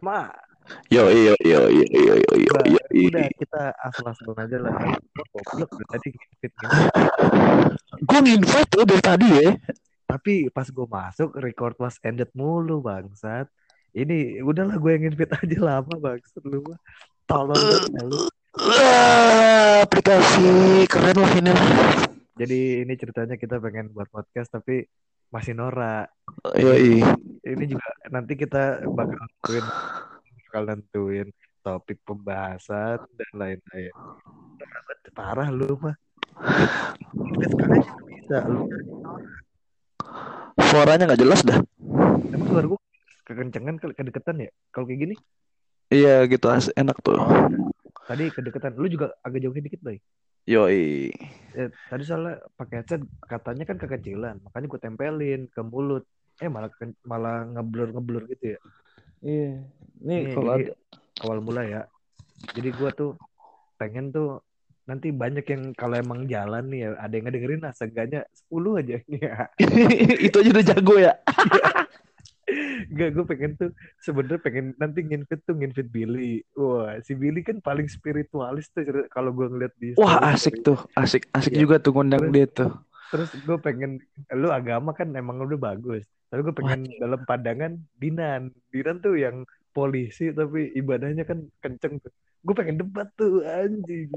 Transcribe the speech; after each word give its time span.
Ma, 0.00 0.28
Yo 0.88 1.12
yo 1.12 1.36
yo 1.44 1.60
yo 1.68 1.84
yo 1.92 2.14
yo 2.16 2.34
yo 2.40 2.52
Bah, 2.56 2.64
yo. 2.64 2.80
udah 3.12 3.28
kita 3.36 3.62
asal-asalan 3.84 4.48
aja 4.48 4.56
lah. 4.64 4.72
Goblok 5.12 5.70
tadi 5.92 6.08
Gue 8.00 8.18
nginvite 8.24 8.68
tuh 8.72 8.84
dari 8.88 9.02
tadi 9.04 9.28
ya. 9.28 9.52
Tapi 10.08 10.48
pas 10.48 10.64
gue 10.64 10.86
masuk 10.88 11.36
record 11.36 11.76
was 11.76 12.00
ended 12.00 12.32
mulu 12.32 12.80
bangsat. 12.80 13.44
Ini 13.92 14.40
udahlah 14.40 14.80
gue 14.80 14.90
yang 14.96 15.12
invite 15.12 15.36
aja 15.36 15.58
lama 15.60 15.94
bangsat 16.00 16.42
lu. 16.48 16.64
Tolong 17.28 17.60
dong, 17.60 18.08
lu. 18.08 18.20
Ah, 18.56 19.84
aplikasi 19.84 20.84
keren 20.88 21.16
lah 21.18 21.32
ini 21.36 21.50
lah. 21.52 21.68
Jadi 22.40 22.60
ini 22.88 22.92
ceritanya 22.96 23.36
kita 23.36 23.60
pengen 23.60 23.92
buat 23.92 24.08
podcast 24.08 24.48
tapi 24.48 24.88
masih 25.32 25.52
norak. 25.56 26.08
Yoi. 26.56 27.00
Ini 27.44 27.64
juga 27.68 27.88
nanti 28.08 28.34
kita 28.34 28.84
bakal 28.88 29.16
nentuin 29.20 29.64
bakal 30.48 30.62
nentuin 30.68 31.28
topik 31.64 31.98
pembahasan 32.04 33.00
dan 33.16 33.30
lain-lain. 33.32 33.92
Parah 35.14 35.48
lu 35.48 35.78
mah. 35.80 35.96
Kita 37.14 37.46
sekarang 37.52 37.80
aja 37.80 37.92
bisa 38.08 38.38
lu. 38.50 38.60
Suaranya 40.60 41.04
nggak 41.12 41.22
jelas 41.22 41.40
dah. 41.46 41.58
Emang 42.34 42.48
suara 42.50 42.66
gue 42.66 42.80
kekencengan 43.24 43.76
kali 43.80 43.94
kedeketan 43.96 44.36
ya? 44.42 44.50
Kalau 44.74 44.84
kayak 44.90 45.00
gini 45.08 45.16
Iya 45.92 46.24
gitu 46.26 46.48
enak 46.50 46.96
tuh. 47.04 47.20
tadi 48.04 48.28
kedeketan. 48.32 48.74
Lu 48.76 48.88
juga 48.88 49.12
agak 49.24 49.40
jauhin 49.40 49.64
dikit, 49.64 49.80
Bay. 49.80 50.00
Yoi. 50.44 51.08
Ya, 51.54 51.70
tadi 51.88 52.02
soalnya 52.02 52.42
pakai 52.58 52.82
headset 52.82 53.00
katanya 53.30 53.64
kan 53.64 53.76
kekecilan, 53.78 54.36
makanya 54.42 54.66
gue 54.66 54.80
tempelin 54.82 55.40
ke 55.48 55.60
mulut. 55.62 56.02
Eh 56.42 56.50
malah 56.50 56.68
ke- 56.68 56.98
malah 57.06 57.46
ngeblur 57.46 57.94
ngeblur 57.94 58.22
gitu 58.26 58.58
ya. 58.58 58.58
Iya. 59.22 59.50
Nih 60.04 60.20
Nih, 60.20 60.34
kalau 60.34 60.50
jadi 60.50 60.62
ada 60.66 60.72
awal 61.22 61.38
mula 61.40 61.62
ya. 61.64 61.82
Jadi 62.52 62.68
gue 62.74 62.90
tuh 62.98 63.10
pengen 63.78 64.10
tuh 64.10 64.42
nanti 64.84 65.08
banyak 65.14 65.46
yang 65.48 65.62
kalau 65.72 65.96
emang 65.96 66.28
jalan 66.28 66.68
nih 66.68 66.80
ya 66.84 66.88
ada 67.00 67.12
yang 67.16 67.24
ngedengerin 67.24 67.62
lah 67.64 67.72
seenggaknya 67.72 68.20
10 68.36 68.72
aja 68.82 69.00
ya. 69.08 69.34
itu 70.26 70.36
aja 70.42 70.50
udah 70.50 70.66
jago 70.74 70.94
ya. 71.00 71.12
Gak 72.90 73.10
gue 73.12 73.24
pengen 73.24 73.52
tuh 73.54 73.70
sebenernya 73.98 74.38
pengen 74.38 74.72
nanti 74.76 75.00
nginvite 75.00 75.42
tuh 75.42 75.54
nginvite 75.54 75.88
Billy. 75.88 76.42
Wah 76.54 76.98
si 77.00 77.12
Billy 77.12 77.40
kan 77.40 77.58
paling 77.58 77.86
spiritualis 77.86 78.70
tuh 78.70 78.82
kalau 79.08 79.30
gue 79.30 79.46
ngeliat 79.46 79.74
di 79.76 79.94
Wah 79.94 80.20
asik 80.30 80.60
tuh, 80.60 80.78
asik 80.94 81.30
asik 81.30 81.54
Iya. 81.54 81.60
juga 81.62 81.76
tuh 81.78 81.92
ngundang 81.92 82.28
Terus- 82.28 82.34
dia 82.34 82.46
tuh. 82.48 82.70
Terus 83.12 83.30
gue 83.36 83.58
pengen 83.58 84.02
lu 84.32 84.48
agama 84.50 84.90
kan 84.90 85.06
emang 85.10 85.38
udah 85.38 85.54
bagus. 85.56 86.02
Tapi 86.28 86.40
gue 86.42 86.54
pengen 86.54 86.90
dalam 86.98 87.20
pandangan 87.22 87.72
Dinan. 87.94 88.50
Dinan 88.68 88.98
tuh 88.98 89.14
yang 89.14 89.46
polisi 89.70 90.30
tapi 90.30 90.74
ibadahnya 90.74 91.22
kan 91.22 91.46
kenceng 91.58 92.02
tuh. 92.02 92.10
Gue 92.42 92.52
pengen 92.52 92.76
debat 92.76 93.06
tuh 93.14 93.40
anjing. 93.40 94.10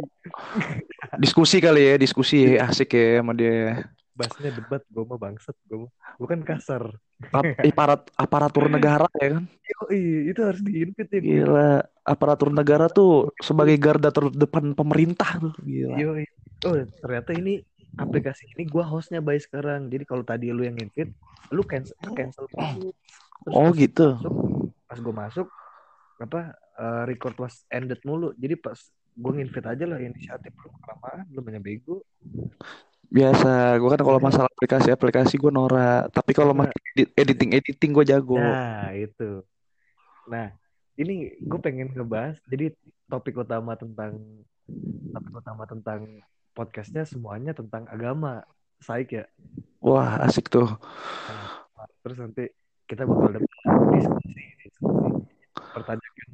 Diskusi 1.18 1.58
kali 1.58 1.88
ya, 1.88 1.96
diskusi 1.96 2.58
asik 2.58 2.92
ya 2.92 3.22
sama 3.22 3.32
dia. 3.32 3.86
Bahasnya 4.18 4.50
debat 4.50 4.82
gue 4.90 5.04
mah 5.06 5.20
bangsat 5.22 5.56
gue 5.70 5.78
mah. 5.86 5.92
Gue 6.18 6.28
kan 6.28 6.42
kasar. 6.42 6.84
Ap- 7.34 7.58
aparat 7.62 8.02
aparatur 8.18 8.66
negara 8.76 9.08
ya 9.22 9.38
kan. 9.38 9.44
Yoi, 9.68 10.32
itu 10.32 10.40
harus 10.42 10.62
diinvite 10.64 11.20
ya. 11.20 11.22
Gila, 11.22 11.72
aparatur 12.08 12.50
negara 12.56 12.88
tuh 12.88 13.36
sebagai 13.44 13.76
garda 13.78 14.10
terdepan 14.10 14.72
pemerintah 14.74 15.30
tuh. 15.38 15.54
Gila. 15.62 15.96
Yoi. 16.00 16.24
Oh 16.66 16.74
ternyata 17.04 17.38
ini 17.38 17.62
aplikasi 18.00 18.50
ini 18.58 18.64
gue 18.66 18.84
hostnya 18.84 19.20
by 19.22 19.38
sekarang. 19.38 19.92
Jadi 19.92 20.04
kalau 20.08 20.24
tadi 20.26 20.50
lu 20.50 20.66
yang 20.66 20.78
invite, 20.80 21.12
lu 21.54 21.62
cancel 21.68 21.96
cancel 22.16 22.46
dulu. 22.50 22.90
Terus 23.46 23.54
Oh 23.54 23.70
pas 23.70 23.78
gitu. 23.78 24.08
masuk, 24.18 24.34
pas 24.88 25.00
gue 25.04 25.14
masuk 25.14 25.48
apa 26.18 26.40
eh, 26.82 27.04
record 27.06 27.36
was 27.38 27.62
ended 27.70 28.00
mulu. 28.08 28.34
Jadi 28.40 28.56
pas 28.58 28.80
gue 29.18 29.32
nginvite 29.34 29.68
aja 29.68 29.86
lah 29.90 30.00
inisiatif 30.02 30.54
lu 30.64 30.70
kelamaan 30.82 31.26
lu 31.34 31.40
banyak 31.44 31.62
bego. 31.62 32.06
Biasa, 33.08 33.80
gue 33.80 33.90
kan 33.90 34.02
kalau 34.04 34.20
masalah 34.20 34.52
aplikasi-aplikasi 34.52 35.40
gue 35.40 35.52
norak. 35.52 36.12
Tapi 36.12 36.32
kalau 36.36 36.52
Nah. 36.52 36.68
masalah 36.68 36.84
edit- 36.92 37.14
editing-editing 37.16 37.92
gue 37.96 38.06
jago. 38.06 38.36
Nah 38.36 38.92
itu. 38.92 39.42
Nah 40.28 40.52
ini 41.00 41.32
gue 41.40 41.60
pengen 41.64 41.96
ngebahas. 41.96 42.36
Jadi 42.52 42.76
topik 43.08 43.40
utama 43.40 43.80
tentang 43.80 44.20
topik 45.16 45.34
utama 45.40 45.64
tentang 45.64 46.20
podcastnya 46.52 47.08
semuanya 47.08 47.56
tentang 47.56 47.88
agama. 47.88 48.44
Saik 48.84 49.16
ya. 49.16 49.26
Wah 49.80 50.22
asik 50.28 50.52
tuh. 50.52 50.68
Nah, 50.68 51.64
terus 52.04 52.18
nanti 52.20 52.44
kita 52.86 53.08
bakal 53.08 53.40
debat 53.40 53.50
diskusi 53.96 54.44
diskusi 54.62 55.10
pertanyaan 55.56 56.28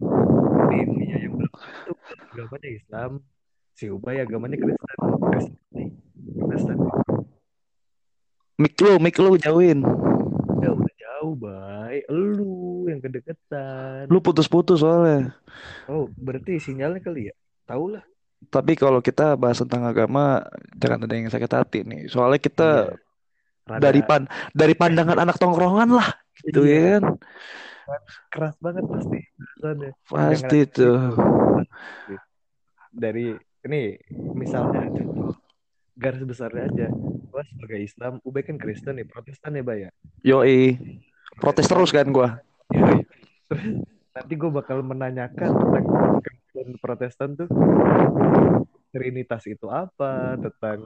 ini 0.73 1.06
yang 1.23 1.33
belum 1.38 1.53
tentu 1.53 1.94
agamanya 2.33 2.69
Islam 2.69 3.12
si 3.73 3.89
Ubay 3.89 4.19
agamanya 4.19 4.56
Kristen 4.56 4.88
Kristen. 5.29 5.53
Kristen 6.47 6.78
Mik 8.53 8.78
lu, 8.79 8.94
mik 8.97 9.17
lu 9.17 9.34
jauhin. 9.35 9.81
ya 10.61 10.69
udah 10.72 10.94
jauh 10.95 11.34
bay 11.35 12.06
lu 12.07 12.85
yang 12.85 13.01
kedeketan 13.01 14.06
Lu 14.07 14.22
putus-putus 14.22 14.79
soalnya. 14.79 15.33
oh 15.85 16.06
berarti 16.16 16.57
sinyalnya 16.57 17.01
kali 17.01 17.28
ya 17.28 17.35
tahu 17.66 17.97
lah 17.97 18.03
Tapi 18.44 18.75
kalau 18.75 19.00
kita 19.00 19.39
bahas 19.39 19.56
tentang 19.56 19.88
agama, 19.88 20.44
jangan 20.75 21.07
ada 21.07 21.16
yang 21.16 21.31
sakit 21.31 21.47
hati 21.47 21.79
nih. 21.88 22.12
Soalnya 22.12 22.38
kita 22.38 22.69
Iya. 22.91 23.00
Rada 23.63 23.79
dari 23.79 24.01
pan 24.03 24.28
dari 24.51 24.75
pandangan 24.75 25.16
anak 25.16 25.39
tongkrongan 25.39 25.95
lah, 25.95 26.12
gitu 26.44 26.67
Iya. 26.67 26.75
ya 26.75 26.83
kan. 27.00 27.03
keras 28.28 28.56
banget 28.59 28.83
pasti. 28.83 29.19
Pasti 30.12 30.59
tuh. 30.67 31.16
dari 32.91 33.31
ini 33.68 33.97
misalnya 34.35 34.88
contoh 34.91 35.35
garis 35.96 36.24
besarnya 36.25 36.68
aja 36.68 36.88
gua 37.29 37.44
sebagai 37.47 37.79
Islam 37.81 38.19
Ubay 38.25 38.44
kan 38.44 38.57
Kristen 38.59 39.00
nih 39.00 39.07
Protestan 39.07 39.57
ya 39.57 39.63
bay 39.63 39.88
ya 39.88 39.91
Yoi. 40.24 40.78
Protes 41.34 41.66
terus 41.66 41.90
kan. 41.90 42.06
Terus 42.13 43.63
nanti 44.13 44.34
gue 44.38 44.51
bakal 44.53 44.85
menanyakan 44.85 45.50
tentang 45.50 45.85
Kristen 46.22 46.78
Protestan 46.78 47.34
tuh 47.34 47.50
Trinitas 48.94 49.41
itu 49.50 49.66
apa, 49.74 50.38
tentang 50.38 50.85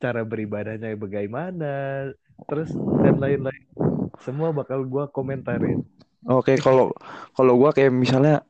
cara 0.00 0.24
beribadahnya 0.24 0.96
bagaimana, 0.96 2.08
terus 2.48 2.72
dan 3.04 3.20
lain-lain. 3.20 3.68
Semua 4.24 4.56
bakal 4.56 4.88
gue 4.88 5.04
komentarin. 5.12 5.84
Oke, 6.24 6.56
kalau 6.56 6.96
kalau 7.36 7.60
gua 7.60 7.76
kayak 7.76 7.92
misalnya 7.92 8.40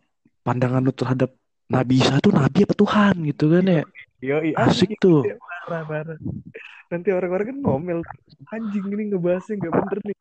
pandangan 0.46 0.86
lu 0.86 0.94
terhadap 0.94 1.34
Nabi 1.70 2.02
Isa 2.02 2.18
tuh 2.18 2.34
nabi 2.34 2.66
apa 2.66 2.74
Tuhan 2.74 3.14
gitu 3.30 3.44
kan 3.46 3.64
ya. 3.64 3.82
Yoi, 4.20 4.52
Asik 4.52 4.98
anjing, 4.98 5.00
tuh. 5.00 5.22
parah 5.40 5.82
parah. 5.86 6.18
Nanti 6.90 7.08
orang-orang 7.14 7.46
kan 7.54 7.58
ngomel, 7.62 7.98
anjing 8.50 8.84
ini 8.90 9.14
ngebahasnya 9.14 9.54
nggak 9.56 9.72
bener 9.72 9.98
nih. 10.02 10.16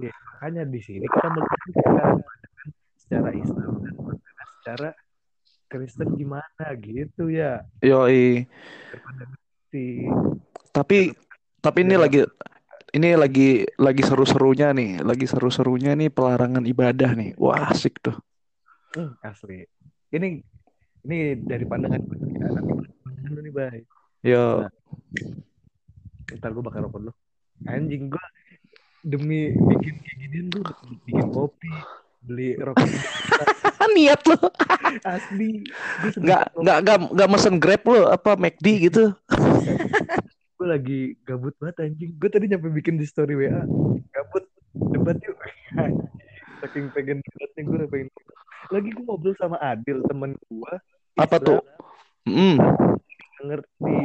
Ya, 0.00 0.12
makanya 0.32 0.62
di 0.64 0.80
sini 0.80 1.04
kita 1.04 1.28
melihat 1.28 1.60
pandangan 1.76 2.18
secara 2.96 3.30
Islam 3.36 3.70
dan 3.84 3.94
secara 4.58 4.88
Kristen 5.68 6.08
gimana 6.16 6.64
gitu 6.80 7.28
ya. 7.28 7.62
Yoi. 7.84 8.48
Si 9.68 10.08
Tapi 10.72 11.12
tapi 11.60 11.78
ini 11.84 11.94
Ya. 11.94 12.02
lagi 12.08 12.20
ini 12.94 13.08
lagi 13.14 13.48
lagi 13.76 14.02
seru-serunya 14.02 14.72
nih, 14.72 15.04
lagi 15.04 15.26
seru-serunya 15.28 15.92
nih 15.94 16.08
pelarangan 16.08 16.64
ibadah 16.64 17.12
nih. 17.12 17.36
Wah, 17.36 17.70
asik 17.70 18.00
tuh. 18.00 18.16
Hmm, 18.96 19.14
asli. 19.20 19.66
Ini 20.08 20.38
ini 21.04 21.36
dari 21.36 21.64
pandangan 21.68 22.00
gue 22.00 22.16
ya, 22.40 22.48
lu 23.30 23.40
nih, 23.44 23.52
Bay. 23.52 23.78
Yo. 24.24 24.64
Nah. 24.64 24.72
Ntar 26.32 26.50
gue 26.56 26.64
bakal 26.64 26.88
rokok 26.88 27.00
dulu. 27.04 27.12
Anjing 27.68 28.08
gue 28.08 28.24
demi 29.04 29.52
bikin 29.52 29.94
kayak 30.00 30.16
ginian 30.16 30.46
gue 30.48 30.64
bikin 31.04 31.28
kopi, 31.28 31.72
beli 32.24 32.56
rokok 32.56 32.88
Niat 33.94 34.26
lu. 34.26 34.34
asli. 35.06 35.62
Gue 36.02 36.10
Nggak 36.18 36.42
nggak 36.58 36.78
nggak 36.82 36.98
nggak 37.14 37.28
mesen 37.30 37.56
Grab 37.62 37.82
lu 37.86 38.10
apa 38.10 38.34
McD 38.34 38.66
gitu. 38.90 39.14
gue 40.58 40.66
lagi 40.66 41.00
gabut 41.22 41.54
banget 41.62 41.86
anjing. 41.86 42.10
Gue 42.18 42.26
tadi 42.26 42.50
nyampe 42.50 42.74
bikin 42.74 42.98
di 42.98 43.06
story 43.06 43.38
WA. 43.38 43.62
Gabut 44.10 44.44
debat 44.90 45.14
yuk. 45.22 45.38
Saking 46.64 46.90
pengen 46.90 47.22
debatnya 47.22 47.60
gue 47.62 47.78
pengen. 47.86 48.08
Lagi 48.74 48.88
gue 48.90 49.04
ngobrol 49.06 49.36
sama 49.38 49.62
Adil 49.62 50.02
temen 50.10 50.34
gue. 50.34 50.74
Apa 51.14 51.38
tuh? 51.38 51.62
Mm. 52.26 52.58
Nggak 52.58 53.44
ngerti 53.44 53.98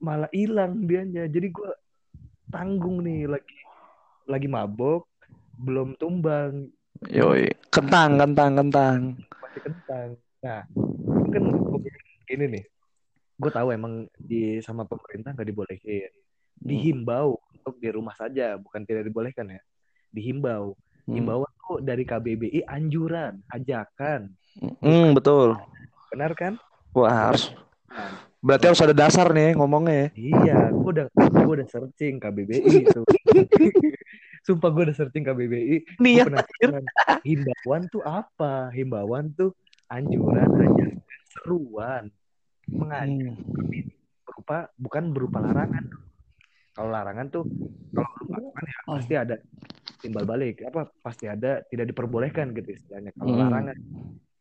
malah 0.00 0.32
hilang 0.32 0.88
dianya 0.88 1.28
jadi 1.28 1.52
gue 1.52 1.72
tanggung 2.48 3.04
nih 3.04 3.28
lagi 3.28 3.58
lagi 4.24 4.48
mabok 4.48 5.04
belum 5.60 5.92
tumbang 6.00 6.72
Yoi. 7.12 7.52
Kentang, 7.68 8.16
kentang, 8.16 8.56
kentang. 8.56 9.00
masih 9.44 9.60
kentang 9.60 10.08
nah 10.40 10.64
kan 11.28 11.44
ini 12.32 12.44
nih 12.48 12.64
gue 13.36 13.50
tahu 13.52 13.76
emang 13.76 14.08
di 14.16 14.56
sama 14.64 14.88
pemerintah 14.88 15.36
nggak 15.36 15.48
dibolehin 15.52 16.08
dihimbau 16.64 17.36
untuk 17.60 17.76
di 17.76 17.92
rumah 17.92 18.16
saja 18.16 18.56
bukan 18.56 18.88
tidak 18.88 19.04
dibolehkan 19.04 19.52
ya 19.52 19.60
dihimbau 20.16 20.72
Hmm. 21.10 21.18
Himbauan 21.18 21.52
tuh 21.66 21.82
dari 21.82 22.06
KBBI 22.06 22.70
anjuran, 22.70 23.42
ajakan. 23.50 24.30
Hmm, 24.58 25.14
betul. 25.14 25.54
Benar 26.10 26.34
kan? 26.34 26.58
Wah, 26.96 27.30
harus 27.30 27.54
Nah, 27.90 28.14
berarti 28.38 28.70
harus 28.70 28.82
ada 28.86 28.94
dasar 28.94 29.26
nih 29.34 29.58
ngomongnya 29.58 29.94
ya. 29.94 30.08
Iya, 30.14 30.58
gue 30.70 30.90
udah 30.94 31.06
gue 31.10 31.54
udah 31.58 31.66
searching 31.66 32.22
KBBI 32.22 32.86
itu. 32.86 33.02
Sumpah 34.46 34.70
gue 34.70 34.82
udah 34.90 34.96
searching 34.96 35.26
KBBI. 35.26 35.98
Nih. 35.98 36.22
Gua 36.22 36.26
penasaran. 36.30 36.84
Himbauan 37.26 37.82
tuh 37.90 38.02
apa? 38.06 38.70
Himbauan 38.70 39.34
tuh 39.34 39.52
anjuran 39.90 40.46
aja, 40.54 40.86
seruan, 41.34 42.14
mengajak 42.70 43.34
Hmm. 43.34 43.42
berupa 44.22 44.70
bukan 44.78 45.04
berupa 45.10 45.38
larangan. 45.42 45.84
Kalau 46.72 46.90
larangan 46.94 47.26
tuh 47.26 47.44
kalau 47.90 48.06
larangan 48.30 48.54
ya 48.54 48.78
pasti 48.86 49.14
ada 49.18 49.36
timbal 50.00 50.24
balik 50.24 50.62
apa 50.64 50.88
pasti 51.02 51.26
ada 51.26 51.60
tidak 51.66 51.90
diperbolehkan 51.90 52.54
gitu 52.54 52.70
istilahnya. 52.70 53.10
Kalau 53.18 53.34
Hmm. 53.34 53.42
larangan, 53.42 53.76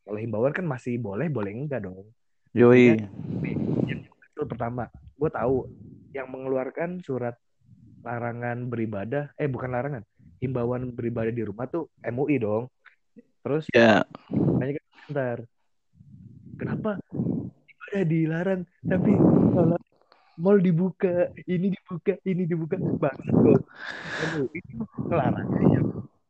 kalau 0.10 0.18
himbauan 0.18 0.50
kan 0.50 0.66
masih 0.66 0.98
boleh 0.98 1.30
boleh 1.30 1.54
enggak 1.54 1.86
dong. 1.86 2.10
Yoi. 2.58 2.98
Itu 4.34 4.42
pertama, 4.50 4.90
gue 4.90 5.30
tahu 5.30 5.70
yang 6.18 6.26
mengeluarkan 6.34 7.06
surat 7.06 7.38
larangan 8.02 8.66
beribadah, 8.66 9.30
eh 9.38 9.46
bukan 9.46 9.70
larangan, 9.70 10.02
himbauan 10.42 10.90
beribadah 10.98 11.30
di 11.30 11.46
rumah 11.46 11.70
tuh 11.70 11.94
MUI 12.02 12.42
dong. 12.42 12.74
Terus 13.46 13.70
Ya. 13.70 14.02
banyak 14.34 14.82
kan 14.82 15.46
kenapa 16.58 16.98
ibadah 17.70 18.04
dilarang 18.10 18.62
tapi 18.90 19.14
kalau 19.54 19.78
mall 20.42 20.58
dibuka, 20.58 21.30
ini 21.46 21.70
dibuka, 21.70 22.18
ini 22.26 22.44
dibuka, 22.50 22.82
bangsat 22.82 23.36
kok. 23.46 23.62
MUI 24.34 24.58
itu 24.58 24.82
ngelarangnya 25.06 25.62
ya 25.70 25.82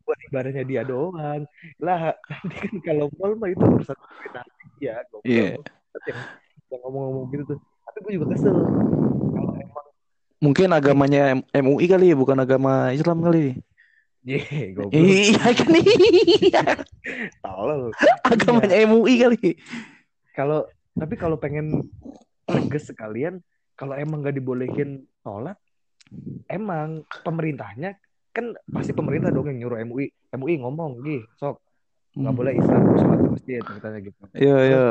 buat 0.09 0.19
ibadahnya 0.25 0.63
dia 0.65 0.81
doang. 0.81 1.45
Lah, 1.77 2.17
nanti 2.17 2.56
kan 2.57 2.75
kalau 2.81 3.06
mall 3.21 3.38
mah 3.38 3.53
itu 3.53 3.61
urusan 3.61 3.94
pemerintah 3.94 4.44
ya, 4.81 4.97
goblok. 5.13 5.29
Iya. 5.29 5.61
yang, 6.09 6.19
yang 6.73 6.81
ngomong-ngomong 6.81 7.25
gitu 7.29 7.44
tuh. 7.53 7.59
Tapi 7.61 7.97
gue 8.01 8.13
juga 8.17 8.27
kesel. 8.33 8.57
Kalau 9.38 9.53
emang 9.53 9.85
Mungkin 10.39 10.71
agamanya 10.71 11.35
M- 11.38 11.45
MUI 11.51 11.85
kali, 11.85 12.15
bukan 12.17 12.41
agama 12.41 12.89
Islam 12.89 13.21
kali. 13.21 13.61
Ye, 14.25 14.73
goblok. 14.73 14.97
Iya 14.97 15.45
kan 15.53 15.73
iya. 15.77 16.63
Tolol. 17.45 17.94
Agamanya 18.25 18.75
MUI 18.89 19.13
kali. 19.21 19.61
Kalau 20.33 20.65
tapi 20.97 21.13
kalau 21.21 21.38
pengen 21.38 21.85
tegas 22.50 22.89
sekalian, 22.89 23.45
kalau 23.77 23.94
emang 23.94 24.25
gak 24.25 24.35
dibolehin 24.35 25.06
sholat, 25.21 25.56
emang 26.50 27.06
pemerintahnya 27.21 27.94
kan 28.30 28.54
pasti 28.70 28.92
pemerintah 28.94 29.34
dong 29.34 29.50
yang 29.50 29.68
nyuruh 29.68 29.80
MUI. 29.90 30.08
MUI 30.38 30.56
ngomong, 30.62 31.02
gih, 31.02 31.26
sok 31.38 31.62
nggak 32.18 32.36
boleh 32.36 32.54
Islam 32.58 32.81
sholat 32.98 33.20
di 33.22 33.30
masjid 33.30 33.62
katanya 33.62 34.00
gitu. 34.02 34.22
Iya, 34.34 34.58
iya. 34.66 34.86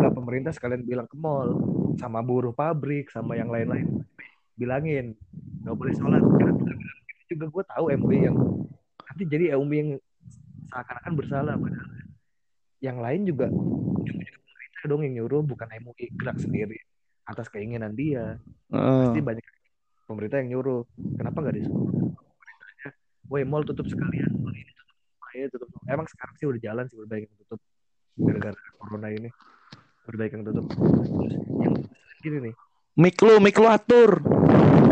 Nggak 0.00 0.12
pemerintah 0.16 0.52
sekalian 0.56 0.82
bilang 0.82 1.04
ke 1.04 1.16
mall 1.16 1.60
sama 2.00 2.24
buruh 2.24 2.56
pabrik 2.56 3.12
sama 3.12 3.36
yang 3.36 3.52
lain-lain 3.52 4.00
bilangin 4.56 5.12
nggak 5.62 5.76
boleh 5.76 5.94
sholat. 5.94 6.22
Karena 6.24 6.56
gitu 6.56 7.36
juga 7.36 7.46
gue 7.52 7.64
tahu 7.68 7.84
MUI 8.00 8.18
yang 8.32 8.36
nanti 9.06 9.22
jadi 9.28 9.44
MUI 9.60 9.76
yang 9.76 9.90
seakan-akan 10.72 11.12
bersalah 11.12 11.54
padahal 11.60 11.90
yang 12.82 12.98
lain 12.98 13.22
juga 13.28 13.46
pemerintah 13.52 14.82
dong 14.88 15.02
yang 15.04 15.14
nyuruh 15.22 15.42
bukan 15.44 15.68
MUI 15.84 16.10
gerak 16.16 16.40
sendiri 16.40 16.80
atas 17.28 17.46
keinginan 17.52 17.94
dia 17.94 18.40
Heeh. 18.72 18.98
pasti 19.06 19.20
banyak 19.22 19.46
pemerintah 20.08 20.42
yang 20.42 20.58
nyuruh 20.58 20.82
kenapa 21.14 21.38
nggak 21.44 21.56
disuruh 21.60 22.01
woi 23.32 23.48
mall 23.48 23.64
tutup 23.64 23.88
sekalian 23.88 24.28
mall 24.36 24.52
ini 24.52 24.68
tutup 24.76 24.96
ayo 25.32 25.48
tutup 25.48 25.68
emang 25.88 26.04
sekarang 26.04 26.34
sih 26.36 26.44
udah 26.44 26.60
jalan 26.60 26.84
sih 26.92 27.00
udah 27.00 27.08
banyak 27.08 27.28
yang 27.32 27.40
tutup. 27.48 27.60
Gara-gara 28.12 28.60
corona 28.76 29.08
ini. 29.08 29.30
Udah 30.08 30.16
banyak 30.20 30.32
yang 30.36 30.44
tutup. 30.52 30.64
Terus 30.68 31.34
yang 31.64 31.74
gini 32.20 32.38
nih. 32.50 32.54
Mik 32.92 33.16
lu, 33.24 33.40
mik 33.40 33.56
lu 33.56 33.68
atur. 33.72 34.20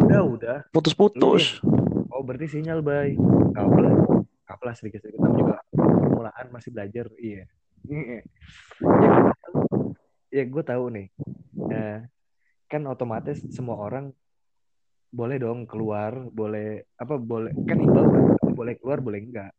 udah 0.09 0.23
udah. 0.25 0.59
Putus-putus. 0.73 1.61
oh 2.11 2.23
berarti 2.25 2.49
sinyal 2.49 2.81
bay. 2.81 3.15
Kabel 3.53 3.85
kabel 4.49 4.69
sedikit 4.75 5.05
sedikit 5.05 5.23
tapi 5.23 5.37
juga 5.37 5.57
permulaan 5.77 6.47
masih 6.51 6.71
belajar. 6.73 7.07
Iya. 7.21 7.45
Ya 7.87 8.09
gue 9.05 9.37
tahu 9.37 9.61
ya 10.31 10.45
gue 10.47 10.63
tahu 10.65 10.85
nih. 10.97 11.07
Nah, 11.61 11.97
kan 12.71 12.83
otomatis 12.89 13.45
semua 13.53 13.77
orang 13.79 14.17
boleh 15.11 15.37
dong 15.43 15.67
keluar 15.67 16.15
boleh 16.31 16.87
apa 16.95 17.19
boleh 17.19 17.51
kan 17.67 17.79
imbau 17.83 18.07
kan 18.07 18.25
boleh 18.55 18.75
keluar 18.79 18.99
boleh 19.03 19.21
enggak. 19.27 19.51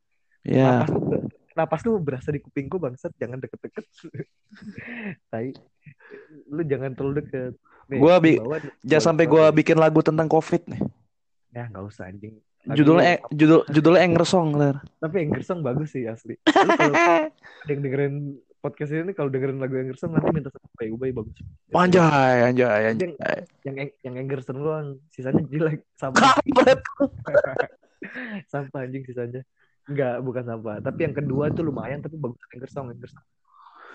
Ya. 0.42 0.81
napas 0.81 0.89
tuh 0.89 1.21
napas 1.51 1.80
tuh 1.83 1.94
berasa 2.00 2.31
di 2.31 2.39
kupingku 2.39 2.80
bangsat 2.80 3.12
jangan 3.19 3.38
deket-deket. 3.38 3.86
Tai 5.31 5.51
lu 6.48 6.62
jangan 6.63 6.95
terlalu 6.95 7.24
deket. 7.24 7.53
Nih, 7.92 8.00
Gua 8.00 8.15
bi- 8.24 8.39
himbauan 8.39 8.62
Jangan 8.81 9.06
sampai 9.12 9.25
gua 9.27 9.51
bikin 9.51 9.75
lagu 9.75 10.00
tentang 10.00 10.31
COVID 10.31 10.62
nih. 10.71 10.81
ya 11.51 11.68
nggak 11.68 11.83
usah 11.83 12.07
anjing. 12.07 12.39
Lagu 12.63 12.77
Judulnya 12.80 13.18
eh, 13.18 13.19
judul 13.33 13.65
judulnya 13.68 14.01
Anger 14.06 14.24
Song, 14.24 14.53
tapi 15.01 15.15
Anger 15.25 15.42
Song 15.44 15.59
bagus 15.65 15.92
sih 15.92 16.06
asli. 16.07 16.38
Lu 16.45 16.71
kalau 16.77 16.94
yang 17.69 17.80
dengerin 17.83 18.15
podcast 18.61 18.93
ini 18.93 19.11
kalau 19.17 19.33
dengerin 19.33 19.57
lagu 19.57 19.73
Anger 19.73 19.97
Song 19.97 20.13
nanti 20.13 20.29
minta 20.29 20.53
sama 20.53 20.69
Ubay 20.77 20.89
Ubay 20.93 21.11
bagus. 21.11 21.37
Anjay, 21.73 22.45
anjay, 22.45 22.79
yang 22.85 22.97
anjay. 23.01 23.37
yang 23.65 23.75
yang 24.05 24.15
Anger 24.21 24.39
Song 24.45 24.61
doang 24.61 24.87
sisanya 25.09 25.41
jelek 25.49 25.81
sama 25.97 26.15
sampah 28.53 28.79
anjing 28.85 29.01
sisanya. 29.03 29.41
Enggak 29.89 30.21
bukan 30.21 30.43
sampah. 30.45 30.77
Tapi 30.77 30.99
yang 31.09 31.15
kedua 31.17 31.49
itu 31.49 31.65
lumayan 31.65 32.05
tapi 32.05 32.21
bagus 32.21 32.37
Anger 32.53 32.69
Song 32.69 32.87
Anger 32.93 33.09
Song 33.09 33.25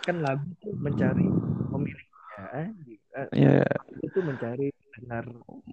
kan 0.06 0.22
lagu 0.22 0.46
tuh 0.62 0.74
mencari 0.78 1.26
pemiliknya. 1.70 2.14
Eh, 2.54 2.68
Ya, 3.32 3.64
lagu 3.64 4.06
tuh 4.12 4.22
mencari 4.22 4.68
dengar 5.00 5.24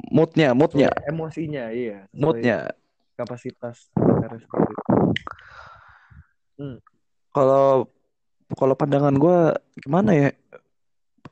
moodnya, 0.10 0.56
moodnya, 0.56 0.89
emosinya 1.06 1.69
iya. 1.75 2.07
Moodnya. 2.16 2.72
kapasitas 3.13 3.92
seperti 3.94 4.74
itu. 4.74 5.06
Kalau 7.30 7.86
kalau 8.54 8.75
pandangan 8.75 9.16
gua 9.16 9.56
gimana 9.78 10.12
ya? 10.12 10.30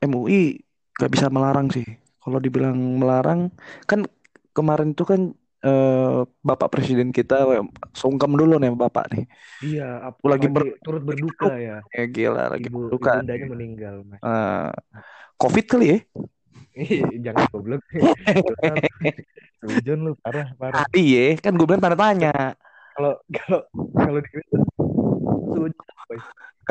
MUI 0.02 0.62
gak 0.98 1.12
bisa 1.14 1.30
melarang 1.30 1.70
sih. 1.70 1.86
Kalau 2.22 2.38
dibilang 2.38 2.78
melarang, 2.98 3.50
kan 3.86 4.06
kemarin 4.54 4.94
itu 4.94 5.06
kan 5.06 5.34
eh, 5.62 6.20
Bapak 6.42 6.70
Presiden 6.74 7.10
kita, 7.14 7.46
sungkem 7.94 8.34
dulu 8.34 8.58
nih 8.58 8.74
Bapak 8.74 9.10
nih. 9.14 9.26
iya 9.62 10.10
ap- 10.10 10.22
Lagi 10.26 10.50
ber- 10.50 10.78
turut 10.82 11.06
berduka 11.06 11.54
ya 11.54 11.86
Ya 11.94 12.06
gila, 12.10 12.50
lagi 12.50 12.66
ibu 12.70 12.90
berduka. 12.90 13.22
ibundanya 13.22 13.46
meninggal 13.46 13.96
mas 14.06 14.22
Eh, 14.22 14.70
COVID 15.38 15.66
kali 15.70 15.86
ya? 15.86 15.98
Jangan 17.26 17.46
goblok 17.52 17.82
Sujon 19.62 20.00
lu 20.02 20.12
parah 20.18 20.50
parah 20.58 20.82
Tadi 20.88 21.04
ya, 21.14 21.38
kan 21.38 21.54
gue 21.54 21.66
bilang 21.70 21.82
tanda 21.84 21.98
tanya. 21.98 22.34
kalau 22.98 23.14
kalau 23.34 23.60
kalau 23.98 24.20
di 24.22 24.30
Kristen. 24.30 24.62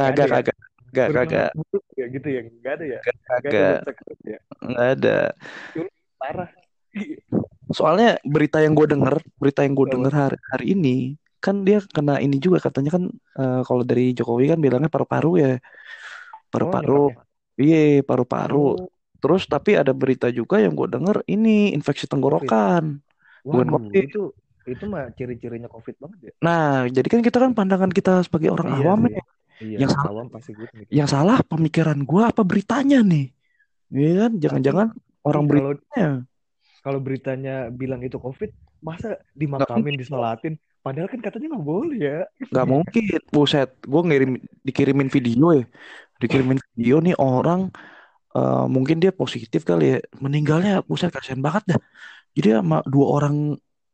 Kagak, 0.00 0.24
ada 0.24 0.24
kagak, 0.32 0.56
kagak, 0.90 1.08
kagak, 1.12 1.50
ya 1.96 2.06
gitu 2.08 2.28
ya? 2.32 2.40
Nggak 2.48 2.72
ada 2.80 2.84
ya? 2.84 3.00
Nggak 3.00 3.16
ada 3.20 3.48
kagak, 3.52 4.06
gitu 4.08 4.24
ya? 4.24 4.38
Nggak 4.64 4.88
ada. 4.96 5.18
parah. 6.20 6.50
Soalnya 7.70 8.18
berita 8.26 8.58
yang 8.64 8.74
gue 8.74 8.86
denger, 8.88 9.14
berita 9.38 9.60
yang 9.62 9.74
gue 9.78 9.86
denger 9.92 10.12
hari, 10.12 10.38
hari 10.50 10.66
ini, 10.74 10.96
kan 11.38 11.62
dia 11.62 11.80
kena 11.80 12.18
ini 12.20 12.36
juga 12.36 12.60
katanya 12.60 12.98
kan 12.98 13.04
eh, 13.40 13.60
kalau 13.64 13.82
dari 13.86 14.12
Jokowi 14.12 14.50
kan 14.52 14.58
bilangnya 14.58 14.90
paru-paru 14.90 15.38
ya, 15.38 15.52
oh 15.56 15.60
paru-paru, 16.50 17.14
nyebabnya 17.14 17.24
iya 17.60 18.02
paru-paru. 18.02 18.66
oh. 18.76 18.88
Terus 19.20 19.44
tapi 19.44 19.76
ada 19.76 19.92
berita 19.92 20.32
juga 20.32 20.58
yang 20.58 20.72
gue 20.72 20.88
denger 20.88 21.22
ini 21.28 21.76
infeksi 21.76 22.08
tenggorokan, 22.08 23.04
bukan 23.44 23.68
COVID. 23.68 24.04
itu 24.08 24.22
itu 24.68 24.84
mah 24.86 25.08
ciri-cirinya 25.16 25.68
covid 25.68 25.96
banget 26.00 26.18
ya? 26.30 26.32
Nah, 26.44 26.88
jadi 26.88 27.08
kan 27.08 27.20
kita 27.24 27.36
kan 27.40 27.52
pandangan 27.56 27.90
kita 27.92 28.24
sebagai 28.24 28.52
orang 28.52 28.68
iya 28.70 28.76
awam 28.80 29.00
sih. 29.08 29.16
ya, 29.16 29.24
iya 29.60 29.86
yang 29.86 29.92
salah, 29.92 30.24
pasti 30.32 30.50
gitu 30.56 30.72
mikir 30.74 30.92
yang 30.92 31.08
salah 31.08 31.38
pemikiran 31.44 31.98
gue 32.02 32.22
apa 32.24 32.42
beritanya 32.42 32.98
nih? 33.04 33.26
Iya 33.90 34.10
kan, 34.26 34.32
jangan-jangan 34.38 34.88
orang 35.26 35.44
ih, 35.44 35.48
kalau 35.48 35.60
beritanya 35.68 36.08
kalau 36.80 37.00
beritanya 37.00 37.54
bilang 37.68 38.00
itu 38.00 38.16
covid 38.16 38.50
masa 38.80 39.20
dimakamin 39.36 40.00
disolatin 40.00 40.56
padahal 40.80 41.12
kan 41.12 41.20
katanya 41.20 41.52
nggak 41.52 41.66
boleh 41.68 41.98
ya 42.00 42.18
nggak 42.48 42.66
mungkin, 42.72 43.20
buset. 43.28 43.68
Gue 43.84 44.02
ngirim 44.08 44.30
dikirimin 44.64 45.12
video 45.12 45.46
ya, 45.52 45.64
dikirimin 46.22 46.60
video 46.72 46.96
nih 47.04 47.16
orang 47.20 47.68
eh, 48.36 48.64
mungkin 48.70 48.96
dia 49.02 49.12
positif 49.12 49.62
kali 49.68 49.84
ya, 49.92 49.98
meninggalnya 50.24 50.80
buset 50.88 51.12
kasihan 51.12 51.40
banget 51.44 51.76
dah. 51.76 51.80
Jadi 52.32 52.48
sama 52.56 52.80
dua 52.88 53.06
orang 53.20 53.36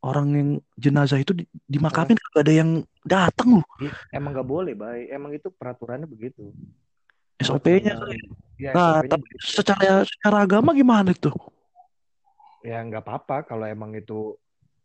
orang 0.06 0.26
yang 0.38 0.50
jenazah 0.78 1.18
itu 1.18 1.32
Hah? 1.34 1.48
dimakamin 1.66 2.14
gak 2.14 2.42
ada 2.46 2.52
yang 2.54 2.70
datang 3.06 3.48
loh 3.60 3.66
Ih, 3.78 3.94
emang 4.10 4.30
nggak 4.34 4.48
boleh 4.48 4.72
bay 4.74 5.08
emang 5.08 5.32
itu 5.32 5.48
peraturannya 5.50 6.08
begitu 6.08 6.52
SOP-nya 7.38 7.94
kali. 8.00 8.16
ya 8.56 8.72
Nah, 8.72 8.80
SOP-nya 8.80 9.16
tapi 9.16 9.24
begitu 9.24 9.46
secara 9.56 10.02
secara 10.04 10.36
agama 10.44 10.72
gimana 10.72 11.12
tuh? 11.14 11.36
ya 12.60 12.82
nggak 12.82 13.04
apa-apa 13.04 13.46
kalau 13.46 13.64
emang 13.68 13.94
itu 13.94 14.34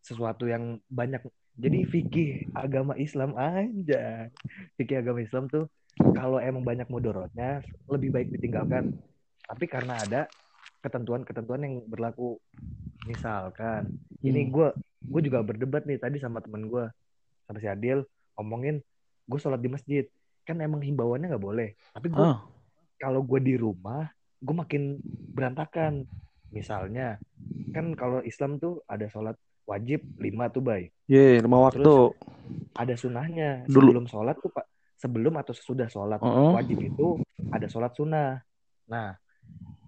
sesuatu 0.01 0.45
yang 0.45 0.79
banyak 0.87 1.21
Jadi 1.51 1.83
fikih 1.83 2.29
agama 2.55 2.95
Islam 2.95 3.35
aja. 3.35 4.31
Fikih 4.79 5.03
agama 5.03 5.19
Islam 5.19 5.51
tuh 5.51 5.67
kalau 6.15 6.39
emang 6.39 6.63
banyak 6.63 6.87
mudorotnya 6.87 7.59
lebih 7.91 8.09
baik 8.09 8.31
ditinggalkan. 8.31 8.95
Tapi 9.43 9.65
karena 9.67 9.99
ada 9.99 10.21
ketentuan-ketentuan 10.79 11.61
yang 11.61 11.75
berlaku 11.85 12.39
misalkan 13.05 13.91
ini 14.21 14.47
Hmm. 14.47 14.51
gue 14.53 14.67
gue 15.03 15.21
juga 15.27 15.43
berdebat 15.43 15.83
nih 15.85 15.99
tadi 15.99 16.17
sama 16.17 16.39
temen 16.39 16.71
gue 16.71 16.85
sama 17.51 17.59
si 17.59 17.67
Adil 17.67 17.99
ngomongin 18.33 18.79
gue 19.27 19.37
sholat 19.37 19.59
di 19.59 19.67
masjid 19.67 20.07
kan 20.41 20.55
emang 20.57 20.79
himbauannya 20.79 21.27
nggak 21.27 21.43
boleh 21.43 21.75
tapi 21.91 22.07
gue 22.07 22.23
Ah, 22.23 22.39
kalau 22.97 23.21
gue 23.21 23.39
di 23.39 23.55
rumah 23.55 24.07
gue 24.39 24.55
makin 24.55 24.97
berantakan 25.29 26.07
misalnya 26.49 27.19
kan 27.69 27.91
kalau 27.93 28.19
Islam 28.21 28.55
tuh 28.55 28.79
ada 28.85 29.05
sholat 29.05 29.35
wajib 29.63 30.01
lima 30.17 30.47
tuh 30.47 30.59
bay 30.59 30.89
ye, 31.05 31.37
lima 31.37 31.61
waktu. 31.61 31.79
terus 31.79 32.15
ada 32.73 32.95
sunahnya 32.95 33.67
Dulu. 33.67 33.91
sebelum 33.91 34.05
sholat 34.05 34.35
tuh 34.37 34.49
pak 34.49 34.65
sebelum 34.95 35.33
atau 35.35 35.51
sesudah 35.51 35.87
sholat 35.87 36.19
Heeh. 36.19 36.51
wajib 36.53 36.79
itu 36.79 37.07
ada 37.47 37.67
sholat 37.67 37.91
sunnah 37.91 38.39
nah 38.85 39.15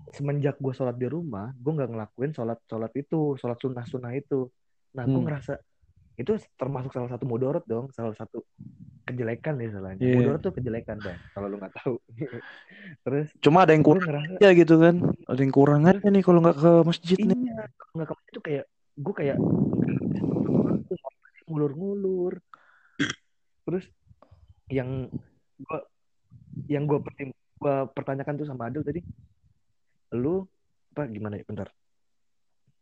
semenjak 0.09 0.55
gue 0.57 0.71
sholat 0.71 0.93
di 0.93 1.07
rumah 1.07 1.51
gue 1.53 1.71
nggak 1.71 1.89
ngelakuin 1.89 2.31
sholat 2.31 2.59
sholat 2.63 2.91
itu 2.93 3.33
sholat 3.35 3.57
sunnah 3.57 3.83
sunnah 3.83 4.11
itu 4.11 4.45
nah 4.93 5.03
gue 5.03 5.13
Hmm. 5.13 5.25
ngerasa 5.25 5.57
itu 6.13 6.31
termasuk 6.55 6.93
salah 6.93 7.09
satu 7.09 7.25
mudorot 7.25 7.65
dong 7.65 7.89
salah 7.89 8.13
satu 8.13 8.45
kejelekan 9.03 9.57
nih 9.57 9.73
salahnya 9.73 9.99
Iya. 9.99 10.15
mudorot 10.15 10.41
tuh 10.41 10.53
kejelekan 10.53 11.01
bang 11.01 11.17
kalau 11.33 11.47
lu 11.49 11.57
nggak 11.57 11.73
tahu 11.75 11.95
terus 13.07 13.27
Cuma 13.41 13.65
ada 13.65 13.73
yang 13.73 13.83
kurang 13.83 14.05
ngerasa 14.05 14.37
aja 14.39 14.49
gitu 14.53 14.75
kan. 14.79 14.95
Ada 15.27 15.39
yang 15.43 15.53
kurang 15.53 15.81
aja 15.83 16.07
nih 16.07 16.23
kalau 16.23 16.39
nggak 16.39 16.57
ke 16.57 16.71
masjid 16.85 17.17
nih. 17.19 17.35
iya 17.35 17.63
kalau 17.75 17.93
nggak 17.97 18.09
kemarin 18.13 18.31
tuh 18.31 18.43
kayak 18.43 18.65
gue 18.93 19.13
kayak 19.17 19.37
ngulur-ngulur 21.49 22.33
terus 23.63 23.85
yang 24.71 25.07
gue 25.59 25.79
yang 26.67 26.83
gue 26.87 26.99
gue 27.59 27.75
pertanyakan 27.91 28.35
tuh 28.39 28.47
sama 28.47 28.67
Adil 28.71 28.83
tadi 28.83 28.99
lu 30.13 30.43
apa 30.93 31.09
gimana 31.09 31.41
ya 31.41 31.45
bentar 31.47 31.67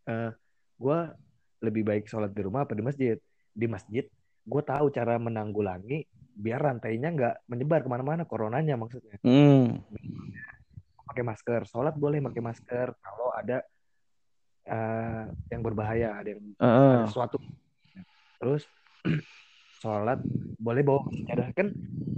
Eh 0.03 0.31
gue 0.77 0.99
lebih 1.61 1.85
baik 1.85 2.05
sholat 2.05 2.33
di 2.33 2.41
rumah 2.41 2.65
apa 2.65 2.73
di 2.73 2.81
masjid 2.81 3.15
di 3.51 3.67
masjid 3.69 4.03
gue 4.41 4.61
tahu 4.65 4.89
cara 4.89 5.15
menanggulangi 5.15 6.03
biar 6.33 6.59
rantainya 6.59 7.09
nggak 7.13 7.35
menyebar 7.45 7.85
ke 7.85 7.89
mana-mana 7.89 8.25
coronanya 8.25 8.73
maksudnya 8.75 9.21
Hmm. 9.21 9.77
pakai 11.05 11.21
masker 11.21 11.61
sholat 11.67 11.93
boleh 11.93 12.23
pakai 12.23 12.41
masker 12.41 12.87
kalau 12.97 13.29
ada 13.31 13.61
eh, 14.63 15.23
yang 15.51 15.61
berbahaya 15.61 16.17
ada 16.17 16.33
yang 16.33 16.41
Heeh. 16.57 16.93
ada 16.97 17.05
sesuatu 17.05 17.37
terus 18.39 18.63
sholat 19.81 20.17
boleh 20.57 20.81
bawa 20.81 21.05
sejadah 21.09 21.49
kan 21.53 21.67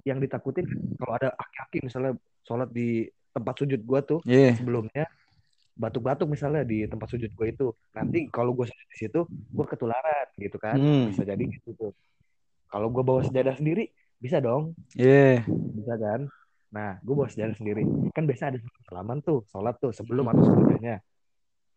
yang 0.03 0.19
ditakutin 0.19 0.67
kan 0.67 0.79
kalau 0.99 1.13
ada 1.15 1.27
aki-aki 1.35 1.83
misalnya 1.83 2.13
sholat 2.43 2.69
di 2.71 3.07
tempat 3.33 3.55
sujud 3.57 3.81
gua 3.83 3.99
tuh 4.05 4.19
Ye. 4.23 4.53
sebelumnya 4.55 5.07
batuk-batuk 5.73 6.29
misalnya 6.29 6.61
di 6.61 6.85
tempat 6.85 7.09
sujud 7.09 7.31
gue 7.33 7.47
itu. 7.49 7.67
Nanti 7.97 8.29
kalau 8.29 8.53
gue 8.53 8.69
sujud 8.69 8.87
di 8.93 8.97
situ 8.97 9.19
gue 9.29 9.65
ketularan 9.65 10.27
gitu 10.37 10.57
kan. 10.61 10.77
Hmm. 10.77 11.09
bisa 11.09 11.25
jadi 11.25 11.43
gitu 11.43 11.73
tuh. 11.73 11.91
Kalau 12.69 12.89
gue 12.89 13.03
bawa 13.05 13.21
sejadah 13.25 13.57
sendiri 13.57 13.89
bisa 14.17 14.39
dong. 14.39 14.77
Ye. 14.95 15.43
bisa 15.47 15.93
kan? 15.97 16.29
Nah 16.73 16.97
gue 17.01 17.13
bawa 17.13 17.29
sejadah 17.29 17.57
sendiri. 17.57 17.83
Kan 18.13 18.29
biasa 18.29 18.53
ada 18.53 18.59
salaman 18.87 19.19
tuh 19.25 19.45
sholat 19.49 19.75
tuh 19.81 19.91
sebelum 19.91 20.29
atau 20.29 20.43
sesudahnya 20.45 21.01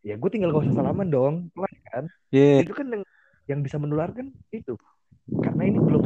ya 0.06 0.14
gue 0.14 0.30
tinggal 0.30 0.54
gak 0.54 0.70
usah 0.70 0.78
salaman 0.78 1.10
dong 1.10 1.34
Pelan 1.50 1.74
kan? 1.90 2.04
Ye. 2.30 2.62
itu 2.62 2.70
kan 2.70 2.86
yang, 2.86 3.02
yang 3.50 3.60
bisa 3.66 3.80
menularkan 3.80 4.30
itu. 4.54 4.78
Karena 5.42 5.66
ini 5.66 5.82
belum 5.82 6.02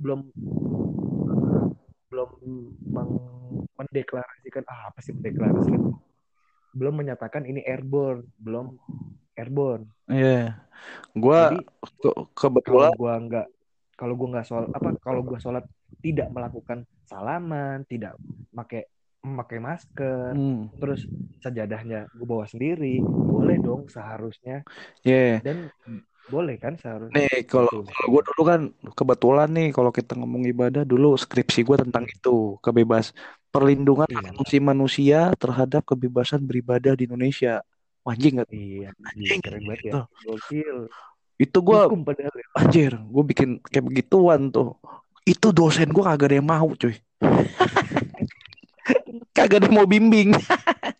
belum 0.00 0.20
belum 2.10 2.30
mendeklarasikan 3.80 4.64
ah, 4.68 4.92
apa 4.92 4.98
sih 5.00 5.16
mendeklarasikan 5.16 5.80
belum 6.74 6.94
menyatakan 7.02 7.42
ini 7.46 7.60
airborne 7.66 8.26
belum 8.38 8.74
airborne 9.36 9.84
Ye. 10.10 10.50
Gua 11.14 11.52
jadi 11.52 11.58
ke- 11.62 12.00
kalau 12.00 12.24
kebetulan 12.34 12.92
gua 12.96 13.14
nggak 13.20 13.46
kalau 13.94 14.14
gua 14.16 14.28
nggak 14.38 14.46
sholat 14.46 14.68
apa 14.72 14.88
kalau 15.02 15.20
gua 15.22 15.38
sholat 15.38 15.64
tidak 16.00 16.28
melakukan 16.32 16.82
salaman 17.04 17.84
tidak 17.84 18.16
pakai 18.50 18.88
memakai 19.20 19.58
masker 19.60 20.32
Hmm. 20.32 20.72
terus 20.80 21.04
sajadahnya 21.40 22.08
gue 22.12 22.26
bawa 22.28 22.44
sendiri 22.48 23.00
boleh 23.04 23.56
dong 23.60 23.88
seharusnya 23.88 24.64
Ye. 25.04 25.40
dan 25.44 25.68
boleh 26.28 26.56
kan 26.56 26.76
seharusnya 26.80 27.20
Nih 27.20 27.44
kalau 27.44 27.68
Gitu. 27.68 27.84
kalau 27.84 28.08
gue 28.16 28.22
dulu 28.32 28.42
kan 28.48 28.60
kebetulan 28.96 29.48
nih 29.52 29.68
kalau 29.76 29.90
kita 29.92 30.16
ngomong 30.16 30.48
ibadah 30.48 30.84
dulu 30.88 31.16
skripsi 31.20 31.64
gue 31.68 31.76
tentang 31.84 32.04
itu 32.08 32.56
kebebas 32.64 33.12
perlindungan 33.50 34.08
Iya. 34.08 34.30
asasi 34.34 34.58
manusia 34.58 35.18
terhadap 35.36 35.82
kebebasan 35.84 36.46
beribadah 36.46 36.94
di 36.94 37.10
Indonesia. 37.10 37.62
Anjing 38.02 38.40
nggak? 38.40 38.48
iya 38.50 38.90
Anjing, 39.06 39.40
keren 39.44 39.62
banget 39.68 39.80
ya 39.84 39.92
gitu. 39.92 40.00
gokil 40.24 40.78
Itu 41.40 41.58
gue 41.60 41.80
ya. 42.20 42.30
anjir, 42.56 42.92
gue 42.96 43.24
bikin 43.26 43.48
kayak 43.64 43.84
begituan 43.86 44.48
tuh. 44.48 44.76
Itu 45.24 45.52
dosen 45.52 45.88
gue 45.88 46.00
kagak 46.00 46.32
ada 46.32 46.36
yang 46.36 46.48
mau, 46.48 46.68
cuy. 46.74 46.96
kagak 49.36 49.60
ada 49.60 49.66
yang 49.68 49.76
mau 49.76 49.88
bimbing. 49.88 50.32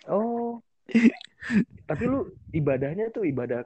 oh 0.09 0.61
tapi 1.87 2.05
lu 2.07 2.31
ibadahnya 2.53 3.11
tuh 3.11 3.27
ibadah 3.27 3.65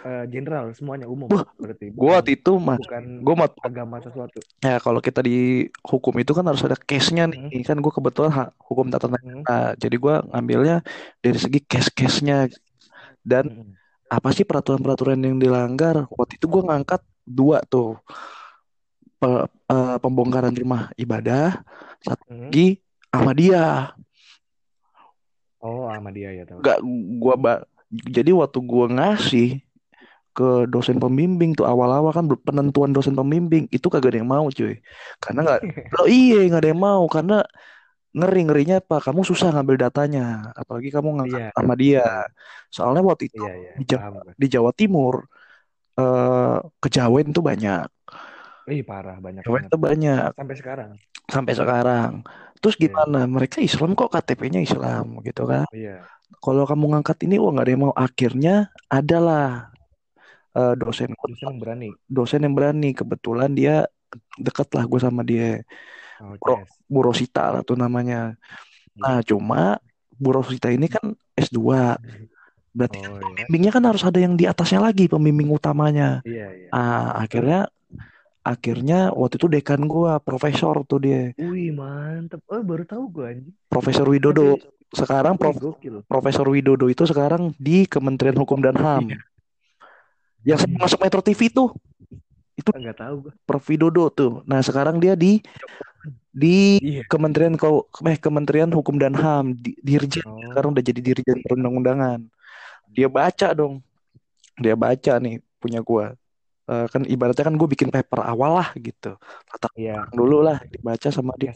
eh, 0.00 0.24
general 0.32 0.72
semuanya 0.72 1.06
umum 1.06 1.28
Wah, 1.28 1.44
berarti 1.56 1.92
Gue 1.92 2.10
waktu 2.10 2.32
itu 2.40 2.52
mah, 2.56 2.76
bukan 2.80 3.04
gue 3.20 3.34
mau 3.36 3.48
agama 3.60 3.96
sesuatu 4.00 4.38
ya 4.60 4.76
kalau 4.80 5.00
kita 5.00 5.20
di 5.20 5.68
hukum 5.84 6.14
itu 6.20 6.32
kan 6.32 6.44
harus 6.48 6.62
ada 6.64 6.76
case-nya 6.76 7.28
nih. 7.28 7.62
Kan 7.64 7.80
gue 7.80 7.92
kebetulan 7.92 8.32
ha- 8.32 8.52
hukum 8.60 8.88
tata 8.88 9.08
Hmm, 9.08 9.16
negara. 9.16 9.76
Jadi 9.76 9.96
gue 9.96 10.14
ngambilnya 10.32 10.76
dari 11.20 11.38
segi 11.38 11.60
case-case-nya 11.60 12.48
dan 13.20 13.44
hmm, 13.48 13.76
apa 14.08 14.28
sih 14.32 14.42
peraturan-peraturan 14.44 15.20
yang 15.20 15.36
dilanggar? 15.38 16.08
Waktu 16.10 16.40
itu 16.40 16.46
gue 16.48 16.62
ngangkat 16.64 17.00
dua 17.22 17.60
tuh 17.62 18.00
Pe- 19.20 19.44
eh, 19.68 19.96
pembongkaran 20.00 20.56
rumah 20.56 20.88
ibadah, 20.96 21.60
satu 22.00 22.24
hmm. 22.24 22.48
lagi 22.48 22.80
Ahmadiyah. 23.12 23.92
oh 25.60 25.84
Ahmadiyah 25.92 26.32
ya 26.40 26.44
tahu 26.48 26.64
Gak 26.64 26.78
gua 27.20 27.34
ba- 27.36 27.64
jadi 27.92 28.32
waktu 28.32 28.58
gua 28.64 28.88
ngasih 28.88 29.60
ke 30.36 30.70
dosen 30.70 30.96
pembimbing 31.02 31.52
tuh 31.58 31.66
awal-awal 31.66 32.14
kan 32.14 32.24
penentuan 32.46 32.90
dosen 32.94 33.14
pembimbing 33.18 33.66
itu 33.74 33.86
kagak 33.90 34.14
ada 34.14 34.18
yang 34.22 34.30
mau 34.30 34.46
cuy. 34.48 34.78
Karena 35.22 35.40
nggak 35.46 35.60
lo 35.98 36.04
iya 36.06 36.46
nggak 36.46 36.62
ada 36.62 36.70
yang 36.70 36.82
mau 36.82 37.02
karena 37.10 37.42
ngeri 38.10 38.40
ngerinya 38.50 38.76
apa 38.82 38.98
kamu 38.98 39.22
susah 39.22 39.54
ngambil 39.54 39.76
datanya 39.86 40.50
apalagi 40.58 40.90
kamu 40.90 41.08
ngangkat 41.22 41.42
iya 41.46 41.56
Ahmadiyah. 41.58 42.26
Soalnya 42.74 43.02
waktu 43.06 43.30
itu 43.30 43.42
iya 43.46 43.54
iya 43.54 43.72
di 43.78 43.84
Jawa, 43.86 44.00
paham 44.02 44.14
di 44.34 44.46
Jawa 44.50 44.70
Timur 44.74 45.14
eh 46.00 46.58
kejawen 46.82 47.26
tuh 47.34 47.42
banyak. 47.44 47.86
Ih 48.70 48.82
parah 48.86 49.18
banyak 49.18 49.42
Kejawen 49.42 49.66
banget 49.66 49.70
tuh 49.72 49.80
banyak 49.82 50.30
sampai 50.38 50.56
sekarang 50.58 50.90
sampai 51.30 51.54
sekarang. 51.54 52.12
Terus 52.60 52.76
Iya. 52.76 52.82
gimana? 52.92 53.20
Mereka 53.24 53.62
Islam 53.62 53.94
kok 53.96 54.10
KTP-nya 54.12 54.60
Islam 54.60 55.22
gitu 55.24 55.46
kan? 55.48 55.64
iya 55.72 56.04
Kalau 56.42 56.62
kamu 56.68 56.94
ngangkat 56.94 57.26
ini, 57.26 57.42
wah 57.42 57.50
nggak 57.54 57.66
ada 57.66 57.72
yang 57.74 57.82
mau. 57.86 57.94
Akhirnya 57.96 58.54
adalah 58.86 59.74
eh, 60.56 60.74
dosen 60.78 61.10
dosen 61.14 61.46
yang 61.46 61.58
berani 61.60 61.88
dosen 62.06 62.40
yang 62.44 62.54
berani. 62.54 62.90
Kebetulan 62.96 63.50
dia 63.54 63.86
deket 64.38 64.68
lah 64.74 64.84
gue 64.86 65.00
sama 65.00 65.22
dia. 65.22 65.62
oh 66.20 66.36
Bro, 66.36 66.66
Bu 66.90 67.00
Rosita 67.06 67.54
lah 67.54 67.62
tuh 67.62 67.78
namanya. 67.78 68.34
Nah 68.98 69.22
cuma 69.22 69.78
Bu 70.14 70.34
Rosita 70.34 70.68
ini 70.68 70.90
kan 70.90 71.14
S2. 71.38 71.58
Berarti 72.70 72.98
kan 73.02 73.10
oh 73.10 73.18
iya 73.18 73.22
pembimbingnya 73.26 73.72
kan 73.74 73.84
harus 73.86 74.02
ada 74.06 74.18
yang 74.22 74.38
di 74.38 74.46
atasnya 74.46 74.78
lagi, 74.78 75.10
pembimbing 75.10 75.50
utamanya. 75.50 76.22
iya 76.22 76.54
iya 76.54 76.68
Ah 76.70 77.18
akhirnya 77.26 77.66
akhirnya 78.40 79.12
waktu 79.12 79.36
itu 79.36 79.46
dekan 79.52 79.84
gue 79.84 80.12
profesor 80.24 80.80
tuh 80.88 80.96
dia, 80.96 81.28
wih 81.36 81.76
mantep 81.76 82.40
oh 82.48 82.64
baru 82.64 82.88
tahu 82.88 83.04
gue 83.12 83.24
anjing 83.36 83.54
Profesor 83.68 84.08
Widodo. 84.08 84.56
Sekarang 84.90 85.38
Prof, 85.38 85.54
Profesor 86.10 86.42
Widodo 86.50 86.90
itu 86.90 87.06
sekarang 87.06 87.54
di 87.62 87.86
Kementerian 87.86 88.34
Hukum 88.34 88.58
dan 88.58 88.74
HAM. 88.74 89.14
Yang 90.46 90.66
Hmm. 90.66 90.76
masuk 90.80 90.98
Metro 91.04 91.20
TV 91.20 91.52
tuh, 91.52 91.68
itu 92.56 92.68
nggak 92.72 92.96
tahu 92.96 93.14
gue 93.28 93.32
Prof 93.44 93.64
Widodo 93.68 94.04
tuh. 94.12 94.32
Nah 94.44 94.60
sekarang 94.60 95.00
dia 95.00 95.16
di 95.16 95.40
di 96.30 96.78
iya 96.80 97.02
Kementerian 97.04 97.58
Kau 97.58 97.88
eh 98.06 98.16
Kementerian 98.16 98.70
Hukum 98.70 98.96
dan 98.96 99.12
HAM 99.16 99.58
di, 99.58 99.74
Dirjen 99.82 100.24
oh 100.24 100.38
sekarang 100.52 100.72
udah 100.76 100.84
jadi 100.84 101.00
Dirjen 101.00 101.38
perundang-undangan. 101.44 102.24
Dia 102.90 103.08
baca 103.10 103.52
dong, 103.54 103.84
dia 104.58 104.74
baca 104.74 105.12
nih 105.20 105.40
punya 105.60 105.80
gua. 105.84 106.16
Eh, 106.70 106.86
kan 106.86 107.02
ibaratnya 107.02 107.44
kan 107.50 107.54
gue 107.58 107.68
bikin 107.68 107.90
paper 107.90 108.22
awal 108.22 108.62
lah 108.62 108.70
gitu. 108.78 109.18
Latar 109.50 109.70
belakang 109.74 110.14
dulu 110.14 110.38
lah 110.46 110.62
dibaca 110.70 111.08
sama 111.10 111.34
dia. 111.34 111.50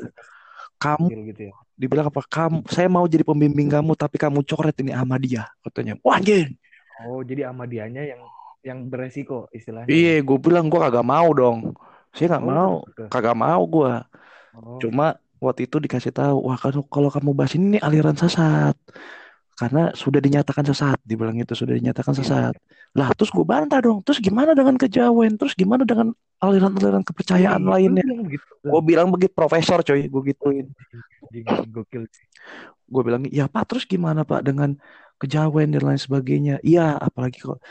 Kamu 0.77 1.07
gitu 1.31 1.49
ya 1.49 1.55
dibilang 1.75 2.07
apa? 2.11 2.23
Kamu 2.27 2.67
saya 2.71 2.87
mau 2.87 3.07
jadi 3.07 3.27
pembimbing 3.27 3.71
kamu 3.71 3.99
tapi 3.99 4.17
kamu 4.19 4.43
coret 4.47 4.75
ini 4.83 4.95
Ahmadiyah 4.95 5.47
katanya. 5.67 5.99
Wah 6.03 6.19
anjing. 6.19 6.55
oh 7.07 7.21
jadi 7.27 7.51
Ahmadiyahnya 7.51 8.03
yang 8.15 8.23
yang 8.65 8.89
beresiko 8.89 9.47
istilahnya 9.53 9.89
Iya, 9.89 10.15
ya. 10.19 10.25
gue 10.25 10.39
bilang 10.41 10.67
gue 10.73 10.81
kagak 10.81 11.05
mau 11.07 11.29
dong. 11.37 11.77
Saya 12.17 12.27
nggak 12.39 12.45
Oh, 12.45 12.49
mau, 12.49 12.75
betul. 12.89 13.07
kagak 13.13 13.37
mau 13.37 13.63
gue. 13.69 13.93
Oh, 14.57 14.79
Cuma 14.83 15.07
waktu 15.43 15.69
itu 15.69 15.77
dikasih 15.83 16.13
tahu, 16.15 16.37
wah 16.49 16.57
kan 16.57 16.73
kalau 16.89 17.11
kamu 17.13 17.31
bahas 17.37 17.53
ini 17.59 17.77
nih 17.79 17.83
aliran 17.85 18.17
sesat. 18.17 18.77
Karena 19.55 19.95
sudah 19.95 20.19
dinyatakan 20.19 20.67
sesat, 20.67 20.99
dibilang 21.07 21.39
itu 21.39 21.55
sudah 21.55 21.79
dinyatakan 21.79 22.11
iya, 22.17 22.19
sesat. 22.27 22.55
Lah, 22.99 23.15
terus 23.15 23.31
gue 23.31 23.47
bantah 23.47 23.79
dong. 23.79 24.03
Terus 24.03 24.19
gimana 24.19 24.51
dengan 24.59 24.75
kejawen? 24.75 25.39
Terus 25.39 25.55
gimana 25.55 25.87
dengan 25.87 26.11
aliran-aliran 26.43 27.07
iya. 27.07 27.09
kepercayaan 27.09 27.61
lu 27.63 27.71
lainnya? 27.71 28.03
Gue 28.67 28.83
bilang 28.83 29.15
begitu 29.15 29.31
profesor 29.31 29.79
coy, 29.87 30.11
gue 30.11 30.23
gituin. 30.35 30.67
Gokil. 31.71 32.11
Gue 32.91 33.03
bilang, 33.07 33.23
ya 33.31 33.47
Pak, 33.47 33.65
terus 33.71 33.85
gimana 33.87 34.27
Pak 34.27 34.43
dengan 34.43 34.75
kejawen 35.23 35.71
dan 35.71 35.83
lain 35.87 36.01
sebagainya? 36.03 36.59
Iya, 36.67 36.99
apalagi 36.99 37.39
kok 37.39 37.63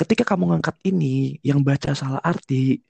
ketika 0.00 0.24
kamu 0.32 0.56
ngangkat 0.56 0.76
ini 0.88 1.36
yang 1.44 1.60
baca 1.60 1.92
salah 1.92 2.24
arti, 2.24 2.80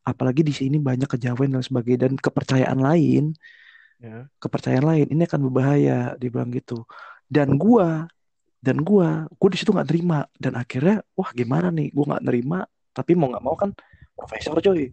apalagi 0.00 0.40
di 0.40 0.52
sini 0.56 0.80
banyak 0.80 1.08
kejawen 1.08 1.52
dan 1.52 1.60
sebagainya 1.60 2.08
dan 2.08 2.12
kepercayaan 2.16 2.80
lain, 2.80 3.36
Ya. 4.02 4.28
kepercayaan 4.36 4.84
lain 4.84 5.06
ini 5.16 5.22
akan 5.24 5.48
berbahaya, 5.48 6.12
dibilang 6.20 6.52
gitu. 6.52 6.84
Dan 7.24 7.56
gua 7.56 8.04
dan 8.60 8.80
gua, 8.84 9.24
gua 9.40 9.48
di 9.48 9.56
situ 9.56 9.72
nggak 9.72 9.88
nerima 9.88 10.28
dan 10.36 10.60
akhirnya, 10.60 11.00
wah 11.16 11.30
gimana 11.32 11.72
nih, 11.72 11.88
gua 11.94 12.16
nggak 12.16 12.24
nerima, 12.26 12.68
tapi 12.92 13.16
mau 13.16 13.32
nggak 13.32 13.44
mau 13.44 13.56
kan 13.56 13.72
profesor 14.12 14.60
coy. 14.60 14.92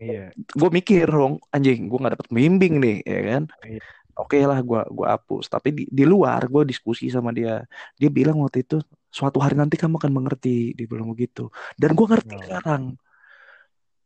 Iya. 0.00 0.32
Gue 0.56 0.70
mikir 0.72 1.04
dong, 1.04 1.36
anjing, 1.52 1.92
gua 1.92 1.98
nggak 2.06 2.14
dapat 2.16 2.28
membimbing 2.32 2.74
nih, 2.80 2.98
ya 3.04 3.20
kan? 3.28 3.42
Iya. 3.66 3.82
Oke 4.16 4.38
lah, 4.40 4.58
gua 4.64 4.88
gua 4.88 5.16
hapus. 5.20 5.52
Tapi 5.52 5.68
di, 5.76 5.84
di 5.88 6.04
luar, 6.08 6.48
gue 6.48 6.64
diskusi 6.64 7.12
sama 7.12 7.36
dia. 7.36 7.68
Dia 8.00 8.08
bilang 8.08 8.40
waktu 8.40 8.64
itu, 8.64 8.80
suatu 9.10 9.42
hari 9.42 9.58
nanti 9.58 9.74
kamu 9.74 9.98
akan 9.98 10.12
mengerti, 10.14 10.72
dia 10.78 10.86
bilang 10.86 11.10
begitu. 11.10 11.50
Dan 11.74 11.92
gua 11.98 12.16
ngerti 12.16 12.34
Oh. 12.34 12.42
sekarang. 12.42 12.82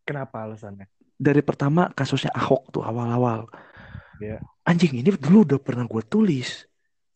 Kenapa 0.04 0.44
alasannya? 0.44 0.88
Dari 1.14 1.40
pertama 1.40 1.88
kasusnya 1.94 2.32
Ahok 2.34 2.74
tuh 2.74 2.82
awal-awal. 2.84 3.48
Iya. 4.20 4.42
Anjing 4.64 5.00
ini 5.00 5.08
dulu 5.16 5.44
udah 5.48 5.60
pernah 5.60 5.84
gue 5.88 6.02
tulis. 6.04 6.64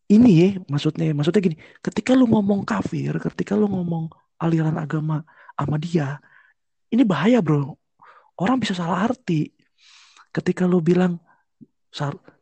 Ini 0.09 0.31
ya 0.33 0.49
maksudnya, 0.73 1.13
maksudnya 1.13 1.43
gini. 1.45 1.57
Ketika 1.85 2.17
lu 2.17 2.25
ngomong 2.25 2.65
kafir, 2.65 3.13
ketika 3.21 3.53
lu 3.53 3.69
ngomong 3.69 4.09
aliran 4.41 4.77
agama 4.81 5.21
sama 5.53 5.77
dia, 5.77 6.17
ini 6.89 7.05
bahaya 7.05 7.45
bro. 7.45 7.77
Orang 8.41 8.57
bisa 8.63 8.73
salah 8.73 9.05
arti. 9.05 9.53
Ketika 10.33 10.65
lu 10.65 10.81
bilang 10.81 11.21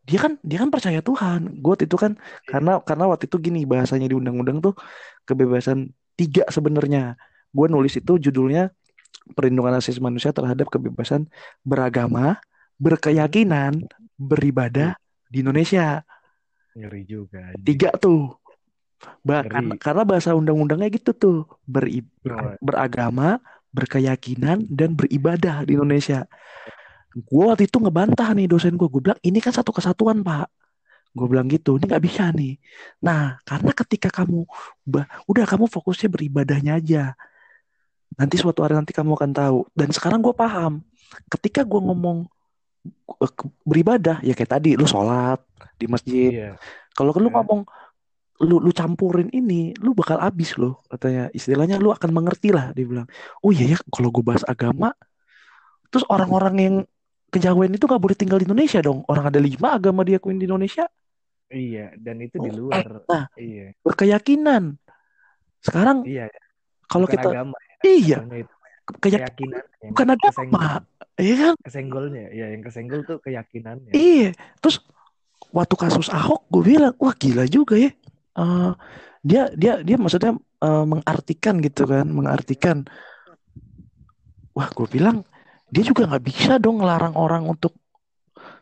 dia 0.06 0.18
kan 0.22 0.38
dia 0.46 0.58
kan 0.62 0.70
percaya 0.70 1.02
Tuhan. 1.02 1.58
Gue 1.58 1.74
waktu 1.74 1.90
itu 1.90 1.98
kan 1.98 2.14
karena 2.46 2.78
karena 2.86 3.04
waktu 3.10 3.26
itu 3.26 3.36
gini 3.42 3.66
bahasanya 3.66 4.06
di 4.06 4.14
undang-undang 4.14 4.62
tuh 4.62 4.74
kebebasan 5.26 5.90
tiga 6.14 6.47
sebenarnya. 6.49 7.18
Gue 7.50 7.66
nulis 7.68 7.99
itu 7.99 8.16
judulnya 8.16 8.71
perlindungan 9.35 9.76
asasi 9.76 9.99
manusia 9.99 10.30
terhadap 10.30 10.71
kebebasan 10.71 11.26
beragama, 11.66 12.38
berkeyakinan, 12.78 13.85
beribadah 14.14 14.95
di 15.28 15.42
Indonesia. 15.42 16.06
Ngeri 16.76 17.02
juga. 17.04 17.52
Tiga 17.59 17.90
tuh. 17.99 18.37
Ba- 19.21 19.45
Ngeri. 19.45 19.76
karena, 19.76 20.02
bahasa 20.06 20.33
undang-undangnya 20.33 20.88
gitu 20.88 21.12
tuh. 21.12 21.38
Beri- 21.66 22.06
Oh, 22.26 22.54
beragama, 22.62 23.38
berkeyakinan, 23.75 24.64
dan 24.68 24.97
beribadah 24.97 25.66
di 25.66 25.76
Indonesia. 25.76 26.25
Gue 27.16 27.45
waktu 27.49 27.64
itu 27.64 27.80
ngebantah 27.80 28.33
nih 28.37 28.45
dosen 28.49 28.76
gue. 28.76 28.88
Gue 28.88 29.00
bilang 29.00 29.21
ini 29.25 29.40
kan 29.40 29.52
satu 29.52 29.73
kesatuan 29.73 30.21
pak. 30.21 30.49
Gue 31.16 31.26
bilang 31.32 31.49
gitu. 31.49 31.80
Ini 31.80 31.88
nggak 31.88 32.04
bisa 32.04 32.28
nih. 32.37 32.61
Nah 33.00 33.40
karena 33.49 33.73
ketika 33.73 34.12
kamu 34.12 34.44
bah, 34.85 35.08
udah 35.25 35.44
kamu 35.49 35.64
fokusnya 35.66 36.12
beribadahnya 36.12 36.76
aja. 36.76 37.16
Nanti 38.20 38.37
suatu 38.37 38.61
hari 38.61 38.76
nanti 38.76 38.92
kamu 38.92 39.16
akan 39.16 39.32
tahu. 39.32 39.58
Dan 39.73 39.88
sekarang 39.96 40.20
gue 40.20 40.37
paham. 40.37 40.85
Ketika 41.32 41.64
gue 41.64 41.80
ngomong 41.80 42.28
eh, 43.25 43.32
beribadah 43.64 44.20
ya 44.20 44.37
kayak 44.37 44.52
tadi 44.61 44.76
lu 44.76 44.85
sholat 44.85 45.40
di 45.80 45.88
masjid. 45.88 46.30
iya. 46.30 46.50
Kalau 46.93 47.17
lu 47.17 47.32
Ya. 47.32 47.40
ngomong 47.40 47.60
lu 48.36 48.60
lu 48.60 48.69
campurin 48.69 49.32
ini, 49.32 49.73
lu 49.80 49.97
bakal 49.97 50.21
abis 50.21 50.60
loh 50.60 50.84
katanya. 50.93 51.32
Istilahnya 51.32 51.80
lu 51.80 51.88
akan 51.88 52.12
mengerti 52.12 52.52
lah 52.52 52.76
dia 52.76 52.84
bilang. 52.84 53.08
Oh 53.40 53.49
iya 53.49 53.73
ya 53.73 53.78
kalau 53.88 54.12
gue 54.12 54.21
bahas 54.21 54.45
agama, 54.45 54.93
terus 55.88 56.04
orang-orang 56.12 56.54
yang 56.60 56.75
kejawen 57.32 57.73
itu 57.73 57.84
nggak 57.88 58.00
boleh 58.00 58.17
tinggal 58.17 58.38
di 58.40 58.45
Indonesia 58.49 58.80
dong. 58.84 59.04
Orang 59.08 59.28
ada 59.28 59.40
lima 59.40 59.76
agama 59.76 60.04
diakuin 60.04 60.36
di 60.36 60.45
Indonesia, 60.49 60.84
Iya, 61.47 61.95
dan 61.97 62.17
itu 62.19 62.37
di 62.37 62.50
Oh, 62.50 62.56
luar. 62.67 63.06
nah. 63.06 63.25
Iya. 63.35 63.71
berkeyakinan. 63.80 64.75
Sekarang 65.63 66.02
Iya, 66.02 66.26
kalau 66.87 67.06
bukan 67.06 67.15
kita 67.19 67.28
agama 67.30 67.56
ya. 67.59 67.75
iya 67.87 68.19
itu 68.23 68.54
keyakinan 68.87 69.02
keyakinan 69.02 69.63
yang 69.82 69.91
bukan 69.91 70.06
kesenggol, 70.17 70.59
agama, 70.63 70.63
iya 71.19 71.35
kan? 71.37 71.54
kesenggolnya. 71.59 72.25
Iya, 72.30 72.47
yang 72.54 72.63
kesenggol 72.63 73.00
tuh 73.02 73.19
keyakinannya. 73.19 73.91
Iya. 73.91 74.30
Terus 74.59 74.76
waktu 75.50 75.75
kasus 75.75 76.09
Ahok 76.11 76.47
gue 76.50 76.63
bilang, 76.67 76.95
wah 76.99 77.15
gila 77.15 77.47
juga 77.47 77.75
ya. 77.78 77.91
Eh, 78.37 78.73
dia 79.23 79.50
dia 79.54 79.82
dia 79.82 79.97
maksudnya 79.99 80.35
eh, 80.39 80.85
mengartikan 80.87 81.59
gitu 81.59 81.82
kan, 81.87 82.06
mengartikan. 82.06 82.87
Wah 84.50 84.71
gue 84.71 84.87
bilang 84.89 85.23
dia 85.67 85.82
juga 85.82 86.06
nggak 86.06 86.25
bisa 86.25 86.52
dong 86.56 86.78
ngelarang 86.78 87.15
orang 87.15 87.43
untuk 87.45 87.75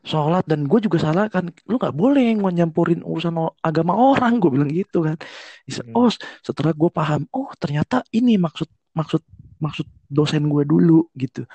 sholat 0.05 0.45
dan 0.45 0.69
gue 0.69 0.79
juga 0.85 1.01
salah 1.01 1.27
kan. 1.33 1.49
Lu 1.65 1.81
nggak 1.81 1.97
boleh 1.97 2.37
nyampurin 2.37 3.01
urusan 3.01 3.35
agama 3.65 3.97
orang. 3.97 4.37
Gue 4.39 4.53
bilang 4.53 4.71
gitu 4.71 5.03
kan. 5.03 5.17
Hmm. 5.17 5.97
Oh 5.97 6.13
setelah 6.45 6.77
gue 6.77 6.91
paham, 6.93 7.25
oh 7.33 7.49
ternyata 7.57 8.05
ini 8.13 8.37
maksud 8.37 8.69
maksud 8.95 9.25
maksud 9.59 9.89
dosen 10.07 10.47
gue 10.47 10.63
dulu 10.69 11.09
gitu. 11.17 11.49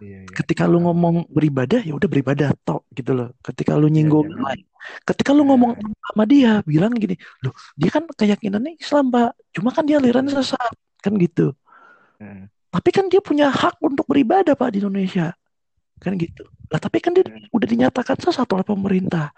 Iya, 0.00 0.24
iya. 0.24 0.32
Ketika 0.32 0.64
lu 0.64 0.80
ngomong 0.80 1.28
beribadah 1.28 1.84
ya 1.84 1.92
udah 1.92 2.08
beribadah 2.08 2.56
tok 2.64 2.88
gitu 2.96 3.12
loh. 3.12 3.36
Ketika 3.44 3.76
lu 3.76 3.92
nyinggung 3.92 4.32
jangan- 4.32 4.56
lain, 4.56 4.64
ketika 5.04 5.30
lu 5.36 5.44
ngomong 5.44 5.76
sama 5.76 6.24
dia 6.24 6.64
bilang 6.64 6.96
gini, 6.96 7.20
loh 7.44 7.52
dia 7.76 7.90
kan 7.92 8.08
keyakinannya 8.08 8.80
Islam 8.80 9.12
pak, 9.12 9.36
cuma 9.52 9.68
kan 9.76 9.84
dia 9.84 10.00
alirannya 10.00 10.32
sesat 10.32 10.72
kan 11.04 11.12
gitu. 11.20 11.52
Nah, 12.16 12.48
Tapi 12.70 12.88
kan 12.94 13.10
dia 13.10 13.18
punya 13.18 13.50
hak 13.50 13.82
untuk 13.82 14.06
beribadah 14.06 14.54
pak 14.54 14.72
di 14.72 14.78
Indonesia 14.78 15.34
kan 16.00 16.16
gitu. 16.16 16.42
Lah 16.66 16.80
tapi 16.80 16.98
kan 16.98 17.12
dia 17.12 17.22
Hmm. 17.22 17.46
udah 17.52 17.68
dinyatakan 17.68 18.16
sesat 18.16 18.48
oleh 18.48 18.64
pemerintah. 18.64 19.30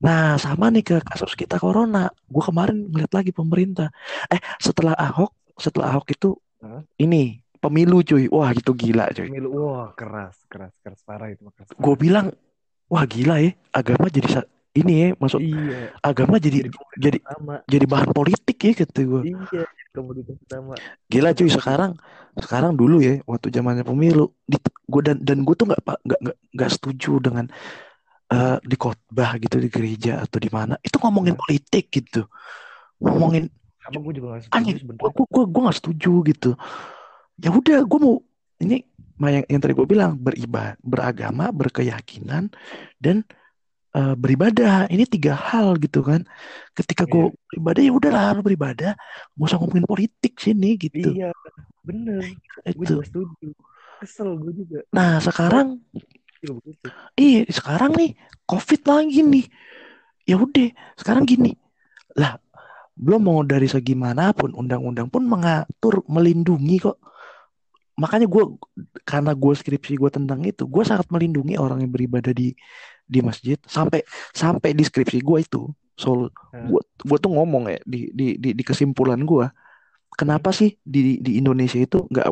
Nah 0.00 0.34
sama 0.36 0.68
nih 0.68 0.82
ke 0.82 0.96
kasus 1.00 1.32
kita 1.32 1.56
corona. 1.56 2.08
Gue 2.26 2.42
kemarin 2.42 2.88
ngeliat 2.90 3.12
lagi 3.12 3.30
pemerintah. 3.30 3.92
Eh 4.26 4.40
setelah 4.58 4.96
Ahok, 4.96 5.30
setelah 5.54 5.94
Ahok 5.94 6.08
itu 6.10 6.30
Hah? 6.60 6.82
ini 6.96 7.38
pemilu 7.56 8.00
cuy. 8.00 8.28
Wah 8.28 8.50
itu 8.50 8.72
gila 8.72 9.08
cuy. 9.10 9.28
Pemilu, 9.28 9.48
wah 9.54 9.92
keras, 9.92 10.36
keras, 10.48 10.72
keras 10.80 11.00
parah 11.04 11.28
itu. 11.28 11.44
Keras 11.52 11.68
gue 11.70 11.94
bilang 11.96 12.32
wah 12.84 13.04
gila 13.04 13.40
ya 13.40 13.52
agama 13.72 14.08
jadi 14.08 14.44
ini 14.74 14.92
ya 14.92 15.08
maksud 15.16 15.38
Iya, 15.40 15.94
agama 16.02 16.36
jadi 16.36 16.66
jadi 16.66 16.78
jadi 16.98 17.18
jadi 17.64 17.84
bahan 17.86 18.10
politik 18.10 18.58
ya 18.58 18.72
kata 18.84 19.00
gue 19.02 19.22
Iya, 19.24 19.64
utama. 19.94 20.74
gila 21.06 21.30
cuy 21.30 21.48
sekarang 21.48 21.94
sekarang 22.38 22.74
dulu 22.74 22.98
ya 22.98 23.22
waktu 23.24 23.50
zamannya 23.54 23.86
pemilu 23.86 24.34
di 24.44 24.58
gue 24.90 25.02
dan 25.06 25.16
dan 25.22 25.46
gue 25.46 25.54
tuh 25.54 25.66
nggak 25.70 25.82
pak 25.86 25.98
nggak 26.02 26.20
nggak 26.54 26.70
setuju 26.70 27.22
dengan 27.22 27.46
eh, 28.32 28.58
di 28.62 28.76
khotbah 28.76 29.38
gitu 29.38 29.56
di 29.62 29.68
gereja 29.70 30.22
atau 30.24 30.38
di 30.42 30.50
mana 30.50 30.74
itu 30.82 30.96
ngomongin 30.98 31.34
Nah. 31.34 31.40
politik 31.40 31.84
gitu 31.94 32.26
ngomongin 32.98 33.46
Sama 33.84 34.00
gue 34.00 34.12
juga 34.16 34.26
gak 34.40 34.42
setuju 34.48 34.56
anjing 34.56 34.76
gue 34.80 34.82
sebenarnya. 34.82 35.12
gue 35.14 35.24
gue 35.30 35.44
gue 35.46 35.60
nggak 35.62 35.78
setuju 35.78 36.12
gitu 36.26 36.50
ya 37.38 37.50
udah 37.52 37.78
gue 37.84 37.98
mau 38.00 38.16
ini 38.62 38.76
yang, 39.20 39.44
yang 39.46 39.60
tadi 39.62 39.72
gue 39.76 39.86
bilang 39.86 40.18
beribadah 40.18 40.74
beragama 40.82 41.54
berkeyakinan 41.54 42.50
dan 42.98 43.22
eh, 43.94 44.14
beribadah 44.14 44.90
ini 44.90 45.06
tiga 45.06 45.34
hal 45.34 45.78
gitu 45.78 46.02
kan 46.02 46.26
ketika 46.74 47.06
gue 47.06 47.30
Iya. 47.30 47.38
beribadah 47.54 47.82
ya 47.86 47.92
udah 47.94 48.10
lah 48.10 48.26
lu 48.34 48.42
beribadah 48.42 48.92
gak 49.32 49.46
usah 49.46 49.58
ngomongin 49.58 49.86
politik 49.86 50.34
sini 50.36 50.74
gitu 50.76 51.14
Iya, 51.14 51.30
bener. 51.80 52.20
Itu. 52.66 53.00
Kesel 54.02 54.36
gue 54.36 54.52
juga. 54.52 54.78
nah 54.90 55.16
sekarang 55.18 55.78
begitu. 56.42 56.86
iya 57.16 57.46
sekarang 57.48 57.94
nih 57.96 58.12
covid 58.44 58.82
lagi 58.84 59.24
nih 59.24 59.46
ya 60.26 60.36
udah 60.36 60.68
sekarang 60.98 61.24
gini 61.24 61.56
lah 62.12 62.36
belum 62.94 63.22
mau 63.24 63.40
dari 63.42 63.64
segi 63.64 63.96
mana 63.96 64.30
pun 64.36 64.52
undang-undang 64.52 65.08
pun 65.08 65.24
mengatur 65.24 66.04
melindungi 66.06 66.84
kok 66.84 67.00
makanya 67.94 68.26
gue 68.26 68.44
karena 69.06 69.32
gue 69.32 69.52
skripsi 69.54 69.96
gue 69.96 70.10
tentang 70.10 70.42
itu 70.42 70.66
gue 70.66 70.82
sangat 70.82 71.06
melindungi 71.08 71.54
orang 71.56 71.80
yang 71.86 71.92
beribadah 71.94 72.34
di 72.34 72.52
di 73.04 73.20
masjid 73.20 73.60
sampai 73.68 74.00
sampai 74.32 74.72
di 74.72 74.82
skripsi 74.84 75.20
gue 75.20 75.38
itu 75.44 75.62
soal 75.94 76.32
Hah? 76.50 76.66
gue 76.66 76.80
gue 76.82 77.18
tuh 77.20 77.30
ngomong 77.30 77.70
ya 77.70 77.78
di 77.86 78.10
di 78.10 78.34
di, 78.40 78.50
di 78.56 78.62
kesimpulan 78.66 79.22
gue 79.22 79.46
kenapa 80.16 80.50
sih 80.50 80.74
di 80.82 81.20
di 81.22 81.38
Indonesia 81.38 81.78
itu 81.78 82.08
nggak 82.10 82.26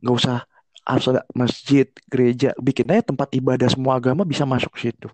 nggak 0.00 0.14
usah 0.16 0.46
harus 0.86 1.06
ada 1.12 1.22
masjid 1.36 1.86
gereja 2.08 2.56
bikin 2.56 2.88
aja 2.88 3.12
tempat 3.12 3.28
ibadah 3.36 3.68
semua 3.68 4.00
agama 4.00 4.24
bisa 4.24 4.48
masuk 4.48 4.72
situ 4.80 5.10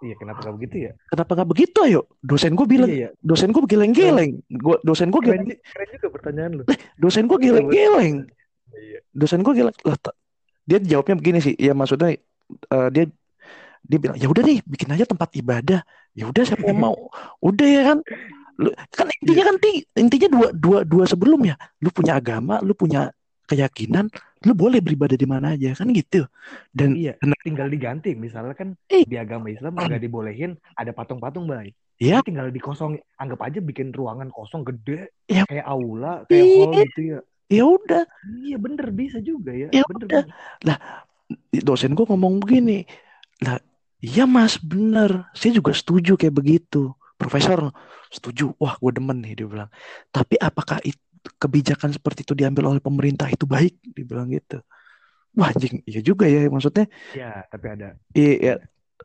Iya, 0.00 0.16
kenapa 0.16 0.40
nggak 0.40 0.56
begitu 0.56 0.76
ya? 0.88 0.92
Kenapa 1.12 1.30
nggak 1.36 1.50
begitu 1.52 1.78
ayo? 1.84 2.00
Dosen 2.24 2.56
gue 2.56 2.64
bilang, 2.64 2.88
Iya, 2.88 3.12
ya. 3.12 3.20
dosen 3.20 3.52
gue 3.52 3.60
geleng-geleng. 3.68 4.40
Gua 4.48 4.80
dosen 4.80 5.12
gue 5.12 5.20
geleng, 5.20 5.44
keren 5.44 5.88
juga 5.92 6.08
pertanyaan 6.08 6.50
lu. 6.56 6.62
dosen 6.96 7.28
gue 7.28 7.36
geleng-geleng. 7.36 8.24
Iya. 8.72 8.98
Dosen 9.12 9.44
gue 9.44 9.52
geleng. 9.52 9.76
Lah, 9.84 10.00
dia 10.64 10.78
jawabnya 10.80 11.20
begini 11.20 11.44
sih. 11.44 11.52
Ya 11.60 11.76
maksudnya 11.76 12.16
eh, 12.16 12.88
dia 12.96 13.12
dia 13.90 13.98
bilang 13.98 14.14
ya 14.14 14.30
udah 14.30 14.42
nih 14.46 14.62
bikin 14.62 14.88
aja 14.94 15.02
tempat 15.02 15.34
ibadah. 15.34 15.82
Ya 16.14 16.30
udah 16.30 16.42
siapa 16.46 16.62
yang 16.62 16.78
mau? 16.78 16.94
Udah 17.42 17.66
ya 17.66 17.82
kan. 17.90 17.98
Lu, 18.60 18.70
kan 18.94 19.10
intinya 19.18 19.44
kan 19.50 19.56
ti- 19.58 19.82
intinya 19.98 20.28
dua 20.30 20.48
dua 20.54 20.78
dua 20.86 21.04
sebelumnya. 21.10 21.58
Lu 21.82 21.90
punya 21.90 22.14
agama, 22.14 22.62
lu 22.62 22.76
punya 22.76 23.10
keyakinan, 23.50 24.06
lu 24.46 24.52
boleh 24.54 24.78
beribadah 24.78 25.18
di 25.18 25.26
mana 25.26 25.58
aja 25.58 25.74
kan 25.74 25.90
gitu. 25.90 26.22
Dan 26.70 26.94
Iya, 26.94 27.18
dan- 27.18 27.34
tinggal 27.42 27.66
diganti. 27.66 28.14
Misalnya 28.14 28.54
kan 28.54 28.78
Eh. 28.86 29.02
di 29.02 29.18
agama 29.18 29.50
Islam 29.50 29.74
nggak 29.74 29.98
dibolehin 29.98 30.54
ada 30.78 30.94
patung-patung, 30.94 31.50
Bay. 31.50 31.74
ya 31.98 32.22
Tinggal 32.22 32.54
dikosong, 32.54 32.94
anggap 33.18 33.42
aja 33.42 33.58
bikin 33.58 33.90
ruangan 33.90 34.30
kosong 34.30 34.62
gede, 34.62 35.10
Ya. 35.26 35.42
kayak 35.50 35.66
aula, 35.66 36.22
kayak 36.30 36.46
Iya. 36.46 36.56
hall 36.62 36.72
gitu 36.86 37.00
ya. 37.02 37.18
ya 37.50 37.64
udah 37.66 38.02
Iya, 38.38 38.56
bener 38.56 38.86
bisa 38.94 39.18
juga 39.18 39.50
ya. 39.50 39.68
Ya 39.74 39.82
bener, 39.90 40.06
udah. 40.06 40.24
bener. 40.62 40.78
dosen 41.52 41.94
gue 41.94 42.06
ngomong 42.06 42.42
begini 42.42 42.82
lah 43.40 43.58
iya 44.04 44.22
mas 44.36 44.54
bener. 44.60 45.10
Saya 45.36 45.50
juga 45.58 45.72
setuju 45.76 46.12
kayak 46.20 46.34
begitu. 46.40 46.92
Profesor 47.20 47.58
setuju. 48.08 48.56
Wah 48.60 48.74
gue 48.80 48.92
demen 48.96 49.16
nih 49.24 49.32
dia 49.38 49.46
bilang. 49.52 49.70
Tapi 50.08 50.34
apakah 50.40 50.78
itu 50.84 50.98
kebijakan 51.36 51.92
seperti 51.92 52.24
itu 52.24 52.32
diambil 52.32 52.72
oleh 52.72 52.80
pemerintah 52.82 53.28
itu 53.28 53.44
baik? 53.44 53.76
Dia 53.96 54.04
bilang 54.08 54.28
gitu. 54.32 54.60
Wah 55.38 55.50
anjing 55.54 55.82
iya 55.86 56.00
juga 56.02 56.24
ya 56.26 56.48
maksudnya. 56.50 56.86
Ya, 57.10 57.42
tapi 57.50 57.66
ada. 57.74 57.98
iya 58.18 58.32
ya, 58.46 58.52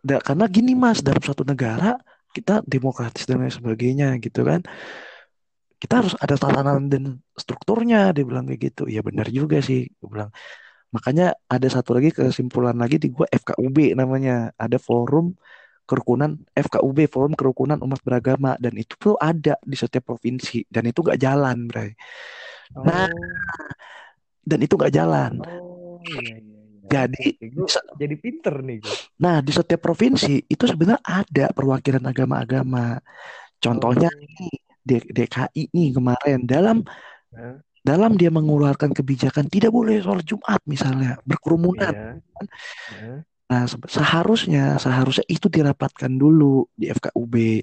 da- 0.08 0.23
karena 0.27 0.45
gini 0.55 0.71
mas 0.77 0.99
dalam 1.05 1.21
suatu 1.25 1.43
negara 1.45 1.97
kita 2.36 2.53
demokratis 2.67 3.23
dan 3.29 3.39
lain 3.41 3.53
sebagainya 3.53 4.08
gitu 4.19 4.43
kan. 4.43 4.62
Kita 5.75 5.93
harus 6.01 6.15
ada 6.23 6.36
tatanan 6.39 6.88
dan 6.89 7.03
strukturnya 7.36 8.10
dia 8.15 8.23
bilang 8.25 8.47
kayak 8.49 8.62
gitu. 8.71 8.84
Ya 8.89 9.01
benar 9.05 9.27
juga 9.29 9.60
sih 9.62 9.91
gue 9.99 10.08
bilang 10.10 10.31
makanya 10.95 11.36
ada 11.51 11.67
satu 11.67 11.91
lagi 11.99 12.15
kesimpulan 12.15 12.79
lagi 12.79 12.95
di 12.95 13.12
gua 13.12 13.27
FKUB 13.27 13.99
namanya. 13.99 14.55
Ada 14.55 14.79
forum 14.79 15.36
kerukunan 15.86 16.39
FKUB 16.55 17.05
forum 17.12 17.34
kerukunan 17.36 17.77
umat 17.84 17.99
beragama. 18.01 18.55
Dan 18.55 18.79
itu 18.79 18.95
tuh 18.95 19.19
ada 19.19 19.60
di 19.60 19.75
setiap 19.75 20.08
provinsi. 20.08 20.63
Dan 20.71 20.88
itu 20.88 21.03
gak 21.03 21.19
jalan 21.19 21.67
bray. 21.67 21.91
Oh, 22.73 22.88
Nah, 22.88 23.12
dan 24.47 24.60
itu 24.63 24.73
gak 24.79 24.93
jalan. 24.95 25.43
Oh, 25.43 25.99
iya, 26.08 26.39
iya, 26.39 26.39
iya. 26.39 26.62
Jadi, 26.86 27.25
jadi 27.97 28.15
pinter 28.21 28.62
nih 28.62 28.77
gue. 28.77 28.95
nah 29.17 29.41
di 29.41 29.49
setiap 29.49 29.81
provinsi 29.81 30.45
itu 30.45 30.63
sebenarnya 30.69 31.01
ada 31.01 31.45
perwakilan 31.49 32.05
agama-agama. 32.05 33.01
Contohnya 33.58 34.10
Oh, 34.13 34.21
nih 34.21 34.53
DKI 34.86 35.73
nih 35.73 35.89
kemarin. 35.97 36.45
Dalam? 36.45 36.86
Dalam 37.86 38.17
dia 38.17 38.34
mengeluarkan 38.34 38.89
kebijakan 38.91 39.45
tidak 39.45 39.69
boleh 39.69 40.02
sholat 40.02 40.26
Jumat 40.26 40.58
misalnya 40.65 41.21
berkerumunan 41.21 41.93
iya. 41.93 42.10
Hah? 42.89 43.19
Nah, 43.45 43.69
se- 43.69 43.78
seharusnya 43.86 44.82
seharusnya 44.82 45.21
itu 45.30 45.45
dirapatkan 45.54 46.10
dulu 46.10 46.65
di 46.74 46.89
FKUB. 46.89 47.62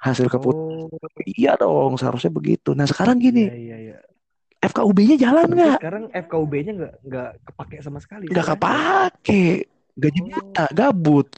Hasil 0.00 0.32
keputusan 0.32 0.88
Oh, 0.88 1.20
iya 1.28 1.58
dong, 1.60 2.00
seharusnya 2.00 2.32
begitu. 2.32 2.72
Nah, 2.72 2.88
sekarang 2.88 3.20
gini, 3.20 3.50
iya, 3.52 3.76
iya. 3.76 3.96
FKUB-nya 4.58 5.20
jalan 5.20 5.44
nggak? 5.52 5.76
sekarang 5.82 6.04
FKUB-nya 6.08 6.72
nggak 6.72 6.94
nggak 7.04 7.30
kepake 7.52 7.76
sama 7.84 8.00
sekali. 8.00 8.32
Nggak 8.32 8.56
kepake. 8.56 9.44
Gaji 9.98 10.20
Oh. 10.22 10.26
buta, 10.30 10.64
gabut. 10.72 11.28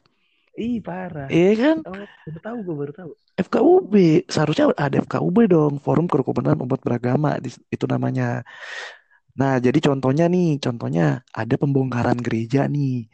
Ih, 0.58 0.82
parah. 0.82 1.28
Iya 1.30 1.52
kan? 1.56 1.76
Oh, 1.86 2.04
baru 2.26 2.38
tahu 2.42 2.58
gue 2.66 2.76
baru 2.76 2.92
tahu. 2.92 3.10
FKUB, 3.40 3.94
seharusnya 4.28 4.74
ada 4.76 5.00
FKUB 5.00 5.38
dong, 5.48 5.80
Forum 5.80 6.04
Kerukunan 6.10 6.58
Umat 6.60 6.80
Beragama 6.84 7.40
itu 7.72 7.84
namanya. 7.88 8.44
Nah, 9.38 9.56
jadi 9.62 9.78
contohnya 9.80 10.28
nih, 10.28 10.60
contohnya 10.60 11.24
ada 11.32 11.54
pembongkaran 11.56 12.18
gereja 12.20 12.68
nih. 12.68 13.08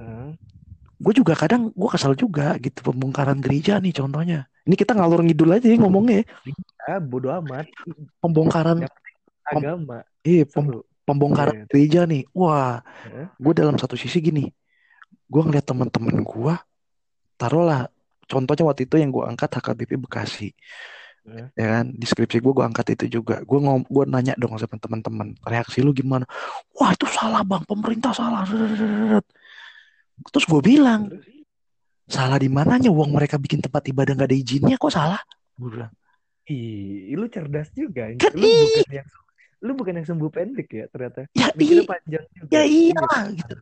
Hah? 0.00 0.32
Gue 1.02 1.12
juga 1.12 1.34
kadang 1.34 1.74
gue 1.74 1.88
kesal 1.90 2.14
juga 2.14 2.54
gitu 2.62 2.78
pembongkaran 2.80 3.42
gereja 3.42 3.82
nih 3.82 3.92
contohnya. 3.92 4.46
Ini 4.62 4.74
kita 4.78 4.94
ngalur 4.94 5.26
ngidul 5.26 5.50
aja 5.58 5.66
ya 5.66 5.76
ngomongnya. 5.82 6.22
ya. 6.22 6.24
Ah, 6.86 7.00
bodo 7.02 7.28
amat. 7.42 7.66
Pembongkaran 8.22 8.86
Agama. 9.42 10.06
Iya, 10.22 10.46
pem- 10.46 10.86
pembongkaran 11.02 11.56
Iya. 11.58 11.64
gereja 11.66 12.00
nih. 12.06 12.22
Wah, 12.30 12.78
gue 13.36 13.52
dalam 13.58 13.74
satu 13.74 13.98
sisi 13.98 14.22
gini, 14.22 14.46
gue 15.30 15.42
ngeliat 15.42 15.66
teman-teman 15.66 16.16
gue, 16.20 16.54
taruhlah, 17.40 17.88
contohnya 18.28 18.64
waktu 18.68 18.84
itu 18.84 19.00
yang 19.00 19.10
gue 19.10 19.24
angkat 19.24 19.48
HKBP 19.58 19.96
Bekasi, 20.04 20.52
Hah? 21.24 21.48
ya 21.56 21.66
kan, 21.78 21.86
di 21.94 22.04
skripsi 22.04 22.42
gue 22.42 22.52
gue 22.52 22.64
angkat 22.64 22.98
itu 22.98 23.20
juga, 23.20 23.40
gue 23.40 23.58
ngom, 23.58 23.86
gue 23.86 24.04
nanya 24.08 24.34
dong 24.36 24.58
sama 24.60 24.76
teman-teman, 24.76 25.34
reaksi 25.46 25.80
lu 25.80 25.94
gimana? 25.96 26.28
Wah 26.76 26.92
itu 26.92 27.06
salah 27.08 27.40
bang, 27.46 27.62
pemerintah 27.64 28.12
salah. 28.12 28.44
Terus 30.22 30.44
gue 30.46 30.60
bilang, 30.60 31.08
salah 32.06 32.36
di 32.36 32.52
mananya? 32.52 32.92
Uang 32.92 33.16
mereka 33.16 33.40
bikin 33.40 33.64
tempat 33.64 33.88
ibadah 33.88 34.12
nggak 34.12 34.28
ada 34.28 34.36
izinnya, 34.36 34.76
kok 34.76 34.92
salah? 34.92 35.20
Gue 35.56 35.80
bilang, 35.80 35.92
Ih, 36.50 37.14
lu 37.14 37.30
cerdas 37.30 37.70
juga. 37.70 38.10
Kan 38.18 38.34
Lu 38.34 38.50
bukan 38.50 38.90
yang 38.90 39.08
lu 39.62 39.72
bukan 39.78 39.94
yang 40.02 40.06
sumbu 40.10 40.26
pendek 40.26 40.66
ya 40.74 40.84
ternyata. 40.90 41.30
ya 41.38 41.54
Mikirnya 41.54 41.86
panjang 41.86 42.24
juga. 42.34 42.50
ya 42.50 42.62
iya 42.66 42.98
gitu. 43.30 43.56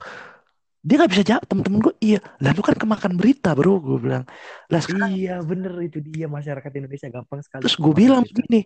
Dia 0.80 0.96
nggak 0.96 1.12
bisa 1.12 1.24
jawab, 1.28 1.44
temen-temen 1.44 1.80
gue, 1.84 1.94
iya. 2.00 2.20
Lalu 2.40 2.60
kan 2.64 2.76
kemakan 2.80 3.12
berita 3.20 3.52
bro, 3.52 3.76
gue 3.84 3.98
bilang. 4.00 4.24
Lah 4.72 4.80
sekarang 4.80 5.12
Iya, 5.12 5.44
bener 5.44 5.76
itu 5.84 6.00
dia 6.00 6.24
masyarakat 6.24 6.70
Indonesia 6.72 7.08
gampang 7.12 7.44
sekali. 7.44 7.68
Terus 7.68 7.76
gue 7.76 7.92
bilang 7.92 8.24
begini, 8.24 8.64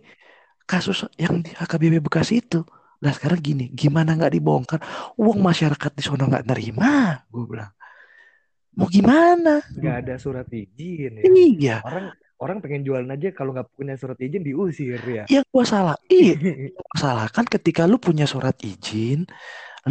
kasus 0.63 1.03
yang 1.19 1.43
di 1.43 1.51
HKBP 1.51 1.99
Bekasi 1.99 2.39
itu, 2.39 2.63
lah 3.03 3.11
sekarang 3.11 3.43
gini, 3.43 3.65
gimana 3.75 4.15
nggak 4.15 4.31
dibongkar? 4.31 4.79
Uang 5.19 5.43
masyarakat 5.43 5.91
di 5.91 6.03
sana 6.07 6.23
nggak 6.31 6.47
nerima, 6.47 7.19
gue 7.27 7.43
bilang. 7.43 7.71
Mau 8.75 8.87
gimana? 8.87 9.59
nggak 9.75 9.95
ada 10.07 10.15
surat 10.15 10.47
izin 10.51 11.19
ya. 11.19 11.23
Iya, 11.27 11.77
Orang 11.83 12.15
orang 12.39 12.57
pengen 12.59 12.83
jualan 12.83 13.07
aja 13.07 13.31
kalau 13.31 13.55
nggak 13.55 13.71
punya 13.75 13.95
surat 13.95 14.19
izin 14.19 14.43
diusir 14.43 14.99
ya. 15.03 15.23
yang 15.31 15.43
gue 15.47 15.65
salah, 15.67 15.95
iya, 16.11 16.35
salah 17.03 17.27
kan 17.31 17.47
ketika 17.47 17.87
lu 17.87 17.95
punya 17.99 18.27
surat 18.27 18.55
izin, 18.63 19.23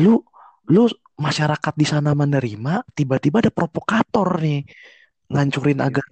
lu 0.01 0.21
lu 0.69 0.89
masyarakat 1.15 1.75
di 1.77 1.87
sana 1.87 2.11
menerima, 2.13 2.83
tiba-tiba 2.93 3.39
ada 3.45 3.53
provokator 3.53 4.41
nih 4.43 4.67
ngancurin 5.25 5.79
Iya. 5.81 5.87
agak 5.89 6.07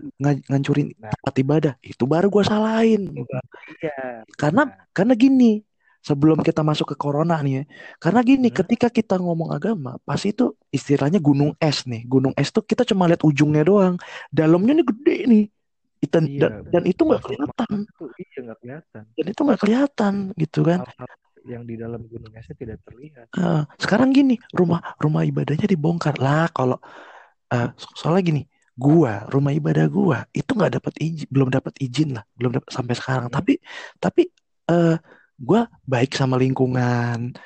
ngancurin 0.49 0.89
Nah. 0.97 1.13
tempat 1.13 1.35
ibadah, 1.39 1.75
itu 1.85 2.05
baru 2.09 2.27
gue 2.29 2.45
salahin. 2.45 3.03
Iya. 3.13 4.25
Karena 4.35 4.63
Nah, 4.69 4.79
Karena 4.93 5.17
gini, 5.17 5.65
sebelum 6.03 6.45
kita 6.45 6.61
masuk 6.61 6.93
ke 6.93 6.97
corona 7.01 7.41
nih 7.41 7.63
ya, 7.63 7.65
karena 7.97 8.21
gini, 8.21 8.53
Hmm. 8.53 8.57
ketika 8.61 8.93
kita 8.93 9.17
ngomong 9.17 9.57
agama, 9.57 9.97
pasti 10.05 10.37
itu 10.37 10.53
istilahnya 10.69 11.17
gunung 11.17 11.57
es 11.57 11.89
nih. 11.89 12.05
Gunung 12.05 12.37
es 12.37 12.53
tuh 12.53 12.61
kita 12.61 12.85
cuma 12.85 13.09
lihat 13.09 13.25
ujungnya 13.25 13.65
doang, 13.65 13.97
dalamnya 14.29 14.77
nih 14.77 14.87
gede 14.87 15.19
nih. 15.29 15.45
Dan, 16.03 16.27
Iya, 16.27 16.41
dan, 16.43 16.53
dan 16.69 16.83
itu 16.91 17.03
nggak 17.07 17.23
kelihatan, 17.23 17.87
tuh 17.95 18.11
iya 18.19 18.39
nggak 18.43 18.59
kelihatan. 18.59 19.03
dan 19.15 19.27
itu 19.31 19.41
nggak 19.47 19.61
kelihatan 19.63 20.15
gitu 20.35 20.61
kan. 20.67 20.79
Yang 21.47 21.63
di 21.67 21.75
dalam 21.79 22.05
gunung 22.07 22.33
esnya 22.35 22.55
tidak 22.55 22.79
terlihat. 22.87 23.27
Eh, 23.35 23.63
sekarang 23.79 24.15
gini, 24.15 24.39
rumah 24.55 24.81
rumah 24.99 25.23
ibadahnya 25.27 25.67
dibongkar 25.67 26.17
lah. 26.19 26.49
Kalau 26.51 26.79
so- 27.77 27.95
soalnya 27.99 28.23
gini, 28.33 28.43
gua 28.73 29.29
rumah 29.29 29.53
ibadah 29.53 29.85
gua 29.93 30.25
itu 30.33 30.57
nggak 30.57 30.81
dapat 30.81 30.95
izin, 30.99 31.29
belum 31.29 31.49
dapat 31.53 31.75
izin 31.77 32.17
lah, 32.17 32.25
belum 32.39 32.57
dapat 32.57 32.71
sampai 32.73 32.95
sekarang. 32.97 33.29
Hmm. 33.29 33.37
Tapi 33.37 33.53
tapi 34.01 34.23
eh 34.73 34.97
gua 35.37 35.69
baik 35.85 36.17
sama 36.17 36.41
lingkungan. 36.41 37.37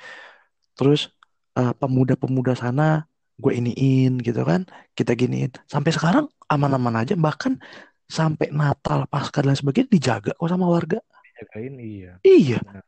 Terus 0.77 1.11
eh, 1.57 1.75
pemuda-pemuda 1.77 2.55
sana 2.55 3.09
gue 3.37 3.53
iniin 3.53 4.17
gitu 4.25 4.43
kan, 4.49 4.65
kita 4.97 5.13
giniin. 5.13 5.53
Sampai 5.69 5.93
sekarang 5.93 6.25
aman-aman 6.49 7.05
aja. 7.05 7.13
Bahkan 7.13 7.61
sampai 8.09 8.49
Natal, 8.49 9.05
Paskah 9.11 9.45
dan 9.45 9.53
sebagainya 9.59 9.93
dijaga 9.93 10.33
kok 10.33 10.49
sama 10.49 10.65
warga. 10.71 11.03
Jagain 11.37 11.77
iya. 11.77 12.13
Iya, 12.25 12.59
Benar. 12.65 12.85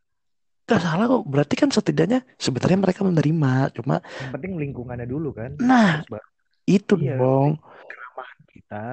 Gak 0.68 0.82
salah 0.84 1.08
kok. 1.08 1.24
Berarti 1.24 1.54
kan 1.56 1.72
setidaknya 1.72 2.20
sebenarnya 2.36 2.78
mereka 2.78 3.00
menerima. 3.02 3.52
Cuma 3.72 4.04
Yang 4.04 4.32
penting 4.36 4.52
lingkungannya 4.60 5.06
dulu 5.08 5.32
kan. 5.32 5.56
Nah, 5.58 6.04
itu 6.64 6.94
Iya. 7.00 7.16
dong. 7.16 7.56
keramahan 7.88 8.40
kita 8.46 8.84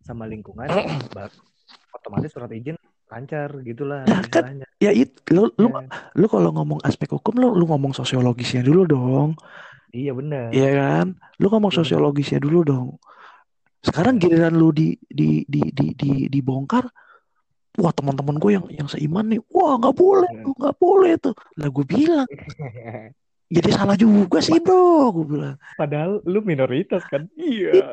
sama 0.00 0.24
lingkungan 0.24 0.64
otomatis 1.96 2.32
surat 2.32 2.48
izin 2.48 2.80
lancar 3.08 3.48
gitulah 3.60 4.04
Nah, 4.04 4.20
kan 4.28 4.60
ya 4.78 4.92
itu 4.92 5.16
lu 5.32 5.48
lu 5.56 5.68
Ya, 5.68 5.84
lu 6.16 6.26
kalau 6.28 6.52
ngomong 6.52 6.80
aspek 6.84 7.08
hukum 7.08 7.36
lu 7.36 7.52
lu 7.52 7.64
ngomong 7.64 7.92
sosiologisnya 7.92 8.60
dulu 8.60 8.84
dong. 8.84 9.28
iya 9.90 10.12
benar. 10.12 10.52
Iya 10.52 10.70
kan? 10.76 11.06
Lu 11.40 11.48
ngomong 11.48 11.72
Iya 11.72 11.78
sosiologisnya 11.80 12.40
dulu 12.40 12.60
dong. 12.64 12.88
Sekarang 13.80 14.20
giliran 14.20 14.52
lu 14.52 14.68
di 14.72 14.92
di 15.08 15.44
di 15.48 15.60
di 15.72 15.86
di 15.94 16.10
dibongkar, 16.28 16.84
wah 17.78 17.94
teman-teman 17.94 18.36
gue 18.36 18.50
yang 18.58 18.66
yang 18.68 18.88
seiman 18.90 19.30
nih, 19.30 19.40
wah 19.48 19.78
nggak 19.78 19.94
boleh, 19.94 20.26
Ya. 20.28 20.42
tuh, 20.42 20.54
nggak 20.58 20.76
boleh 20.76 21.12
tuh. 21.16 21.34
Lah 21.56 21.68
gue 21.70 21.84
bilang, 21.86 22.26
jadi 23.56 23.70
salah 23.72 23.96
juga 23.96 24.44
sih 24.44 24.60
bro 24.60 25.08
gue 25.08 25.24
bilang 25.24 25.56
Padahal 25.72 26.20
lu 26.28 26.44
minoritas 26.44 27.00
kan? 27.08 27.24
Iya. 27.32 27.72
iya 27.72 27.86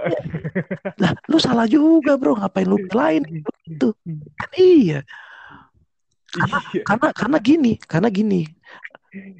lah 0.99 1.15
lu 1.31 1.39
salah 1.39 1.63
juga 1.63 2.19
bro 2.19 2.35
ngapain 2.35 2.67
lu 2.67 2.75
belain 2.91 3.23
itu 3.63 3.95
kan 4.35 4.49
iya 4.59 4.99
karena 6.27 6.57
Iya. 6.75 6.83
karena 6.83 7.07
karena 7.15 7.37
gini 7.39 7.73
karena 7.79 8.11
gini 8.11 8.43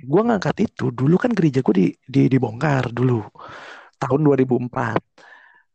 gua 0.08 0.24
ngangkat 0.32 0.72
itu 0.72 0.88
dulu 0.88 1.20
kan 1.20 1.36
gereja 1.36 1.60
gue 1.60 1.76
di, 1.76 1.88
di 2.08 2.32
dibongkar 2.32 2.96
dulu 2.96 3.20
tahun 4.00 4.20
2004 4.24 4.72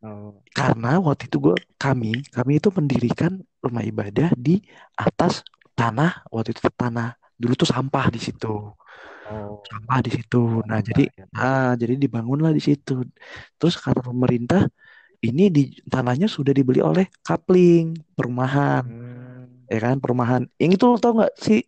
Oh, 0.00 0.40
karena 0.56 0.96
waktu 0.96 1.28
itu 1.28 1.37
gue 1.37 1.52
kami 1.76 2.24
kami 2.33 2.56
itu 2.56 2.72
mendirikan 2.72 3.44
rumah 3.61 3.85
ibadah 3.85 4.33
di 4.37 4.61
atas 4.96 5.44
tanah 5.77 6.25
waktu 6.29 6.57
itu 6.57 6.68
tanah 6.73 7.16
dulu 7.40 7.53
tuh 7.57 7.68
sampah 7.68 8.12
di 8.12 8.20
situ. 8.20 8.73
Oh, 9.31 9.62
sampah 9.64 10.01
di 10.05 10.11
situ. 10.12 10.61
Nah 10.66 10.83
jadi 10.85 11.07
ya. 11.09 11.25
ah 11.33 11.73
jadi 11.79 11.96
dibangunlah 11.96 12.53
di 12.53 12.61
situ. 12.61 13.07
Terus 13.57 13.81
kata 13.81 14.05
pemerintah 14.05 14.66
ini 15.25 15.49
di 15.49 15.62
tanahnya 15.87 16.27
sudah 16.29 16.53
dibeli 16.53 16.85
oleh 16.85 17.09
kapling 17.25 17.96
perumahan. 18.12 18.85
Hmm, 18.85 19.64
ya 19.70 19.79
kan 19.81 19.96
perumahan. 20.03 20.42
Yang 20.61 20.81
itu 20.81 20.85
lo 20.85 20.96
tau 21.01 21.12
nggak 21.16 21.33
sih? 21.40 21.62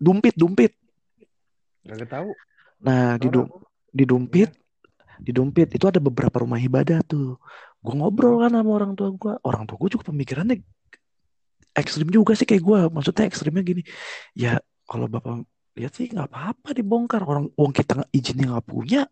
Dumpit 0.00 0.32
dumpit. 0.38 0.72
Gak 1.82 2.08
tahu. 2.08 2.30
nah 2.82 3.14
di 3.14 3.30
Orang 3.30 3.46
Dum- 3.46 3.62
di 3.92 4.04
dumpit 4.06 4.50
di 5.22 5.30
dumpit 5.30 5.70
itu 5.70 5.86
ada 5.86 6.02
beberapa 6.02 6.42
rumah 6.42 6.58
ibadah 6.58 7.02
tuh. 7.06 7.38
Gue 7.82 7.94
ngobrol 7.94 8.42
kan 8.42 8.54
sama 8.54 8.70
orang 8.74 8.92
tua 8.98 9.10
gue 9.14 9.34
orang 9.42 9.66
tua 9.66 9.76
gue 9.78 9.90
juga 9.98 10.10
pemikirannya 10.10 10.62
ekstrim 11.72 12.08
juga 12.12 12.36
sih 12.36 12.44
kayak 12.44 12.62
gue 12.62 12.78
maksudnya 12.92 13.24
ekstrimnya 13.28 13.64
gini 13.64 13.82
ya 14.36 14.60
kalau 14.84 15.08
bapak 15.08 15.48
lihat 15.76 15.92
sih 15.96 16.12
nggak 16.12 16.28
apa-apa 16.28 16.76
dibongkar. 16.76 17.24
Orang 17.24 17.48
uang 17.56 17.72
kita 17.72 17.96
nggak- 17.96 18.12
izinnya 18.12 18.46
nggak 18.56 18.66
punya 18.68 19.02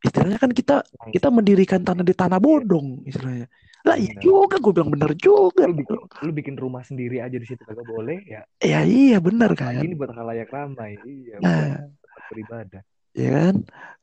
istilahnya 0.00 0.40
kan 0.40 0.48
kita 0.56 0.80
kita 1.12 1.28
mendirikan 1.28 1.84
tanah 1.84 2.04
di 2.04 2.16
tanah 2.16 2.40
bodong 2.40 3.04
istilahnya. 3.04 3.48
Lah 3.84 3.96
iya 3.96 4.16
juga 4.20 4.56
gue 4.60 4.72
bilang 4.72 4.92
bener 4.92 5.12
juga. 5.16 5.64
Lu 5.68 5.76
bikin 5.76 5.96
lu 6.24 6.32
bikin 6.32 6.56
rumah 6.56 6.84
sendiri 6.84 7.20
aja 7.20 7.36
di 7.36 7.44
situ 7.44 7.60
kagak 7.64 7.84
boleh 7.84 8.20
ya. 8.24 8.40
ya 8.60 8.80
iya 8.84 9.20
bener 9.20 9.52
kan. 9.56 9.80
Ini 9.80 9.96
buat 9.96 10.12
halayak 10.12 10.48
ramai. 10.52 11.00
Iya, 11.04 11.36
nah. 11.40 11.88
beribadah. 12.32 12.82
ya 13.16 13.28
kan? 13.32 13.54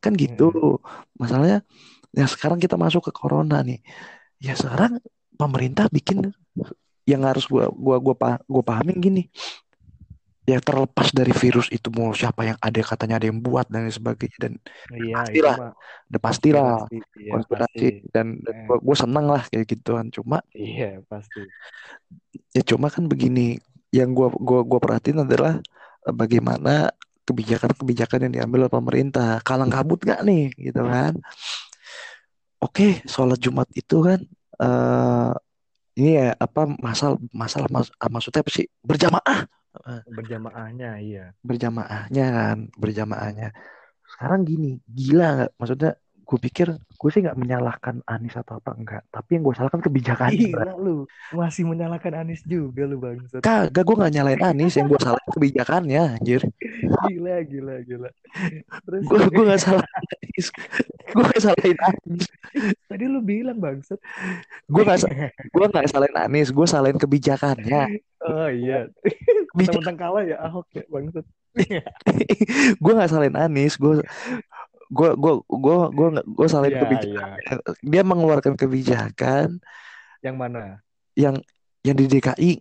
Kan 0.01 0.13
gitu. 0.17 0.81
Masalahnya 1.17 1.65
ya 2.13 2.25
sekarang 2.29 2.61
kita 2.61 2.77
masuk 2.77 3.09
ke 3.09 3.11
corona 3.13 3.61
nih. 3.61 3.81
Ya 4.41 4.53
sekarang 4.53 5.01
pemerintah 5.33 5.89
bikin 5.89 6.29
yang 7.07 7.23
harus 7.23 7.47
gua 7.47 7.71
gua 7.71 7.97
gua 8.03 8.15
pa- 8.19 8.43
gua 8.45 8.61
pahamin 8.61 8.99
gini 8.99 9.23
ya 10.47 10.63
terlepas 10.63 11.11
dari 11.11 11.35
virus 11.35 11.67
itu 11.71 11.91
mau 11.91 12.15
siapa 12.15 12.47
yang 12.47 12.57
ada 12.63 12.79
katanya 12.79 13.19
ada 13.19 13.27
yang 13.27 13.39
buat 13.43 13.67
dan 13.67 13.87
sebagainya 13.91 14.37
dan 14.39 14.53
Iya, 14.95 15.15
Pastilah. 15.27 15.55
udah 16.07 16.21
pastilah 16.23 16.71
konspirasi. 16.87 16.97
Iya, 17.19 17.31
konspirasi 17.35 17.85
pasti. 17.99 18.11
dan, 18.15 18.27
dan 18.43 18.55
Eh. 18.55 18.63
gua, 18.67 18.77
gua 18.79 18.95
seneng 18.95 19.25
lah 19.27 19.43
kayak 19.51 19.67
gituan 19.67 20.07
cuma 20.07 20.39
Iya, 20.55 21.03
pasti. 21.11 21.43
ya 22.55 22.63
cuma 22.63 22.87
kan 22.87 23.07
begini 23.11 23.59
yang 23.91 24.15
gua 24.15 24.31
gua 24.31 24.63
gua 24.63 24.79
perhatiin 24.79 25.23
adalah 25.27 25.59
eh, 26.07 26.15
bagaimana 26.15 26.91
kebijakan-kebijakan 27.27 28.31
yang 28.31 28.33
diambil 28.39 28.67
oleh 28.67 28.71
pemerintah 28.71 29.43
kalang 29.43 29.67
kabut 29.67 29.99
gak 29.99 30.23
nih 30.23 30.47
gitu 30.55 30.79
kan 30.79 31.11
oke 32.63 33.03
sholat 33.03 33.35
Jumat 33.43 33.67
itu 33.75 33.99
kan 33.99 34.19
eh 34.63 35.31
ini 35.97 36.09
ya 36.13 36.29
apa 36.37 36.61
masalah 36.77 37.17
masalah 37.33 37.67
mas, 37.73 37.89
ah, 37.97 38.09
maksudnya 38.13 38.45
apa 38.45 38.51
sih? 38.53 38.65
Berjamaah. 38.85 39.49
Berjamaahnya, 40.09 40.89
iya. 41.01 41.25
berjamaahnya 41.41 42.25
kan 42.33 42.57
berjamaahnya. 42.77 43.47
Sekarang 44.05 44.41
gini 44.45 44.77
gila 44.85 45.27
nggak? 45.37 45.51
Maksudnya 45.57 45.91
gue 46.27 46.39
pikir 46.43 46.67
gue 46.75 47.09
sih 47.09 47.23
nggak 47.23 47.39
menyalahkan 47.39 48.03
Anies 48.03 48.35
atau 48.35 48.59
apa 48.59 48.75
enggak 48.75 48.99
tapi 49.07 49.39
yang 49.39 49.47
gue 49.47 49.55
salahkan 49.55 49.79
kebijakan 49.79 50.27
Gila 50.35 50.75
lu, 50.75 51.07
masih 51.31 51.63
menyalahkan 51.63 52.11
Anies 52.11 52.43
juga 52.43 52.83
lu 52.83 52.99
bangsat. 52.99 53.39
kagak 53.39 53.87
gue 53.87 53.95
nggak 53.95 54.11
nyalain 54.11 54.41
Anies 54.43 54.75
yang 54.75 54.91
gue 54.91 54.99
salahin 54.99 55.31
kebijakannya 55.31 56.01
anjir 56.19 56.43
Gila, 57.07 57.39
gila, 57.47 57.75
gila. 57.81 58.09
Terus 58.83 59.01
gue 59.07 59.19
gue 59.31 59.43
nggak 59.47 59.61
salah 59.63 59.87
Anies 59.87 60.47
gue 61.07 61.23
nggak 61.23 61.41
salahin 61.41 61.79
Anies 61.79 62.25
tadi 62.91 63.03
lu 63.07 63.19
bilang 63.23 63.57
bangsat. 63.57 63.99
gue 64.67 64.83
nggak 64.83 64.99
gue 65.47 65.65
nggak 65.71 65.87
salahin 65.87 66.17
Anies 66.19 66.49
gue 66.51 66.67
salahin 66.67 66.99
kebijakannya 66.99 68.03
Oh 68.17 68.49
iya. 68.49 68.89
Kebijakan 69.55 69.95
kalah 69.95 70.25
ya 70.25 70.41
Ahok 70.43 70.67
ya 70.75 70.83
bangsat. 70.91 71.23
gue 72.83 72.91
nggak 72.91 73.07
salahin 73.07 73.37
Anies 73.37 73.77
gue 73.77 74.03
gue 74.87 75.09
gue 75.19 75.33
gue 75.45 75.77
gue 75.91 76.07
gue 76.23 76.47
salahin 76.47 76.75
Iya, 76.75 76.81
kebijakan 76.83 77.27
iya. 77.37 77.55
dia 77.83 78.01
mengeluarkan 78.07 78.53
kebijakan 78.55 79.47
Yang 80.23 80.35
mana? 80.35 80.63
yang 81.17 81.35
yang 81.83 81.95
di 81.97 82.05
DKI 82.07 82.51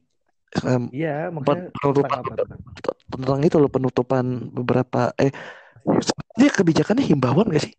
Iya, 0.91 1.29
pen- 1.29 1.35
makanya 1.35 1.71
tentang 1.71 1.81
penutupan 1.83 2.21
tentang? 2.25 3.41
itu 3.47 3.57
loh 3.61 3.71
penutupan 3.71 4.25
beberapa 4.51 5.13
eh 5.21 5.31
dia 6.37 6.51
kebijakannya 6.51 7.05
himbauan 7.07 7.47
gak 7.53 7.65
sih 7.67 7.75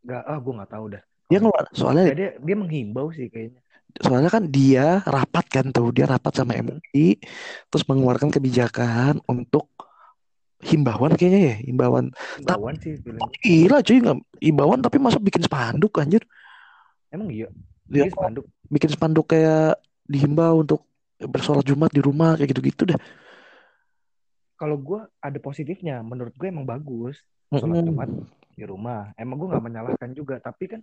Enggak, 0.00 0.22
ah 0.24 0.38
gue 0.40 0.52
nggak 0.56 0.70
tahu 0.72 0.84
dah. 0.96 1.02
dia 1.30 1.38
ngeluar 1.38 1.64
soalnya 1.76 2.04
Ya, 2.10 2.14
dia 2.16 2.28
dia 2.40 2.56
menghimbau 2.56 3.06
sih 3.12 3.28
kayaknya. 3.28 3.60
soalnya 4.00 4.30
kan 4.30 4.44
dia 4.48 5.02
rapat 5.02 5.44
kan 5.50 5.66
tuh 5.74 5.90
dia 5.90 6.06
rapat 6.06 6.32
sama 6.32 6.54
MUI 6.56 7.18
terus 7.68 7.84
mengeluarkan 7.90 8.30
kebijakan 8.32 9.18
untuk 9.26 9.68
himbauan 10.60 11.16
kayaknya 11.16 11.40
ya 11.40 11.56
himbauan 11.64 12.12
Himbauan 12.36 12.76
sih 12.80 13.00
bilangnya. 13.00 13.32
gila 13.40 13.78
cuy 13.80 13.98
nggak 14.00 14.18
himbauan 14.40 14.80
tapi 14.80 14.96
masa 15.00 15.18
bikin 15.18 15.42
spanduk 15.44 15.92
anjir 15.96 16.22
Emang 17.10 17.28
iya. 17.30 17.48
Dia 17.90 18.06
Dia 18.06 18.12
spanduk. 18.14 18.46
bikin 18.70 18.90
spanduk 18.90 19.26
kayak 19.26 19.80
dihimbau 20.06 20.62
untuk 20.62 20.86
bersolat 21.20 21.66
Jumat 21.66 21.90
di 21.90 22.00
rumah 22.00 22.38
kayak 22.38 22.54
gitu-gitu 22.54 22.86
dah 22.86 23.00
Kalau 24.54 24.76
gue 24.76 25.00
ada 25.18 25.38
positifnya, 25.40 26.04
menurut 26.04 26.36
gue 26.36 26.48
emang 26.52 26.68
bagus. 26.68 27.16
Sholat 27.50 27.80
Mm-mm. 27.80 27.86
Jumat 27.88 28.10
di 28.52 28.64
rumah. 28.68 29.10
Emang 29.16 29.40
gue 29.40 29.48
nggak 29.48 29.64
menyalahkan 29.64 30.10
juga, 30.12 30.36
tapi 30.38 30.68
kan 30.68 30.80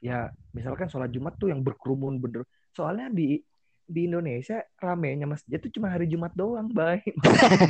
ya 0.00 0.30
misalkan 0.54 0.86
sholat 0.88 1.10
Jumat 1.10 1.34
tuh 1.36 1.50
yang 1.50 1.60
berkerumun 1.60 2.22
bener. 2.22 2.46
Soalnya 2.70 3.10
di 3.10 3.42
di 3.90 4.06
Indonesia 4.06 4.62
ramenya 4.78 5.26
masjid 5.26 5.58
tuh 5.58 5.74
cuma 5.74 5.90
hari 5.90 6.06
Jumat 6.06 6.30
doang, 6.38 6.70
baik. 6.70 7.10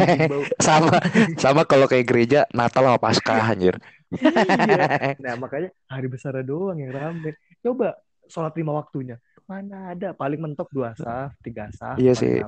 Sama 0.67 1.01
sama 1.41 1.65
kalau 1.65 1.89
kayak 1.89 2.07
gereja 2.07 2.45
Natal 2.53 2.85
sama 2.85 3.01
Paskah 3.01 3.41
anjir 3.49 3.81
Iya. 4.11 5.15
Nah 5.25 5.35
makanya 5.39 5.71
hari 5.87 6.09
besar 6.11 6.35
doang 6.43 6.79
yang 6.79 6.91
rame. 6.91 7.39
Coba 7.63 7.95
sholat 8.27 8.55
lima 8.59 8.75
waktunya. 8.75 9.17
Mana 9.47 9.95
ada 9.95 10.15
paling 10.15 10.39
mentok 10.39 10.71
dua 10.71 10.95
saf, 10.95 11.35
tiga 11.43 11.71
saf. 11.75 11.99
Iya 11.99 12.15
sih. 12.15 12.43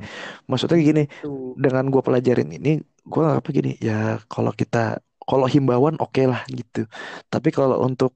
maksudnya 0.46 0.78
gini 0.78 1.04
Tuh. 1.22 1.54
dengan 1.58 1.90
gue 1.90 2.02
pelajarin 2.02 2.50
ini 2.50 2.78
gue 2.82 3.24
apa 3.26 3.48
gini 3.50 3.74
ya 3.82 4.22
kalau 4.30 4.54
kita 4.54 5.02
kalau 5.22 5.46
himbauan 5.50 5.98
oke 5.98 6.22
lah 6.22 6.46
gitu 6.46 6.86
tapi 7.26 7.50
kalau 7.50 7.82
untuk 7.82 8.14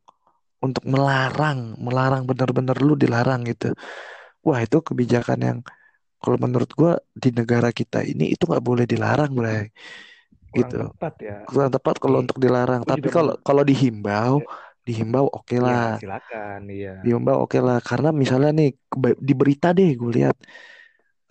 untuk 0.62 0.86
melarang 0.86 1.74
melarang 1.78 2.22
benar-benar 2.26 2.78
lu 2.78 2.94
dilarang 2.94 3.42
gitu 3.46 3.74
wah 4.46 4.60
itu 4.66 4.76
kebijakan 4.88 5.38
yang 5.48 5.58
kalau 6.22 6.38
menurut 6.44 6.70
gue 6.80 6.92
di 7.22 7.28
negara 7.38 7.68
kita 7.78 7.98
ini 8.10 8.24
itu 8.34 8.44
nggak 8.50 8.64
boleh 8.68 8.84
dilarang 8.92 9.32
Kurang 10.52 10.74
gitu 10.74 10.78
tepat 10.80 11.14
ya. 11.22 11.38
kurang 11.48 11.70
tepat 11.74 11.94
kalau 12.02 12.18
untuk 12.24 12.38
dilarang 12.44 12.82
gua 12.84 12.92
tapi 12.92 13.06
kalau 13.14 13.34
kalau 13.46 13.62
dihimbau 13.70 14.34
dihimbau 14.86 15.26
oke 15.38 15.56
Iya, 15.64 15.76
lah 15.78 15.98
silakan. 15.98 16.60
Iya. 16.76 16.90
dihimbau 17.04 17.36
oke 17.44 17.58
lah 17.66 17.78
karena 17.88 18.08
misalnya 18.22 18.50
nih 18.58 18.68
di 19.28 19.32
berita 19.40 19.66
deh 19.78 19.88
gue 20.00 20.10
lihat 20.18 20.36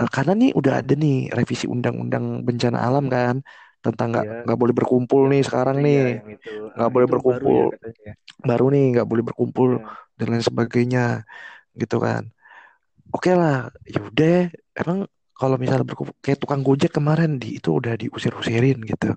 Eh, 0.02 0.10
karena 0.16 0.34
nih 0.42 0.50
udah 0.60 0.74
ada 0.84 0.94
nih 1.04 1.14
revisi 1.38 1.66
undang-undang 1.76 2.26
bencana 2.48 2.78
alam 2.88 3.06
kan 3.16 3.36
tentang 3.84 4.08
nggak 4.12 4.26
Iya. 4.26 4.32
nggak 4.44 4.58
boleh 4.62 4.76
berkumpul 4.80 5.22
nih 5.32 5.42
sekarang 5.48 5.78
Iya, 5.80 5.86
nih 5.86 6.00
itu. 6.34 6.50
nggak 6.76 6.90
Ah, 6.90 6.96
boleh 6.96 7.08
itu 7.08 7.24
baru 7.30 7.46
berkumpul 7.46 7.56
ya 7.58 7.64
ya. 8.06 8.14
baru 8.50 8.66
nih 8.74 8.84
nggak 8.94 9.08
boleh 9.12 9.24
berkumpul 9.30 9.70
Iya. 9.70 9.98
dan 10.18 10.26
lain 10.32 10.46
sebagainya 10.50 11.02
gitu 11.82 11.98
kan 12.08 12.24
oke 13.16 13.32
lah 13.32 13.72
yaudah 13.88 14.52
emang 14.76 15.00
kalau 15.36 15.56
misalnya 15.56 15.84
berkumpul 15.88 16.16
kayak 16.20 16.40
tukang 16.40 16.62
gojek 16.64 16.92
kemarin 16.92 17.40
di 17.40 17.60
itu 17.60 17.70
udah 17.80 17.96
diusir-usirin 17.96 18.80
gitu 18.84 19.16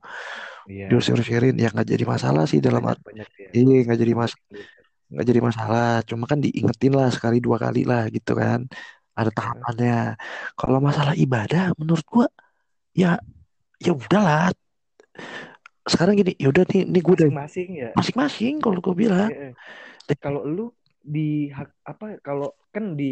Iya. 0.69 0.93
diusir-usirin 0.93 1.57
ya 1.57 1.73
nggak 1.73 1.89
jadi 1.89 2.05
masalah 2.05 2.45
sih 2.45 2.61
dalam 2.61 2.85
Banyak 2.85 3.29
ya. 3.41 3.49
iya 3.57 3.77
nggak 3.89 3.99
jadi 3.99 4.13
mas 4.13 4.33
Iya. 4.53 4.63
nggak 5.09 5.27
jadi 5.27 5.41
masalah 5.41 5.89
cuma 6.05 6.25
kan 6.29 6.39
diingetin 6.45 6.93
lah 6.93 7.09
sekali 7.09 7.41
dua 7.41 7.57
kali 7.57 7.89
lah 7.89 8.05
gitu 8.13 8.37
kan 8.37 8.69
ada 9.19 9.31
tahapannya 9.33 10.15
kalau 10.55 10.79
masalah 10.79 11.17
ibadah 11.17 11.73
menurut 11.81 12.05
gua 12.07 12.27
ya 12.93 13.17
ya 13.81 13.93
udahlah 13.97 14.53
sekarang 15.89 16.21
gini 16.21 16.37
yaudah 16.37 16.69
nih 16.69 16.85
nih 16.85 17.01
gue 17.01 17.15
udah 17.17 17.27
Masing-masing 17.33 17.69
ya. 17.81 17.91
masing-masing 17.97 18.55
kalau 18.61 18.79
gue 18.85 18.95
bilang 18.95 19.31
Iya, 19.33 19.57
iya. 20.09 20.15
Kalau 20.21 20.45
lu 20.45 20.73
di 21.15 21.21
hak 21.57 21.69
apa 21.91 22.05
kalau 22.27 22.49
kan 22.75 22.85
di 23.01 23.05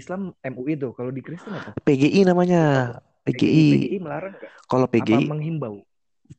Islam 0.00 0.20
MUI 0.52 0.74
tuh, 0.82 0.90
kalau 0.98 1.10
di 1.16 1.22
Kristen 1.26 1.54
apa? 1.60 1.72
PGI 1.84 2.20
namanya 2.28 2.60
PGI 3.24 3.68
PGI 3.70 3.96
melarang 4.04 4.34
nggak? 4.38 4.52
kalau 4.70 4.86
Apa 5.02 5.16
PGI 5.16 5.26
menghimbau? 5.30 5.74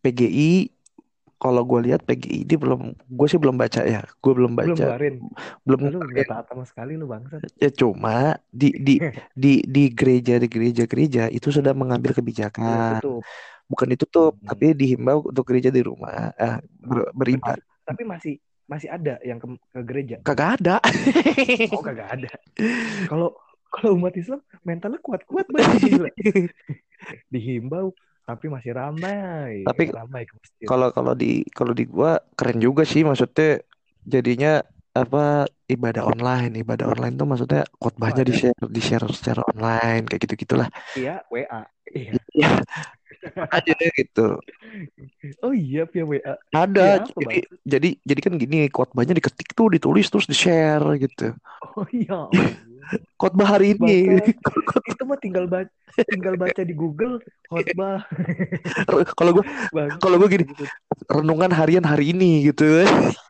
PGI 0.03 0.51
kalau 1.43 1.61
gue 1.69 1.79
lihat 1.87 2.01
PGID 2.07 2.51
belum 2.63 2.81
gue 3.17 3.27
sih 3.31 3.39
belum 3.41 3.55
baca 3.61 3.81
ya 3.93 4.01
gue 4.23 4.33
belum 4.37 4.53
Belum 4.61 4.77
baca 4.77 4.83
keluarin. 4.83 5.15
belum 5.67 5.81
Lu 5.91 5.97
nggak 6.11 6.27
taat 6.29 6.45
sama 6.51 6.63
sekali 6.69 6.93
lu 6.99 7.05
bangsat. 7.13 7.43
ya 7.63 7.69
cuma 7.71 8.35
di 8.51 8.67
di 8.87 8.93
di 9.43 9.63
di 9.63 9.83
gereja 9.95 10.33
di 10.41 10.47
gereja 10.51 10.83
gereja 10.91 11.21
itu 11.31 11.47
sudah 11.55 11.71
mengambil 11.75 12.11
kebijakan 12.17 12.99
tutup. 13.01 13.25
bukan 13.71 13.87
ditutup 13.93 14.33
Hmm. 14.41 14.47
tapi 14.47 14.73
dihimbau 14.79 15.19
untuk 15.31 15.45
gereja 15.49 15.69
di 15.73 15.81
rumah 15.85 16.33
eh, 16.39 16.57
ber- 16.83 17.11
beribadah 17.15 17.63
Tapi 17.87 18.03
masih 18.05 18.33
masih 18.69 18.89
ada 18.93 19.17
yang 19.25 19.41
ke, 19.41 19.47
ke 19.73 19.81
gereja. 19.81 20.15
kagak 20.21 20.61
ada 20.61 20.77
Oh 21.75 21.81
kagak 21.81 22.09
ada. 22.13 22.31
Kalau 23.09 23.33
kalau 23.73 23.97
umat 23.97 24.13
Islam 24.13 24.45
mentalnya 24.61 25.01
kuat-kuat 25.01 25.49
banget 25.49 25.81
gila. 25.89 26.11
Dihimbau 27.33 27.97
tapi 28.29 28.45
masih 28.45 28.77
ramai. 28.77 29.65
Tapi 29.65 29.89
ramai 29.89 30.29
kalau 30.69 30.93
kalau 30.93 31.17
di 31.17 31.41
kalau 31.49 31.73
di 31.73 31.89
gua 31.89 32.21
keren 32.37 32.61
juga 32.61 32.85
sih 32.85 33.01
maksudnya 33.01 33.65
jadinya 34.05 34.61
apa 34.95 35.45
ibadah 35.69 36.03
online 36.11 36.51
ibadah 36.65 36.89
online 36.91 37.13
tuh 37.19 37.27
maksudnya 37.29 37.61
khotbahnya 37.77 38.23
di 38.25 38.33
share 38.33 38.57
di 38.67 38.81
share 38.81 39.05
secara 39.13 39.41
online 39.53 40.03
kayak 40.09 40.21
gitu 40.25 40.33
gitulah 40.43 40.67
Iya, 40.97 41.23
WA. 41.31 41.61
Iya. 41.95 42.13
ya 42.33 42.49
aja 43.55 43.73
gitu 43.97 44.39
Oh 45.43 45.53
iya 45.53 45.85
via 45.91 46.05
WA. 46.05 46.33
ada 46.49 46.81
Ya, 46.81 47.05
jadi 47.21 47.37
jadi 47.65 47.89
jadi 48.01 48.19
kan 48.25 48.33
gini 48.41 48.57
khotbahnya 48.73 49.13
diketik 49.17 49.53
tuh 49.53 49.69
ditulis 49.69 50.05
terus 50.09 50.25
di 50.25 50.33
share 50.37 50.85
gitu 50.97 51.37
Oh 51.77 51.85
iya. 51.91 52.15
Khotbah 53.19 53.57
hari 53.57 53.77
ini 53.77 54.19
Bahkan 54.39 54.81
itu 54.93 55.03
mah 55.05 55.19
tinggal 55.19 55.45
baca 55.45 55.69
tinggal 56.07 56.35
baca 56.39 56.61
di 56.63 56.71
Google 56.71 57.19
khotbah. 57.51 58.05
kalau 59.19 59.31
gua 59.35 59.45
Bang. 59.75 59.89
kalau 59.99 60.15
gua 60.15 60.29
gini 60.31 60.45
renungan 61.09 61.51
harian 61.51 61.83
hari 61.83 62.15
ini 62.15 62.49
gitu 62.49 62.85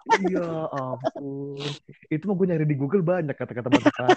Iya 0.10 0.42
ampun. 0.74 1.62
Itu 2.10 2.26
mah 2.26 2.36
gue 2.36 2.48
nyari 2.50 2.66
di 2.66 2.74
Google 2.74 3.06
banyak 3.06 3.38
kata-kata. 3.38 3.70
Bangsat. 3.70 4.10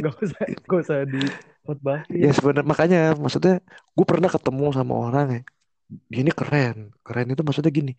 Gak 0.00 0.14
usah 0.24 0.40
gak 0.64 0.80
usah 0.80 0.98
di 1.04 1.20
khotbah. 1.68 2.00
ya 2.08 2.32
sebenarnya 2.32 2.64
makanya 2.64 3.00
maksudnya 3.18 3.60
gue 3.92 4.06
pernah 4.08 4.30
ketemu 4.30 4.64
sama 4.72 4.94
orang 4.96 5.26
ya 5.36 5.42
gini 6.10 6.30
keren 6.34 6.90
keren 7.02 7.26
itu 7.30 7.42
maksudnya 7.46 7.70
gini 7.70 7.92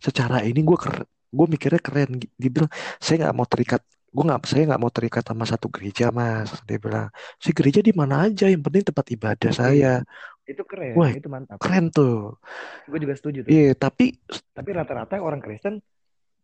secara 0.00 0.44
ini 0.44 0.60
gue 0.60 0.78
keren 0.78 1.08
gue 1.28 1.46
mikirnya 1.48 1.80
keren 1.80 2.10
dia 2.20 2.50
bilang 2.52 2.70
saya 3.00 3.28
nggak 3.28 3.36
mau 3.36 3.46
terikat 3.48 3.82
gue 4.08 4.24
nggak 4.24 4.40
saya 4.48 4.62
nggak 4.68 4.80
mau 4.82 4.92
terikat 4.92 5.24
sama 5.24 5.44
satu 5.44 5.66
gereja 5.68 6.08
mas 6.08 6.48
dia 6.64 6.78
bilang 6.80 7.06
si 7.38 7.50
gereja 7.52 7.80
di 7.84 7.92
mana 7.92 8.24
aja 8.26 8.48
yang 8.48 8.62
penting 8.64 8.82
tempat 8.88 9.06
ibadah 9.14 9.50
saya 9.52 10.02
Itu 10.48 10.64
keren, 10.64 10.96
Wah, 10.96 11.12
itu 11.12 11.28
mantap. 11.28 11.60
keren 11.60 11.92
tuh 11.92 12.40
Gue 12.88 12.98
juga 13.04 13.12
setuju 13.20 13.44
tuh. 13.44 13.50
iya 13.52 13.76
tapi 13.76 14.16
Tapi 14.56 14.70
rata-rata 14.72 15.20
orang 15.20 15.44
Kristen 15.44 15.76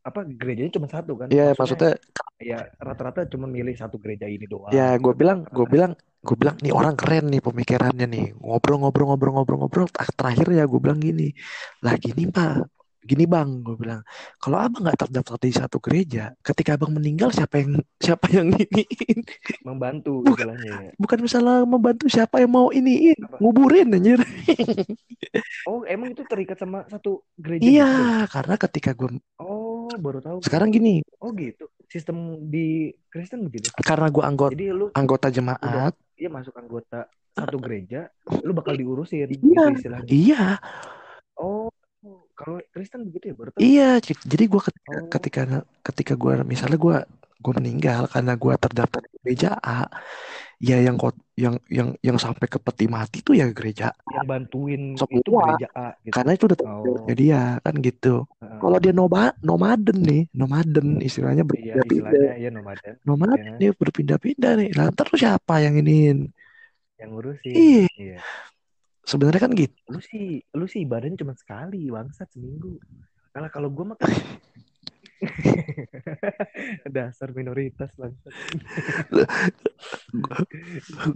apa 0.04 0.20
gerejanya 0.28 0.68
cuma 0.76 0.84
satu 0.84 1.16
kan? 1.16 1.32
ya 1.32 1.56
maksudnya 1.56 1.96
ya 2.36 2.68
rata-rata 2.76 3.24
cuma 3.32 3.48
milih 3.48 3.72
satu 3.72 3.96
gereja 3.96 4.28
ini 4.28 4.44
doang. 4.44 4.68
ya 4.68 5.00
gue 5.00 5.12
Gitu. 5.16 5.20
bilang 5.24 5.48
gue 5.48 5.64
bilang 5.64 5.92
gue 6.20 6.36
bilang 6.36 6.56
nih 6.60 6.72
orang 6.76 6.94
keren 7.00 7.32
nih 7.32 7.40
pemikirannya 7.40 8.06
nih 8.12 8.26
ngobrol-ngobrol-ngobrol-ngobrol-ngobrol 8.36 9.88
terakhir 10.20 10.46
ya 10.52 10.64
gue 10.68 10.80
bilang 10.84 11.00
gini 11.00 11.32
lah 11.80 11.96
gini 11.96 12.28
pak 12.28 12.68
gini 13.04 13.24
bang 13.24 13.48
gue 13.60 13.76
bilang 13.76 14.00
kalau 14.44 14.60
abang 14.60 14.84
nggak 14.84 15.00
terdaftar 15.00 15.40
di 15.40 15.50
satu 15.50 15.80
gereja 15.80 16.36
ketika 16.44 16.76
abang 16.76 16.92
meninggal 16.92 17.32
siapa 17.32 17.64
yang 17.64 17.80
siapa 17.96 18.28
yang 18.28 18.52
iniin 18.52 19.24
membantu 19.64 20.20
Bukan. 20.20 20.52
ya. 20.52 20.92
bukan 21.00 21.18
misalnya 21.18 21.64
membantu 21.64 22.12
siapa 22.12 22.44
yang 22.44 22.52
mau 22.52 22.68
iniin 22.68 23.16
Apa? 23.24 23.40
nguburin 23.40 23.96
anjir 23.96 24.20
Oh, 25.64 25.80
emang 25.88 26.12
itu 26.12 26.22
terikat 26.28 26.60
sama 26.60 26.84
satu 26.86 27.24
gereja 27.34 27.64
iya 27.64 27.88
gitu? 27.88 28.36
karena 28.36 28.54
ketika 28.60 28.90
gue 28.92 29.16
Oh, 29.40 29.88
baru 29.96 30.20
tahu. 30.20 30.44
sekarang 30.44 30.68
gini 30.68 31.00
Oh, 31.18 31.32
gitu. 31.32 31.64
Sistem 31.88 32.36
di 32.44 32.92
Kristen 33.08 33.48
begitu. 33.48 33.72
karena 33.80 34.12
gue 34.12 34.20
anggota 34.20 34.52
Jadi 34.52 34.66
lu 34.68 34.86
anggota 34.92 35.26
jemaat 35.32 35.94
dia 36.14 36.28
masuk 36.28 36.52
anggota 36.54 37.08
satu 37.32 37.58
gereja, 37.58 38.06
lu 38.46 38.54
bakal 38.54 38.78
diurusin 38.78 39.26
Iya. 39.26 39.26
gitu 39.26 39.50
istilahnya. 39.74 40.06
iya 40.06 40.44
Oh, 41.34 41.66
kalau 42.34 42.58
Kristen 42.70 43.06
begitu 43.08 43.30
ya, 43.30 43.34
baru 43.34 43.50
tahu. 43.54 43.60
Iya, 43.62 43.90
jadi 44.02 44.44
gue 44.50 44.62
ketika 44.62 44.90
Oh. 44.94 45.08
ketika 45.10 45.40
ketika 45.82 46.12
gue 46.14 46.34
misalnya 46.42 46.78
gue 46.78 46.96
gue 47.44 47.52
meninggal 47.60 48.08
karena 48.08 48.32
gue 48.34 48.54
terdaftar 48.56 49.00
di 49.04 49.16
gereja 49.20 49.50
A, 49.60 49.84
ya 50.56 50.80
yang 50.80 50.96
kot 50.96 51.12
yang 51.36 51.60
yang 51.68 51.92
yang 52.00 52.16
sampai 52.16 52.48
ke 52.48 52.56
peti 52.56 52.88
mati 52.88 53.20
itu 53.20 53.36
ya 53.36 53.44
gereja. 53.52 53.92
Yang 54.08 54.24
bantuin 54.24 54.82
Semua. 54.96 55.20
itu 55.20 55.30
gereja 55.30 55.68
A 55.76 55.86
gitu. 56.00 56.14
karena 56.14 56.30
itu 56.32 56.44
udah 56.48 56.58
Oh. 56.58 56.64
tanggung 56.64 56.96
dia 57.12 57.42
kan 57.60 57.74
gitu. 57.84 58.14
Heeh. 58.40 58.58
Kalau 58.64 58.78
dia 58.80 58.92
noma 58.96 59.22
nomaden 59.44 59.98
nih, 60.00 60.22
nomaden 60.32 60.88
istilahnya 61.04 61.44
Iya, 61.44 61.48
berpindah-pindah, 61.52 62.10
istilahnya 62.10 62.32
ya 62.40 62.50
nomaden 62.50 62.94
nomaden 63.04 63.44
Ya. 63.44 63.56
dia 63.60 63.70
berpindah-pindah 63.76 64.52
nih. 64.58 64.68
Nah, 64.72 64.88
terus 64.96 65.18
siapa 65.20 65.54
yang 65.60 65.74
iniin? 65.76 66.18
yang 66.94 67.10
ngurusin. 67.12 67.52
Iya, 67.52 67.84
Iya. 68.00 68.18
Sebenarnya 69.04 69.40
kan 69.44 69.52
gitu. 69.52 69.76
Lu 69.88 70.00
sih, 70.00 70.40
lu 70.56 70.64
sih 70.64 70.84
ibadahnya 70.84 71.20
cuma 71.20 71.36
sekali, 71.36 71.88
bangsat 71.92 72.28
seminggu. 72.32 72.80
Kalau 73.34 73.48
kalau 73.52 73.68
gue 73.70 73.84
mah 73.84 73.96
kan 73.98 74.10
dasar 76.96 77.32
minoritas 77.32 77.92
bangsat. 77.96 78.32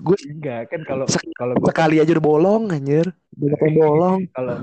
Gue 0.00 0.16
Enggak 0.28 0.72
kan 0.72 0.80
kalau 0.84 1.06
Sek- 1.08 1.32
kalau 1.36 1.54
sekali 1.64 1.96
aja 2.00 2.10
udah 2.16 2.24
bolong 2.24 2.62
anjir, 2.72 3.06
yang 3.38 3.76
bolong. 3.76 4.20
kalau 4.34 4.56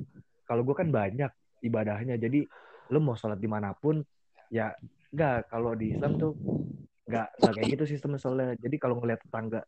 kalau 0.46 0.62
gue 0.62 0.76
kan 0.78 0.90
banyak 0.94 1.32
ibadahnya 1.66 2.16
jadi 2.22 2.46
lu 2.94 3.00
mau 3.02 3.18
sholat 3.18 3.42
di 3.42 3.50
mana 3.50 3.74
pun 3.74 4.06
ya 4.54 4.70
enggak 5.10 5.50
kalau 5.50 5.74
di 5.74 5.96
Islam 5.96 6.22
tuh 6.22 6.38
enggak 7.10 7.34
kayak 7.42 7.68
gitu 7.74 7.84
sistemnya 7.90 8.22
soalnya 8.22 8.54
jadi 8.62 8.76
kalau 8.78 9.02
ngeliat 9.02 9.22
tetangga 9.26 9.66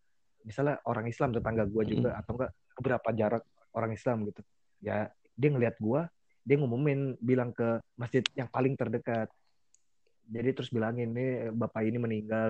misalnya 0.47 0.79
orang 0.87 1.11
Islam 1.11 1.35
tetangga 1.35 1.67
gue 1.67 1.83
juga 1.83 2.15
atau 2.15 2.39
enggak 2.39 2.51
keberapa 2.71 3.09
jarak 3.11 3.43
orang 3.75 3.91
Islam 3.91 4.23
gitu. 4.31 4.39
Ya 4.79 5.11
dia 5.35 5.49
ngeliat 5.51 5.75
gue 5.75 6.01
dia 6.47 6.55
ngumumin 6.55 7.19
bilang 7.19 7.51
ke 7.51 7.83
masjid 7.99 8.23
yang 8.31 8.47
paling 8.47 8.79
terdekat. 8.79 9.27
Jadi 10.27 10.49
terus 10.55 10.71
bilangin 10.71 11.11
nih 11.11 11.51
bapak 11.51 11.83
ini 11.83 11.99
meninggal 11.99 12.49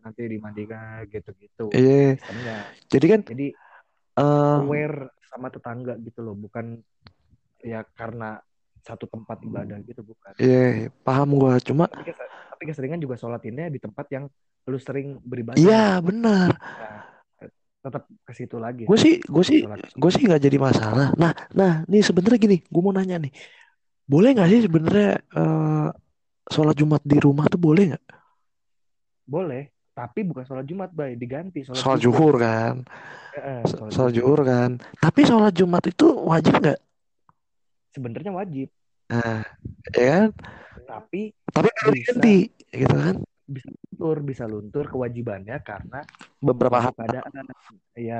nanti 0.00 0.24
dimandikan 0.24 1.04
gitu-gitu. 1.12 1.68
Iya, 1.76 2.16
sistemnya. 2.16 2.56
Jadi 2.88 3.06
kan 3.06 3.20
jadi 3.28 3.46
eh 4.18 4.58
aware 4.64 5.12
sama 5.28 5.52
tetangga 5.52 6.00
gitu 6.00 6.24
loh 6.24 6.34
bukan 6.34 6.80
ya 7.60 7.84
karena 7.92 8.40
satu 8.80 9.04
tempat 9.04 9.44
ibadah 9.44 9.76
gitu 9.84 10.00
bukan. 10.00 10.32
Iya 10.40 10.88
paham 11.04 11.36
gue. 11.36 11.52
Cuma 11.68 11.84
tapi, 11.84 12.16
tapi 12.16 12.62
keseringan 12.64 13.00
juga 13.00 13.20
sholatinnya 13.20 13.68
di 13.68 13.76
tempat 13.76 14.08
yang 14.08 14.24
lu 14.68 14.80
sering 14.80 15.20
beribadah. 15.24 15.60
Iya 15.60 16.00
benar. 16.00 16.56
Nah, 16.56 17.17
tetap 17.88 18.04
ke 18.06 18.32
situ 18.36 18.56
lagi 18.60 18.84
Gue 18.84 18.98
sih, 19.00 19.16
gue 19.24 19.44
sih, 19.44 19.60
gue 19.96 20.10
sih 20.12 20.22
nggak 20.28 20.42
jadi 20.44 20.56
masalah. 20.60 21.16
Nah, 21.16 21.32
nah, 21.56 21.82
nih 21.88 22.04
sebenarnya 22.04 22.36
gini, 22.36 22.56
gue 22.60 22.80
mau 22.84 22.92
nanya 22.92 23.16
nih, 23.18 23.32
boleh 24.04 24.36
nggak 24.36 24.48
sih 24.48 24.60
sebenarnya 24.68 25.10
eh, 25.20 25.88
sholat 26.48 26.76
Jumat 26.76 27.02
di 27.04 27.16
rumah 27.16 27.48
tuh 27.48 27.60
boleh 27.60 27.96
nggak? 27.96 28.04
boleh 29.24 29.68
tapi 29.92 30.24
bukan 30.24 30.44
sholat 30.46 30.64
Jumat 30.64 30.88
bay 30.88 31.12
diganti 31.12 31.60
sholat, 31.60 31.80
Sholat 31.82 32.00
zuhur 32.00 32.34
kan, 32.38 32.74
Eh, 33.34 33.60
sholat 33.66 33.90
sholat 33.92 34.12
zuhur 34.14 34.40
kan. 34.40 34.70
Tapi 34.96 35.20
sholat 35.26 35.52
Jumat 35.52 35.84
itu 35.84 36.06
wajib 36.24 36.54
nggak? 36.56 36.80
sebenarnya 37.88 38.32
wajib 38.32 38.68
Nah, 39.08 39.40
ya 39.90 40.04
kan? 40.04 40.28
tapi 40.84 41.32
Tapi 41.48 41.68
Bisa. 41.68 41.88
diganti, 41.90 42.38
gitu 42.70 42.92
kan? 42.94 43.16
Bisa 43.54 43.68
luntur 43.76 44.16
bisa 44.30 44.44
luntur 44.52 44.84
kewajibannya 44.92 45.56
karena 45.68 45.96
Beberapa 46.42 46.78
hal. 46.82 46.94
keadaan 46.96 47.32
ya 48.08 48.16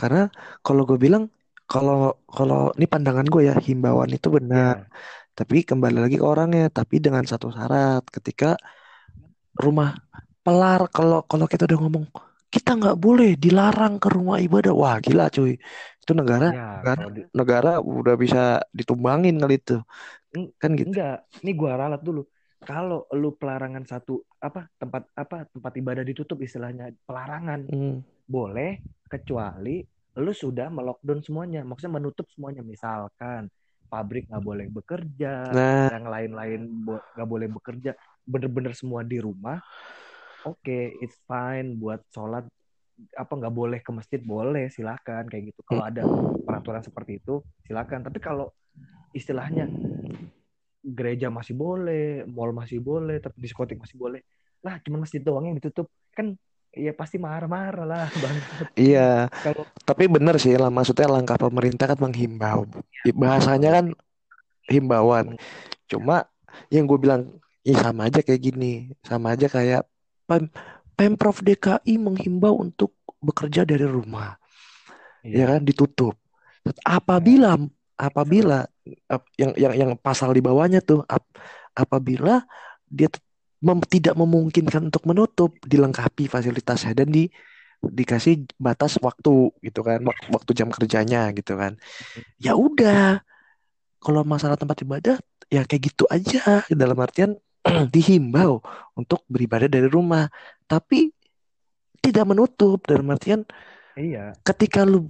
Karena 0.00 0.20
kalau 0.66 0.82
gue 0.88 0.98
bilang, 1.04 1.24
kalau 1.70 1.96
kalau 2.36 2.56
ini 2.76 2.86
pandangan 2.92 3.26
gue 3.32 3.42
ya, 3.48 3.54
himbauan 3.68 4.10
itu 4.16 4.28
benar. 4.36 4.76
ya 4.76 4.86
Tapi 5.38 5.56
kembali 5.70 5.96
lagi 6.04 6.16
ke 6.22 6.26
orangnya, 6.32 6.62
tapi 6.78 6.96
dengan 7.04 7.24
satu 7.30 7.48
syarat, 7.56 8.02
ketika 8.16 8.46
rumah 9.64 9.88
pelar, 10.44 10.80
kalau 10.96 11.18
kalau 11.30 11.46
kita 11.52 11.62
udah 11.68 11.78
ngomong 11.82 12.04
kita 12.54 12.70
nggak 12.78 12.96
boleh 13.04 13.28
dilarang 13.44 13.94
ke 14.02 14.08
rumah 14.16 14.36
ibadah, 14.46 14.72
wah 14.80 14.96
gila 15.04 15.24
cuy, 15.34 15.52
itu 16.02 16.12
negara 16.20 16.46
ya 16.52 16.84
negara 16.84 17.02
di- 17.14 17.28
negara 17.38 17.70
udah 17.80 18.14
bisa 18.22 18.38
ditumbangin 18.78 19.34
kali 19.42 19.54
itu, 19.60 19.72
kan 20.62 20.70
gitu. 20.80 20.96
Enggak, 20.96 21.12
ini 21.42 21.50
gua 21.60 21.72
ralat 21.80 22.00
dulu. 22.06 22.20
Kalau 22.62 23.10
lu 23.18 23.34
pelarangan 23.34 23.82
satu 23.82 24.22
apa 24.38 24.70
tempat 24.78 25.10
apa 25.18 25.50
tempat 25.50 25.72
ibadah 25.74 26.06
ditutup 26.06 26.38
istilahnya 26.38 26.94
pelarangan 27.06 27.66
Hmm. 27.66 28.02
boleh 28.26 28.78
kecuali 29.10 29.82
lu 30.12 30.32
sudah 30.32 30.68
melockdown 30.68 31.24
semuanya, 31.24 31.64
maksudnya 31.64 31.98
menutup 31.98 32.28
semuanya. 32.30 32.60
Misalkan 32.60 33.48
pabrik 33.88 34.28
nggak 34.28 34.44
boleh 34.44 34.66
bekerja, 34.68 35.52
Nah, 35.52 35.88
yang 35.92 36.04
lain-lain 36.08 36.60
bo- 36.84 37.04
nggak 37.16 37.28
boleh 37.28 37.48
bekerja, 37.48 37.90
bener-bener 38.24 38.76
semua 38.76 39.00
di 39.04 39.20
rumah. 39.20 39.60
Oke, 40.44 40.96
it's 41.00 41.16
fine 41.24 41.76
buat 41.80 42.04
sholat 42.12 42.44
apa 43.16 43.32
nggak 43.34 43.54
boleh 43.56 43.80
ke 43.80 43.90
masjid 43.90 44.20
boleh 44.20 44.68
silakan 44.68 45.26
kayak 45.26 45.52
gitu. 45.52 45.60
Kalau 45.64 45.82
ada 45.82 46.04
peraturan 46.44 46.84
seperti 46.84 47.18
itu 47.24 47.40
silakan. 47.64 48.04
Tapi 48.04 48.18
kalau 48.20 48.52
istilahnya 49.16 49.68
gereja 50.82 51.30
masih 51.30 51.54
boleh, 51.54 52.26
mall 52.26 52.50
masih 52.50 52.82
boleh, 52.82 53.22
tapi 53.22 53.38
diskotik 53.38 53.78
masih 53.78 53.96
boleh. 53.96 54.20
Lah, 54.66 54.82
cuma 54.82 54.98
masjid 54.98 55.22
doang 55.22 55.46
yang 55.46 55.56
ditutup. 55.56 55.88
Kan 56.10 56.34
ya 56.74 56.90
pasti 56.92 57.22
marah-marah 57.22 57.86
lah, 57.86 58.06
Bang. 58.22 58.36
Iya, 58.74 59.30
Kalau 59.30 59.62
tapi 59.86 60.10
bener 60.10 60.36
sih 60.42 60.58
lah 60.58 60.68
maksudnya 60.68 61.06
langkah 61.06 61.38
pemerintah 61.38 61.86
kan 61.86 61.98
menghimbau. 62.02 62.66
Bahasanya 63.14 63.70
kan 63.80 63.86
himbauan. 64.66 65.38
Cuma 65.86 66.26
yang 66.68 66.90
gue 66.90 66.98
bilang, 66.98 67.38
ih 67.62 67.78
sama 67.78 68.10
aja 68.10 68.20
kayak 68.20 68.42
gini, 68.42 68.92
sama 69.06 69.38
aja 69.38 69.46
kayak 69.46 69.86
Pem 70.26 70.50
Pemprov 70.92 71.40
DKI 71.40 71.96
menghimbau 71.98 72.60
untuk 72.60 72.94
bekerja 73.22 73.64
dari 73.64 73.88
rumah, 73.88 74.36
ya 75.24 75.44
iya, 75.48 75.56
kan 75.56 75.62
ditutup. 75.64 76.14
Apabila. 76.84 77.56
Apabila 77.98 78.66
ap- 79.10 79.30
yang 79.40 79.52
yang 79.56 79.72
yang 79.76 79.90
pasal 80.00 80.32
di 80.36 80.42
bawahnya 80.44 80.80
tuh 80.82 81.04
ap- 81.08 81.34
apabila 81.76 82.42
dia 82.88 83.08
mem- 83.64 83.88
tidak 83.88 84.14
memungkinkan 84.18 84.90
untuk 84.92 85.04
menutup, 85.08 85.50
dilengkapi 85.64 86.26
fasilitasnya 86.28 86.92
dan 86.98 87.08
di 87.12 87.30
dikasih 87.82 88.46
batas 88.62 88.98
waktu 89.02 89.50
gitu 89.66 89.80
kan, 89.82 90.00
wak- 90.06 90.28
waktu 90.30 90.50
jam 90.54 90.68
kerjanya 90.70 91.30
gitu 91.34 91.58
kan. 91.58 91.74
Ya 92.42 92.54
udah, 92.54 93.22
kalau 94.02 94.22
masalah 94.26 94.58
tempat 94.58 94.82
ibadah 94.82 95.16
ya 95.52 95.62
kayak 95.68 95.82
gitu 95.94 96.04
aja 96.10 96.64
dalam 96.72 96.98
artian 96.98 97.38
dihimbau 97.94 98.62
untuk 98.98 99.22
beribadah 99.30 99.70
dari 99.70 99.86
rumah 99.86 100.26
tapi 100.66 101.14
tidak 102.02 102.24
menutup 102.26 102.82
dalam 102.86 103.06
artian 103.14 103.46
Iya, 103.96 104.32
ketika 104.42 104.82
lu 104.88 105.06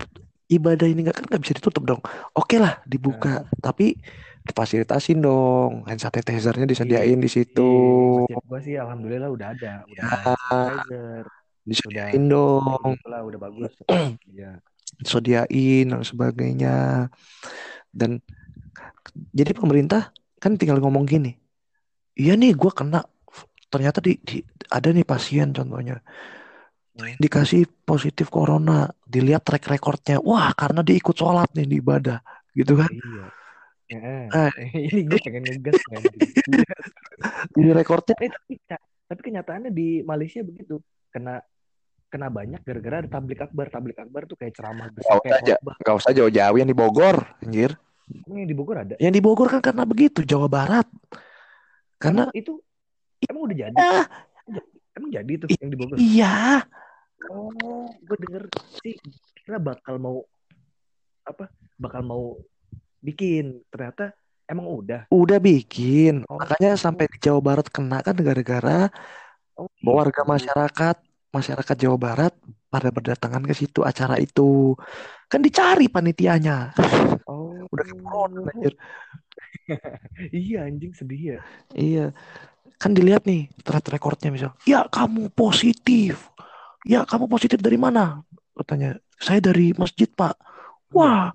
ibadah 0.57 0.87
ini 0.91 0.99
nggak 1.05 1.17
kan 1.19 1.25
nggak 1.29 1.43
bisa 1.45 1.55
ditutup 1.59 1.83
dong. 1.91 2.01
Oke 2.39 2.57
lah 2.63 2.75
nah, 3.09 3.23
dibuka 3.23 3.45
tapi 3.65 3.97
difasilitasin 4.49 5.19
dong. 5.25 5.87
Hand 5.89 6.01
sanitizer-nya 6.05 6.67
di 6.67 6.75
disediain 6.77 7.19
di 7.25 7.31
situ. 7.31 7.61
di 7.97 8.07
masjid 8.17 8.39
gua 8.49 8.59
sih 8.67 8.75
alhamdulillah 8.83 9.31
udah 9.37 9.49
ada, 9.55 9.69
udah 9.93 10.05
ya 10.05 10.35
sanitizer, 10.39 11.25
udah 11.89 12.07
disediain 12.13 12.23
ya 12.67 12.73
dong. 12.73 12.83
begitulah, 12.83 13.21
udah 13.29 13.41
bagus. 13.47 13.73
Iya, 14.33 14.47
disediain 15.03 15.87
dan 15.93 16.03
sebagainya. 16.07 16.71
Dan 17.93 18.21
jadi 19.33 19.53
pemerintah 19.57 20.13
kan 20.43 20.57
tinggal 20.59 20.81
ngomong 20.83 21.05
gini 21.07 21.37
iya 22.19 22.35
nih 22.39 22.53
gue 22.57 22.73
kena. 22.75 23.03
Ternyata 23.73 23.99
di, 24.05 24.17
di- 24.23 24.45
ada 24.71 24.89
nih 24.93 25.07
pasien 25.07 25.51
contohnya. 25.57 26.01
Dikasih 26.93 27.65
positif 27.89 28.29
corona 28.29 28.85
dilihat 29.09 29.41
track 29.43 29.65
recordnya 29.65 30.21
wah 30.21 30.53
karena 30.53 30.85
dia 30.85 30.97
ikut 31.01 31.17
sholat 31.17 31.49
nih 31.57 31.65
di 31.65 31.77
ibadah 31.81 32.21
gitu 32.53 32.77
kan 32.77 32.91
iya. 32.93 33.25
Heeh. 33.93 34.25
nah 34.29 34.53
Ini 34.93 35.01
gue 35.05 35.19
pengen 35.21 35.43
ngegas 35.45 35.81
kan. 35.85 36.01
Iya. 36.53 36.75
di 37.55 37.71
rekordnya 37.73 38.17
Eh 38.19 38.29
tapi 38.29 38.55
tapi 39.07 39.21
kenyataannya 39.21 39.69
di 39.69 40.01
Malaysia 40.01 40.41
begitu. 40.41 40.81
Kena 41.13 41.37
kena 42.09 42.33
banyak 42.33 42.65
gara-gara 42.65 43.05
ada 43.05 43.09
tablik 43.09 43.41
akbar. 43.41 43.69
Tablik 43.69 43.97
akbar 44.01 44.25
tuh 44.25 44.37
kayak 44.41 44.57
ceramah 44.57 44.89
besar 44.89 45.17
usah 45.17 45.21
kayak 45.21 45.39
aja 45.45 45.55
nggak 45.61 45.97
usah 45.97 46.13
jauh-jauh 46.13 46.57
yang 46.57 46.69
di 46.69 46.77
Bogor 46.77 47.17
anjir 47.41 47.77
yang 48.29 48.49
di 48.49 48.57
Bogor 48.57 48.77
ada? 48.81 48.95
yang 48.97 49.13
di 49.13 49.21
Bogor 49.21 49.49
kan 49.49 49.61
karena 49.61 49.85
begitu 49.85 50.21
Jawa 50.25 50.49
Barat 50.49 50.89
karena 51.97 52.29
Emang 52.29 52.37
itu 52.37 52.53
emang 53.29 53.43
udah 53.49 53.57
jadi? 53.57 53.77
ya 53.77 54.03
Emang 54.93 55.11
jadi 55.13 55.33
tuh 55.41 55.49
yang 55.57 55.71
di 55.73 55.79
Bogor? 55.79 55.97
iya 55.97 56.65
Oh, 57.31 57.87
gue 58.03 58.17
denger 58.19 58.45
sih 58.81 58.97
kira 59.39 59.59
bakal 59.59 59.99
mau 59.99 60.23
apa? 61.23 61.47
Bakal 61.79 62.03
mau 62.03 62.39
bikin. 62.99 63.63
Ternyata 63.71 64.11
emang 64.47 64.67
udah. 64.69 65.07
udah 65.09 65.39
bikin 65.41 66.27
Oh, 66.29 66.37
makanya 66.37 66.77
sampai 66.77 67.09
di 67.09 67.17
Jawa 67.23 67.41
Barat 67.41 67.67
kena 67.73 68.05
kan 68.05 68.13
gara-gara 68.19 68.91
oh 69.57 69.69
warga 69.81 70.23
gitu. 70.27 70.29
masyarakat 70.29 70.97
masyarakat 71.33 71.77
Jawa 71.79 71.97
Barat 71.97 72.33
pada 72.69 72.89
berdatangan 72.93 73.41
ke 73.49 73.55
situ 73.57 73.81
acara 73.81 74.21
itu 74.21 74.77
kan 75.31 75.41
dicari 75.41 75.89
panitianya 75.89 76.77
Oh, 77.25 77.65
udah 77.71 77.85
kayak 77.87 78.03
corona 78.05 78.51
anjir 78.53 78.75
iya 80.45 80.69
anjing 80.69 80.93
sedih 80.93 81.23
ya. 81.23 81.39
iya 81.73 82.07
kan 82.77 82.93
dilihat 82.93 83.25
nih 83.25 83.49
track 83.65 83.89
recordnya 83.89 84.29
misal 84.35 84.53
ya 84.69 84.85
kamu 84.91 85.33
positif 85.33 86.29
ya 86.83 87.03
kamu 87.03 87.27
positif 87.27 87.59
dari 87.59 87.77
mana 87.77 88.21
katanya 88.53 88.95
saya 89.17 89.39
dari 89.39 89.71
masjid 89.75 90.07
pak 90.09 90.35
wah 90.91 91.31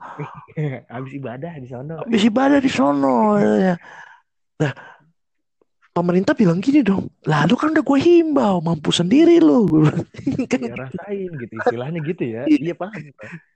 Habis 0.92 1.14
ibadah 1.14 1.54
di 1.58 1.68
sana. 1.68 2.02
habis 2.02 2.24
ibadah 2.24 2.58
di 2.58 2.70
sono 2.70 3.38
katanya. 3.38 3.76
nah 4.58 4.74
pemerintah 5.90 6.38
bilang 6.38 6.62
gini 6.62 6.86
dong 6.86 7.10
lalu 7.26 7.58
kan 7.58 7.74
udah 7.74 7.82
gue 7.82 8.00
himbau 8.00 8.62
mampu 8.62 8.94
sendiri 8.94 9.42
lo 9.42 9.66
kan 10.52 10.60
Iya 10.62 10.78
rasain 10.78 11.30
gitu 11.42 11.54
istilahnya 11.58 12.00
gitu 12.06 12.24
ya. 12.38 12.42
Iya, 12.54 12.78
paham. 12.78 13.02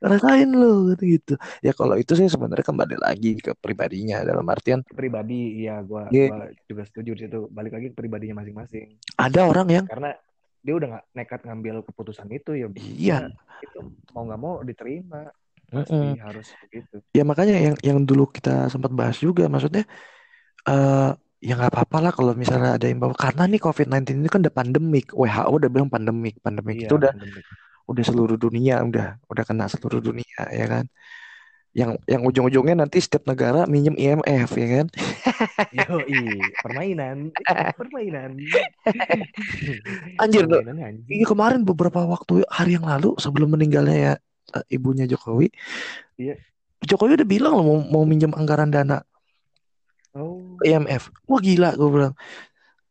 Rasain 0.02 0.50
lo 0.50 0.90
gitu 0.90 1.04
gitu 1.06 1.34
ya 1.62 1.70
kalau 1.70 1.94
itu 2.02 2.18
sih 2.18 2.26
sebenarnya 2.26 2.66
kembali 2.66 2.98
lagi 2.98 3.38
ke 3.38 3.54
pribadinya 3.54 4.26
dalam 4.26 4.42
artian 4.50 4.82
Pribadi 4.90 5.70
ya, 5.70 5.86
gua 5.86 6.10
juga 6.66 6.82
setuju 6.90 7.14
di 7.14 7.22
situ. 7.30 7.46
Balik 7.54 7.78
lagi 7.78 7.88
ke 7.94 7.96
pribadinya 7.98 8.42
masing-masing. 8.42 8.98
ada 9.22 9.42
orang 9.46 9.68
yang 9.70 9.86
Karena 9.86 10.10
dia 10.62 10.74
udah 10.78 10.88
nggak 10.98 11.06
nekat 11.18 11.42
ngambil 11.50 11.76
keputusan 11.86 12.28
itu 12.30 12.54
ya 12.54 12.68
iya. 12.78 13.18
ya 13.26 13.34
itu 13.66 13.78
mau 14.14 14.24
nggak 14.26 14.42
mau 14.42 14.54
diterima. 14.62 15.30
Pasti 15.72 15.96
harus 16.20 16.52
begitu. 16.68 17.00
ya 17.16 17.24
makanya 17.24 17.56
yang 17.56 17.76
yang 17.80 18.00
dulu 18.04 18.28
kita 18.28 18.68
sempat 18.68 18.92
bahas 18.92 19.16
juga 19.24 19.48
maksudnya 19.48 19.88
eh 20.68 21.12
ya 21.42 21.54
nggak 21.58 21.72
apa-apa 21.74 21.98
lah 22.06 22.12
kalau 22.14 22.34
misalnya 22.38 22.78
ada 22.78 22.86
yang 22.86 23.02
bawa. 23.02 23.18
Karena 23.18 23.50
nih 23.50 23.62
COVID-19 23.62 24.22
ini 24.22 24.30
kan 24.30 24.46
udah 24.46 24.54
pandemik. 24.54 25.16
WHO 25.16 25.52
udah 25.58 25.70
bilang 25.72 25.90
pandemik. 25.90 26.38
Pandemik 26.44 26.86
itu 26.86 26.94
Iya 26.94 27.00
udah 27.00 27.12
pandemi. 27.16 27.42
udah 27.90 28.04
seluruh 28.06 28.38
dunia 28.38 28.76
udah 28.86 29.20
udah 29.28 29.44
kena 29.44 29.66
seluruh 29.68 30.00
dunia 30.00 30.42
ya 30.54 30.66
kan 30.70 30.86
yang 31.72 31.96
yang 32.04 32.22
ujung-ujungnya 32.22 32.84
nanti 32.84 33.00
setiap 33.00 33.24
negara 33.24 33.64
minjem 33.64 33.96
IMF 33.96 34.52
ya 34.54 34.68
kan 34.76 34.88
Yoi, 35.88 36.20
permainan, 36.60 37.32
permainan. 37.80 38.36
anjir 40.24 40.44
no. 40.44 40.60
Permainannya 40.60 40.86
anjing. 40.86 41.16
Iya 41.16 41.26
kemarin 41.32 41.64
beberapa 41.64 42.04
waktu 42.04 42.44
hari 42.52 42.76
yang 42.76 42.84
lalu 42.84 43.16
sebelum 43.16 43.56
meninggalnya 43.56 43.96
ya 43.96 44.14
eh, 44.52 44.66
ibunya 44.70 45.08
Jokowi 45.08 45.48
Iya. 46.20 46.36
Jokowi 46.84 47.16
udah 47.24 47.28
bilang 47.30 47.54
loh 47.56 47.64
mau, 47.64 47.78
mau 47.88 48.04
minjem 48.04 48.36
anggaran 48.36 48.68
dana 48.68 49.00
Oh, 50.12 50.60
IMF 50.60 51.08
wah 51.24 51.40
gila 51.40 51.72
gue 51.72 51.88
bilang 51.88 52.14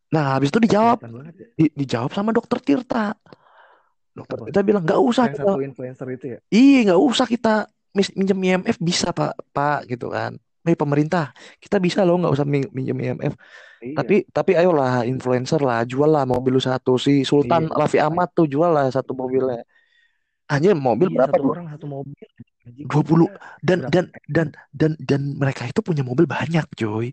nah 0.09 0.35
habis 0.35 0.49
itu 0.49 0.57
dijawab 0.57 1.05
ya. 1.05 1.47
di- 1.53 1.73
dijawab 1.77 2.09
sama 2.11 2.33
dokter 2.33 2.57
Tirta 2.57 3.13
dokter? 4.11 4.49
Tirta 4.49 4.61
bilang 4.65 4.81
nggak 4.81 4.97
usah 4.97 5.29
Yang 5.29 5.37
kita 5.37 5.43
satu 5.45 5.61
influencer 5.61 6.07
itu 6.09 6.25
ya. 6.33 6.39
iya 6.49 6.79
nggak 6.89 6.97
usah 6.97 7.29
kita 7.29 7.55
minjem 7.93 8.39
IMF 8.39 8.77
bisa 8.79 9.11
pak 9.11 9.35
pak 9.51 9.87
gitu 9.87 10.09
kan 10.09 10.35
Nih 10.61 10.77
pemerintah 10.77 11.33
kita 11.57 11.81
bisa 11.81 12.05
loh 12.05 12.21
nggak 12.21 12.33
usah 12.37 12.45
min- 12.45 12.71
minjem 12.71 12.97
IMF 12.97 13.33
Iya. 13.81 13.97
tapi 13.97 14.15
tapi 14.29 14.51
ayolah 14.53 15.01
influencer 15.09 15.57
lah 15.57 15.81
jual 15.81 16.05
lah 16.05 16.21
mobil 16.21 16.53
lu 16.53 16.61
satu 16.61 17.01
si 17.01 17.25
Sultan 17.25 17.65
Iya. 17.65 17.73
Raffi 17.73 17.97
Ahmad 17.97 18.29
tuh 18.29 18.45
jual 18.45 18.69
lah 18.69 18.85
satu 18.93 19.17
mobilnya 19.17 19.65
hanya 20.53 20.77
mobil 20.77 21.09
Iya, 21.09 21.15
berapa 21.17 21.33
satu 21.33 21.49
orang 21.49 21.67
satu 21.73 21.85
mobil. 21.89 22.13
Dua 22.61 23.01
puluh 23.01 23.25
gila. 23.25 23.41
dan 23.65 23.77
Berapa? 23.81 23.89
dan 23.89 24.05
dan 24.29 24.47
dan 24.69 24.91
dan 25.01 25.21
mereka 25.33 25.65
itu 25.65 25.81
punya 25.81 26.05
mobil 26.05 26.29
banyak 26.29 26.61
coy 26.77 27.09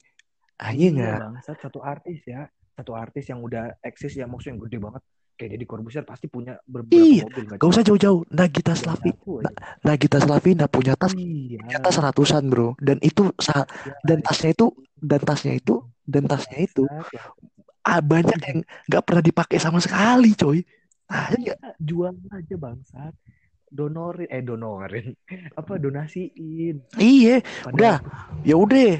Anjing 0.61 1.01
Iya 1.01 1.16
nggak 1.16 1.18
bangsat 1.41 1.57
satu 1.64 1.81
artis 1.81 2.20
ya. 2.29 2.45
Satu 2.76 2.93
artis 2.95 3.24
yang 3.26 3.41
udah 3.41 3.81
eksis 3.81 4.12
ya 4.12 4.29
maksudnya 4.29 4.55
yang 4.55 4.62
gede 4.68 4.79
banget. 4.79 5.03
Kayak 5.39 5.51
Deddy 5.55 5.66
Corbuzier 5.66 6.03
pasti 6.03 6.26
punya 6.26 6.59
beberapa 6.66 6.99
iya 6.99 7.22
mobil 7.22 7.47
nggak 7.47 7.57
gak 7.57 7.70
usah 7.70 7.84
jauh-jauh 7.86 8.26
Nagita 8.28 8.74
Slavina 8.74 9.14
Na-. 9.39 9.55
Nagita 9.86 10.18
Slavina 10.18 10.66
punya 10.66 10.93
tas 10.93 11.14
Iya. 11.14 11.62
punya 11.62 11.78
tas 11.78 11.97
ratusan 11.97 12.51
bro 12.51 12.74
dan 12.78 12.99
itu 13.01 13.30
Iya, 13.39 13.62
dan 14.03 14.18
tasnya 14.20 14.51
itu 14.51 14.66
dan 14.99 15.20
tasnya 15.22 15.55
itu 15.55 15.74
dan 16.05 16.26
tasnya 16.26 16.59
itu 16.59 16.84
ya. 17.14 17.22
ah, 17.86 18.03
banyak 18.03 18.41
yang 18.43 18.59
nggak 18.84 19.03
pernah 19.03 19.22
dipakai 19.22 19.57
sama 19.57 19.78
sekali 19.78 20.34
coy 20.34 20.59
nah 21.07 21.30
Iya, 21.30 21.55
enggak 21.55 21.74
jual 21.78 22.14
aja 22.28 22.57
bangsat. 22.59 23.14
Donorin 23.68 24.28
eh 24.28 24.43
donorin. 24.43 25.12
Apa 25.61 25.78
donasiin. 25.78 26.82
iya 26.97 27.39
udah 27.64 28.01
ya 28.43 28.57
udah 28.57 28.97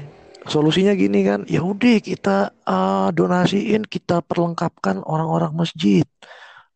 solusinya 0.47 0.95
gini 0.95 1.25
kan 1.27 1.43
ya 1.49 1.59
udah 1.59 1.99
kita 1.99 2.55
ah, 2.63 3.09
donasiin 3.11 3.83
kita 3.83 4.23
perlengkapkan 4.23 5.03
orang-orang 5.03 5.51
masjid 5.51 6.07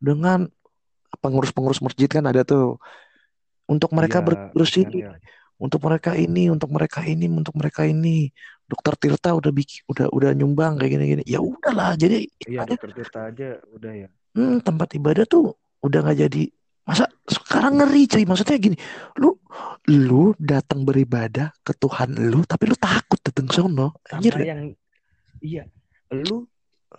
dengan 0.04 0.52
pengurus-pengurus 1.24 1.80
masjid 1.80 2.12
kan 2.12 2.28
ada 2.28 2.44
tuh 2.44 2.82
untuk 3.70 3.96
mereka 3.96 4.20
iya 4.20 4.52
bersih 4.52 4.84
kasihan 4.84 5.16
ya. 5.16 5.30
untuk 5.56 5.80
mereka 5.88 6.12
ini 6.20 6.52
untuk 6.52 6.70
mereka 6.76 7.00
ini 7.08 7.26
untuk 7.32 7.56
mereka 7.56 7.88
ini 7.88 8.28
dokter 8.68 8.94
Tirta 9.00 9.32
udah 9.38 9.52
bikin 9.54 9.88
udah 9.88 10.08
udah 10.12 10.32
nyumbang 10.36 10.76
kayak 10.76 10.92
gini-gini 11.00 11.24
ya 11.24 11.40
udahlah 11.40 11.96
jadi 11.96 12.28
Iya 12.44 12.64
ibadah 12.64 12.76
dokter 12.76 12.92
Tirta 12.92 13.20
aja 13.32 13.50
udah 13.72 13.92
ya. 13.96 14.08
hmm, 14.36 14.58
tempat 14.66 14.90
ibadah 14.98 15.24
tuh 15.24 15.56
udah 15.84 16.00
nggak 16.04 16.20
jadi 16.28 16.44
masa 16.84 17.08
sekarang 17.24 17.80
ngeri 17.80 18.12
cuy 18.12 18.24
maksudnya 18.28 18.60
gini 18.60 18.76
lu 19.20 19.40
lu 19.88 20.36
datang 20.36 20.84
beribadah 20.84 21.56
ke 21.64 21.72
Tuhan 21.80 22.16
lu 22.20 22.44
tapi 22.44 22.68
lu 22.68 22.76
takut 22.76 23.20
datang 23.24 23.48
sono 23.48 23.96
anjir 24.12 24.36
yang 24.44 24.76
Iya, 25.44 25.68
lu 26.08 26.48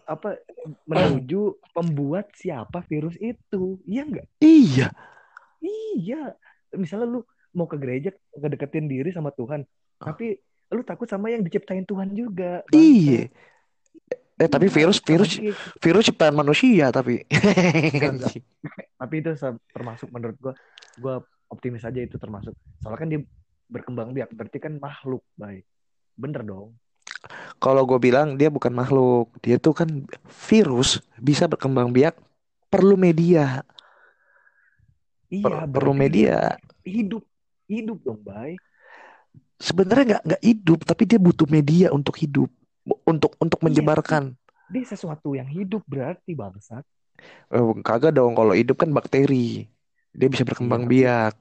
apa 0.04 0.36
menuju 0.84 1.56
pembuat 1.72 2.28
siapa 2.36 2.84
virus 2.84 3.16
itu? 3.16 3.80
Iya 3.88 4.02
nggak? 4.04 4.26
Iya, 4.44 4.88
Iya. 5.64 6.36
Misalnya 6.76 7.08
lu 7.08 7.20
mau 7.56 7.64
ke 7.64 7.80
gereja 7.80 8.12
ngedeketin 8.36 8.84
diri 8.84 9.08
sama 9.16 9.32
Tuhan, 9.32 9.64
tapi 9.96 10.36
lu 10.68 10.84
takut 10.84 11.08
sama 11.08 11.32
yang 11.32 11.40
diciptain 11.40 11.88
Tuhan 11.88 12.12
juga. 12.12 12.60
iya. 12.76 13.32
Eh 14.34 14.50
tapi 14.50 14.66
Iya, 14.66 14.74
virus 14.82 14.98
virus 14.98 15.38
virus 15.78 16.04
ciptaan 16.10 16.34
manusia 16.34 16.90
tapi. 16.90 17.22
enggak. 18.02 18.34
Tapi 18.98 19.14
itu 19.22 19.30
termasuk 19.70 20.08
menurut 20.10 20.36
gua, 20.42 20.54
gua 20.98 21.14
optimis 21.46 21.86
aja 21.86 22.02
itu 22.02 22.18
termasuk. 22.18 22.54
Soalnya 22.82 22.98
kan 22.98 23.08
dia 23.10 23.20
berkembang 23.70 24.10
biak, 24.10 24.34
berarti 24.34 24.58
kan 24.58 24.74
makhluk, 24.82 25.22
baik. 25.38 25.62
Bener 26.18 26.42
dong. 26.42 26.74
Kalau 27.62 27.88
gue 27.88 27.96
bilang 27.96 28.36
dia 28.36 28.52
bukan 28.52 28.74
makhluk, 28.74 29.32
dia 29.40 29.56
tuh 29.56 29.72
kan 29.72 29.88
virus 30.44 31.00
bisa 31.16 31.48
berkembang 31.48 31.88
biak 31.88 32.18
perlu 32.68 32.98
media, 32.98 33.64
Iya, 35.32 35.42
per- 35.42 35.70
perlu 35.72 35.92
media. 35.96 36.58
hidup, 36.84 37.24
hidup 37.64 37.98
dong, 38.04 38.20
baik. 38.20 38.60
Sebenarnya 39.56 40.04
nggak 40.04 40.22
nggak 40.28 40.42
hidup, 40.44 40.78
tapi 40.84 41.02
dia 41.08 41.16
butuh 41.16 41.48
media 41.48 41.88
untuk 41.94 42.20
hidup, 42.20 42.50
untuk 42.84 43.32
untuk 43.40 43.60
Iya, 43.64 43.64
menyebarkan. 43.64 44.36
dia 44.72 44.84
sesuatu 44.92 45.28
yang 45.38 45.48
hidup 45.56 45.82
berarti 45.92 46.32
bangsat. 46.36 46.84
Eh, 47.54 47.62
kagak 47.86 48.12
dong, 48.16 48.32
kalau 48.38 48.52
hidup 48.56 48.76
kan 48.82 48.90
bakteri, 48.90 49.68
dia 50.18 50.28
bisa 50.32 50.42
Iya, 50.42 50.48
berkembang 50.48 50.82
tapi 50.82 50.92
biak. 50.92 51.34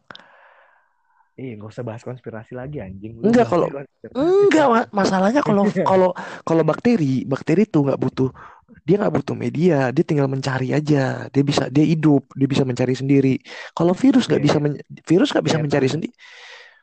eh 1.33 1.57
nggak 1.57 1.69
usah 1.73 1.85
bahas 1.87 2.03
konspirasi 2.05 2.53
lagi 2.53 2.77
anjing. 2.77 3.17
Lu 3.17 3.25
Enggak 3.25 3.47
kalau 3.49 3.67
enggak 4.13 4.67
ma- 4.69 4.89
masalahnya 4.93 5.41
kalau 5.41 5.65
kalau 5.89 6.09
kalau 6.45 6.63
bakteri, 6.63 7.25
bakteri 7.25 7.65
tuh 7.65 7.89
nggak 7.89 7.99
butuh 7.99 8.29
dia 8.85 8.95
nggak 9.01 9.15
butuh 9.15 9.35
media, 9.37 9.89
dia 9.95 10.03
tinggal 10.05 10.27
mencari 10.29 10.75
aja. 10.77 11.25
Dia 11.33 11.43
bisa 11.45 11.63
dia 11.73 11.85
hidup, 11.87 12.29
dia 12.37 12.47
bisa 12.51 12.63
mencari 12.67 12.93
sendiri. 12.93 13.39
Kalau 13.73 13.93
virus 13.97 14.29
nggak 14.29 14.41
Iya, 14.41 14.45
bisa 14.45 14.57
iya. 14.57 14.63
men- 14.63 14.81
virus 15.09 15.29
nggak 15.33 15.45
bisa 15.47 15.57
mencari 15.57 15.87
sendiri. 15.89 16.13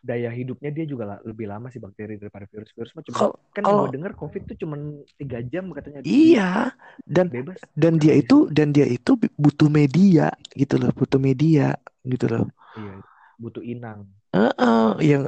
Daya 0.01 0.32
hidupnya 0.32 0.70
dia 0.72 0.84
juga 0.88 1.20
lebih 1.22 1.44
lama 1.44 1.68
sih 1.68 1.76
bakteri 1.76 2.16
daripada 2.16 2.48
virus. 2.48 2.72
Virus 2.72 2.92
mah 2.96 3.05
cuma 3.05 3.18
kan 3.53 3.64
kalau 3.64 3.86
dengar 3.92 4.12
COVID 4.16 4.42
tuh 4.48 4.57
cuma 4.57 4.76
tiga 5.20 5.38
jam 5.44 5.68
katanya 5.76 6.01
iya 6.05 6.72
dan 7.05 7.28
bebas. 7.28 7.61
dan 7.76 8.01
dia 8.01 8.14
itu 8.16 8.48
dan 8.48 8.72
dia 8.72 8.88
itu 8.88 9.16
butuh 9.36 9.68
media 9.68 10.32
gitu 10.57 10.80
loh, 10.80 10.90
butuh 10.96 11.20
media 11.20 11.76
gitu 12.09 12.26
loh. 12.32 12.44
Iya, 12.76 12.94
butuh 13.36 13.62
inang. 13.64 14.09
Heeh, 14.30 14.88
yang 15.05 15.22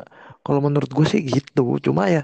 kalau 0.47 0.61
menurut 0.63 0.89
gue 0.89 1.07
sih 1.07 1.21
gitu. 1.21 1.77
Cuma 1.83 2.09
ya 2.09 2.23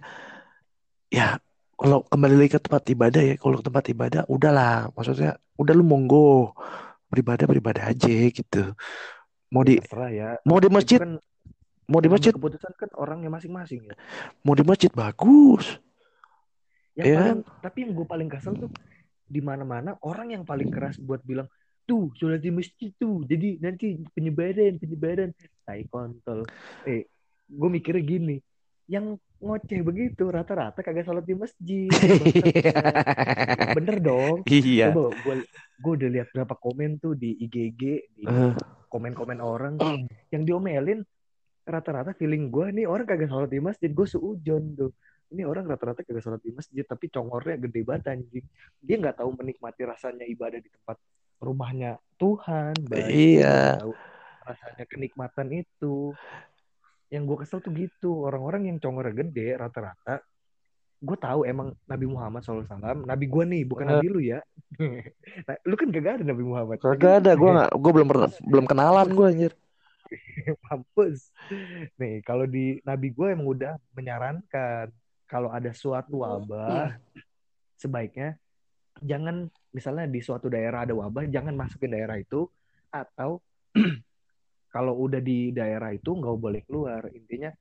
ya 1.12 1.36
kalau 1.78 2.02
kembali 2.10 2.34
lagi 2.34 2.50
ke 2.58 2.60
tempat 2.62 2.84
ibadah 2.90 3.22
ya, 3.22 3.34
kalau 3.38 3.60
ke 3.60 3.64
tempat 3.66 3.84
ibadah 3.92 4.22
udahlah, 4.26 4.90
maksudnya 4.98 5.38
udah 5.58 5.72
lu 5.78 5.84
monggo 5.86 6.54
beribadah 7.08 7.46
beribadah 7.46 7.84
aja 7.94 8.10
gitu. 8.30 8.74
Mau 9.54 9.62
Ya 9.64 9.68
di 9.68 9.74
terserah 9.80 10.10
ya. 10.12 10.28
mau 10.44 10.58
di 10.60 10.68
masjid, 10.68 10.98
kan 10.98 11.12
mau 11.88 11.98
di 11.98 12.08
masjid, 12.08 12.30
keputusan 12.30 12.72
kan 12.76 12.90
orangnya 12.94 13.32
masing-masing 13.32 13.88
ya. 13.88 13.96
mau 14.44 14.52
di 14.52 14.62
masjid 14.62 14.92
bagus. 14.92 15.80
Yang 16.92 17.06
Ya 17.06 17.14
paling 17.14 17.24
kan? 17.24 17.38
tapi 17.62 17.78
yang 17.86 17.92
gue 17.94 18.06
paling 18.06 18.28
kesel 18.28 18.54
tuh 18.54 18.70
di 19.24 19.40
mana-mana 19.40 19.96
orang 20.02 20.32
yang 20.32 20.42
paling 20.42 20.68
keras 20.68 20.96
buat 20.98 21.20
bilang 21.22 21.48
tuh 21.84 22.12
sholat 22.12 22.38
di 22.38 22.52
masjid 22.52 22.92
tuh. 22.94 23.24
Jadi 23.24 23.56
nanti 23.58 23.96
penyebaran 24.12 24.76
penyebaran. 24.76 25.30
Tai 25.64 25.80
kontol. 25.88 26.44
Eh 26.84 27.08
gue 27.48 27.68
mikirnya 27.70 28.04
gini 28.04 28.36
yang 28.84 29.16
ngoceh 29.38 29.80
begitu 29.80 30.28
rata-rata 30.28 30.80
kagak 30.80 31.06
sholat 31.06 31.24
di 31.24 31.32
masjid. 31.32 31.88
Bangsat 31.92 33.72
bener 33.76 33.96
dong. 34.00 34.42
Iya. 34.44 34.92
coba 34.92 35.14
gue 35.14 35.34
gue 35.78 35.92
udah 36.02 36.08
lihat 36.10 36.28
berapa 36.34 36.54
komen 36.58 36.98
tuh 36.98 37.14
di 37.14 37.32
IGG 37.38 37.82
di 38.12 38.22
Eh, 38.26 38.52
komen-komen 38.88 39.38
orang. 39.38 39.78
Yang 40.34 40.42
diomelin 40.44 41.00
rata-rata 41.68 42.16
feeling 42.16 42.48
gue 42.48 42.72
nih 42.72 42.88
orang 42.88 43.04
kagak 43.04 43.28
sholat 43.28 43.52
di 43.52 43.60
masjid 43.60 43.92
gue 43.92 44.06
seujon 44.08 44.64
tuh. 44.74 44.90
Ini 45.28 45.44
orang 45.44 45.68
rata-rata 45.68 46.00
kagak 46.00 46.24
sholat 46.24 46.40
di 46.40 46.50
masjid 46.56 46.82
tapi 46.82 47.12
congornya 47.12 47.60
gede 47.60 47.80
banget 47.84 48.16
anjing. 48.16 48.44
Dia 48.80 48.96
nggak 48.96 49.20
tahu 49.20 49.30
menikmati 49.36 49.84
rasanya 49.84 50.24
ibadah 50.24 50.58
di 50.58 50.72
tempat 50.72 50.96
rumahnya 51.38 52.00
Tuhan 52.18 52.74
baik 52.88 53.12
Iya. 53.12 53.78
tahu 53.78 53.92
rasanya 54.48 54.84
kenikmatan 54.88 55.48
itu. 55.52 56.16
Yang 57.12 57.22
gue 57.24 57.36
kesel 57.44 57.60
tuh 57.60 57.72
gitu 57.76 58.24
orang-orang 58.24 58.72
yang 58.72 58.76
congornya 58.80 59.14
gede 59.24 59.56
rata-rata 59.56 60.24
gue 60.98 61.14
tahu 61.14 61.46
emang 61.46 61.70
Nabi 61.86 62.10
Muhammad 62.10 62.42
SAW 62.42 62.66
Nabi 63.06 63.30
gue 63.30 63.44
nih 63.46 63.62
bukan 63.70 63.86
Eh, 63.86 63.90
Nabi 63.94 64.06
lu 64.10 64.18
ya. 64.18 64.42
Nah, 65.46 65.56
lu 65.62 65.78
kan 65.78 65.94
gak 65.94 66.18
ada 66.18 66.24
Nabi 66.26 66.42
Muhammad. 66.42 66.82
Kagak 66.82 66.98
kan 66.98 67.22
ada, 67.22 67.32
gue 67.38 67.50
gue 67.54 67.92
belum 67.94 68.08
pernah, 68.10 68.28
belum 68.42 68.64
kenalan 68.66 69.08
gue 69.14 69.26
anjir. 69.30 69.52
mampus. 70.64 71.30
Nih 72.00 72.20
kalau 72.24 72.44
di 72.44 72.80
Nabi 72.82 73.12
gue 73.12 73.28
emang 73.32 73.48
udah 73.48 73.74
menyarankan 73.94 74.90
kalau 75.28 75.52
ada 75.52 75.70
suatu 75.76 76.24
wabah 76.24 76.96
sebaiknya 77.78 78.40
jangan 79.04 79.46
misalnya 79.70 80.10
di 80.10 80.18
suatu 80.18 80.50
daerah 80.50 80.82
ada 80.82 80.96
wabah 80.96 81.28
jangan 81.30 81.54
masukin 81.54 81.94
daerah 81.94 82.18
itu 82.18 82.48
atau 82.90 83.38
kalau 84.74 84.96
udah 84.98 85.20
di 85.22 85.52
daerah 85.52 85.92
itu 85.92 86.10
nggak 86.12 86.38
boleh 86.38 86.62
keluar. 86.64 87.06
Intinya 87.12 87.52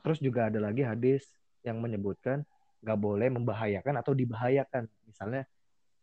terus 0.00 0.18
juga 0.18 0.48
ada 0.48 0.58
lagi 0.60 0.82
hadis 0.82 1.30
yang 1.62 1.78
menyebutkan 1.78 2.44
nggak 2.80 2.98
boleh 2.98 3.28
membahayakan 3.30 3.94
atau 4.00 4.12
dibahayakan. 4.12 4.88
Misalnya 5.06 5.46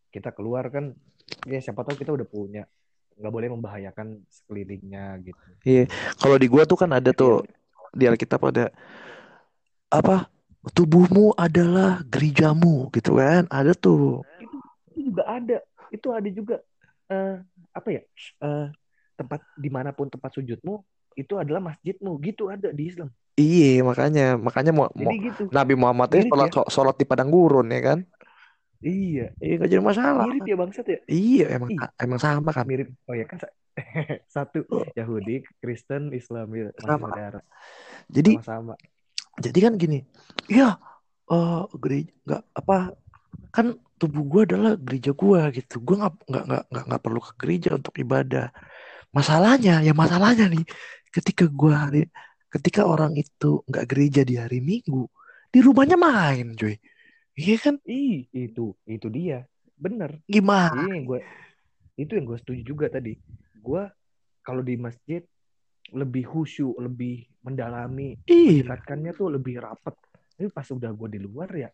kita 0.10 0.32
keluar 0.32 0.72
kan 0.72 0.96
ya 1.44 1.60
siapa 1.60 1.84
tahu 1.84 2.00
kita 2.00 2.16
udah 2.16 2.28
punya 2.28 2.64
nggak 3.18 3.34
boleh 3.34 3.50
membahayakan 3.50 4.22
sekelilingnya 4.30 5.18
gitu 5.26 5.42
Iya. 5.66 5.84
Kalau 6.22 6.38
di 6.38 6.48
gua 6.48 6.64
tuh 6.64 6.78
kan 6.80 6.94
ada 6.94 7.12
tuh 7.12 7.44
di 7.92 8.06
Alkitab 8.06 8.40
ada 8.48 8.70
apa? 9.90 10.30
Tubuhmu 10.68 11.32
adalah 11.40 12.04
gerejamu 12.06 12.92
gitu 12.92 13.18
kan? 13.18 13.48
Ada 13.48 13.72
tuh. 13.72 14.22
itu, 14.38 14.58
itu 14.94 15.00
juga 15.12 15.24
ada 15.26 15.58
itu 15.92 16.08
ada 16.12 16.30
juga 16.30 16.56
eh, 17.08 17.36
apa 17.72 17.90
ya 17.90 18.02
eh, 18.44 18.68
tempat 19.16 19.40
di 19.56 19.70
mana 19.72 19.96
pun 19.96 20.12
tempat 20.12 20.36
sujudmu 20.36 20.84
itu 21.18 21.34
adalah 21.40 21.74
masjidmu 21.74 22.20
gitu 22.22 22.52
ada 22.52 22.70
di 22.70 22.94
Islam 22.94 23.10
Iya, 23.38 23.86
makanya 23.86 24.34
makanya 24.34 24.74
mau, 24.74 24.90
mau 24.90 25.14
gitu 25.14 25.46
Nabi 25.54 25.78
Muhammad 25.78 26.10
itu 26.10 26.26
sholat 26.26 26.50
ya 26.50 26.62
sholat 26.74 26.96
di 26.98 27.06
padang 27.06 27.30
gurun 27.30 27.70
ya 27.70 27.82
kan? 27.94 28.00
Iya 28.82 29.34
Iya 29.42 29.54
nggak 29.58 29.70
jadi 29.74 29.84
masalah. 29.84 30.24
mirip 30.30 30.46
ya 30.46 30.56
bangsat 30.58 30.86
ya 30.86 31.00
Iya 31.10 31.46
emang 31.58 31.70
ih 31.74 31.80
emang 32.02 32.20
sama 32.22 32.50
kan? 32.54 32.66
mirip 32.68 32.88
oh 33.10 33.16
ya 33.18 33.26
kan 33.26 33.38
sa- 33.42 33.56
satu 34.36 34.66
Yahudi 34.98 35.46
Kristen 35.62 36.10
Islam 36.14 36.48
ya, 36.54 36.68
Sama. 36.82 37.10
saudara 37.14 37.40
Jadi 38.10 38.32
sama-sama 38.38 38.74
jadi 39.38 39.70
kan 39.70 39.74
gini, 39.78 40.02
iya 40.50 40.74
eh 41.30 41.62
gereja 41.78 42.10
nggak 42.26 42.42
apa 42.58 42.78
kan 43.54 43.78
tubuh 44.02 44.26
gua 44.26 44.42
adalah 44.50 44.74
gereja 44.82 45.14
gua 45.14 45.54
gitu. 45.54 45.78
Gua 45.86 46.10
nggak 46.10 46.14
nggak 46.26 46.44
nggak 46.74 46.84
nggak 46.90 47.02
perlu 47.06 47.20
ke 47.22 47.32
gereja 47.38 47.70
untuk 47.78 47.94
ibadah. 48.02 48.50
Masalahnya, 49.14 49.86
ya 49.86 49.94
masalahnya 49.94 50.50
nih, 50.50 50.66
ketika 51.14 51.46
gua 51.50 51.86
hari, 51.86 52.10
ketika 52.50 52.82
orang 52.90 53.14
itu 53.14 53.62
nggak 53.70 53.86
gereja 53.86 54.22
di 54.26 54.36
hari 54.42 54.58
Minggu, 54.58 55.06
di 55.54 55.60
rumahnya 55.62 55.98
main, 56.02 56.58
cuy. 56.58 56.74
Iya 57.38 57.56
kan? 57.62 57.76
ih 57.86 58.26
itu 58.34 58.74
itu 58.90 59.08
dia. 59.14 59.46
Bener. 59.78 60.18
Gimana? 60.26 60.90
ini 60.90 60.98
yang 60.98 61.06
gue 61.06 61.22
itu 62.02 62.12
yang 62.18 62.26
gue 62.26 62.38
setuju 62.42 62.62
juga 62.66 62.86
tadi. 62.90 63.14
Gue 63.62 63.86
kalau 64.42 64.66
di 64.66 64.74
masjid 64.74 65.22
lebih 65.94 66.26
khusyuk 66.26 66.76
lebih 66.82 67.30
mendalami 67.46 68.18
Iya. 68.26 68.66
mendekatkannya 68.66 69.12
tuh 69.14 69.28
lebih 69.38 69.62
rapet. 69.62 69.94
Tapi 70.34 70.50
pas 70.50 70.66
udah 70.66 70.92
gue 70.92 71.10
di 71.14 71.20
luar 71.22 71.50
ya 71.54 71.70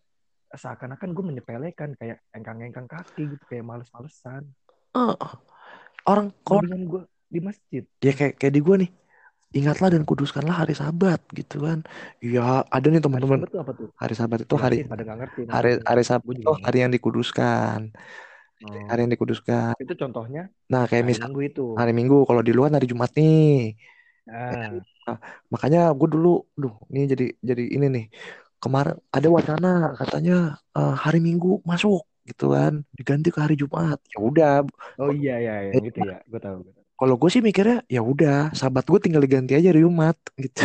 seakan-akan 0.54 1.10
gue 1.18 1.24
menyepelekan 1.34 1.98
kayak 1.98 2.22
engkang-engkang 2.36 2.86
kaki 2.86 3.26
gitu 3.34 3.44
kayak 3.50 3.66
males-malesan. 3.66 4.46
Eh, 4.94 5.16
orang 6.06 6.30
kalau 6.46 6.62
gue 6.62 7.04
di 7.34 7.40
masjid. 7.42 7.84
Ya 8.04 8.14
kayak 8.14 8.38
kayak 8.38 8.54
di 8.54 8.62
gua 8.62 8.78
nih, 8.78 8.92
ingatlah 9.60 9.88
dan 9.94 10.04
kuduskanlah 10.10 10.56
hari 10.62 10.74
Sabat 10.82 11.20
gitu 11.40 11.56
kan. 11.68 11.80
Iya, 12.26 12.42
ada 12.76 12.88
nih 12.92 13.02
hari 13.02 13.06
teman-teman. 13.06 13.40
sabat 13.40 13.48
tuh 13.54 13.60
apa 13.64 13.72
tuh 13.80 13.88
Hari 14.02 14.14
Sabat 14.20 14.40
itu 14.46 14.56
hari 14.64 14.76
pada 14.92 15.04
ngerti 15.20 15.42
hari 15.54 15.70
hari 15.90 16.04
Sabat 16.10 16.26
gue 16.26 16.36
itu 16.42 16.50
nggak 16.60 16.60
hari 16.66 16.78
yang 16.84 16.92
dikuduskan. 16.96 17.80
oh. 18.66 18.88
Hari 18.90 19.00
yang 19.06 19.12
dikuduskan. 19.16 19.74
itu 19.84 19.94
contohnya 20.02 20.42
Nah, 20.72 20.84
kayak 20.90 21.04
hari 21.04 21.12
misal 21.12 21.28
minggu 21.28 21.40
itu 21.50 21.62
hari 21.80 21.92
Minggu, 21.98 22.16
kalau 22.30 22.42
di 22.48 22.52
luar 22.58 22.70
hari 22.76 22.86
Jumat 22.92 23.12
nih. 23.20 23.74
nah 24.26 24.84
Nah, 25.08 25.18
makanya 25.54 25.80
gue 26.00 26.08
dulu, 26.16 26.28
duh, 26.62 26.74
ini 26.92 27.02
jadi 27.12 27.26
jadi 27.50 27.64
ini 27.76 27.86
nih. 27.96 28.06
Kemarin 28.64 28.96
ada 29.16 29.28
wacana 29.38 29.68
katanya 30.00 30.34
eh, 30.78 30.94
hari 31.04 31.20
Minggu 31.28 31.48
masuk 31.72 32.02
gitu 32.30 32.44
kan, 32.56 32.74
diganti 32.98 33.28
ke 33.36 33.40
hari 33.44 33.56
Jumat. 33.62 33.98
Ya 34.14 34.18
udah, 34.30 34.52
oh 35.02 35.12
iya 35.20 35.34
iya 35.44 35.54
yang 35.70 35.84
itu 35.90 36.00
ya 36.10 36.16
gue 36.32 36.40
tahu, 36.46 36.58
gua 36.66 36.74
tahu. 36.78 36.83
Kalau 37.04 37.20
gue 37.20 37.28
sih 37.28 37.44
mikirnya 37.44 37.84
ya 37.92 38.00
udah 38.00 38.56
sahabat 38.56 38.88
gue 38.88 39.00
tinggal 39.04 39.20
diganti 39.20 39.60
aja 39.60 39.76
hari 39.76 39.84
Jumat 39.84 40.16
gitu 40.40 40.64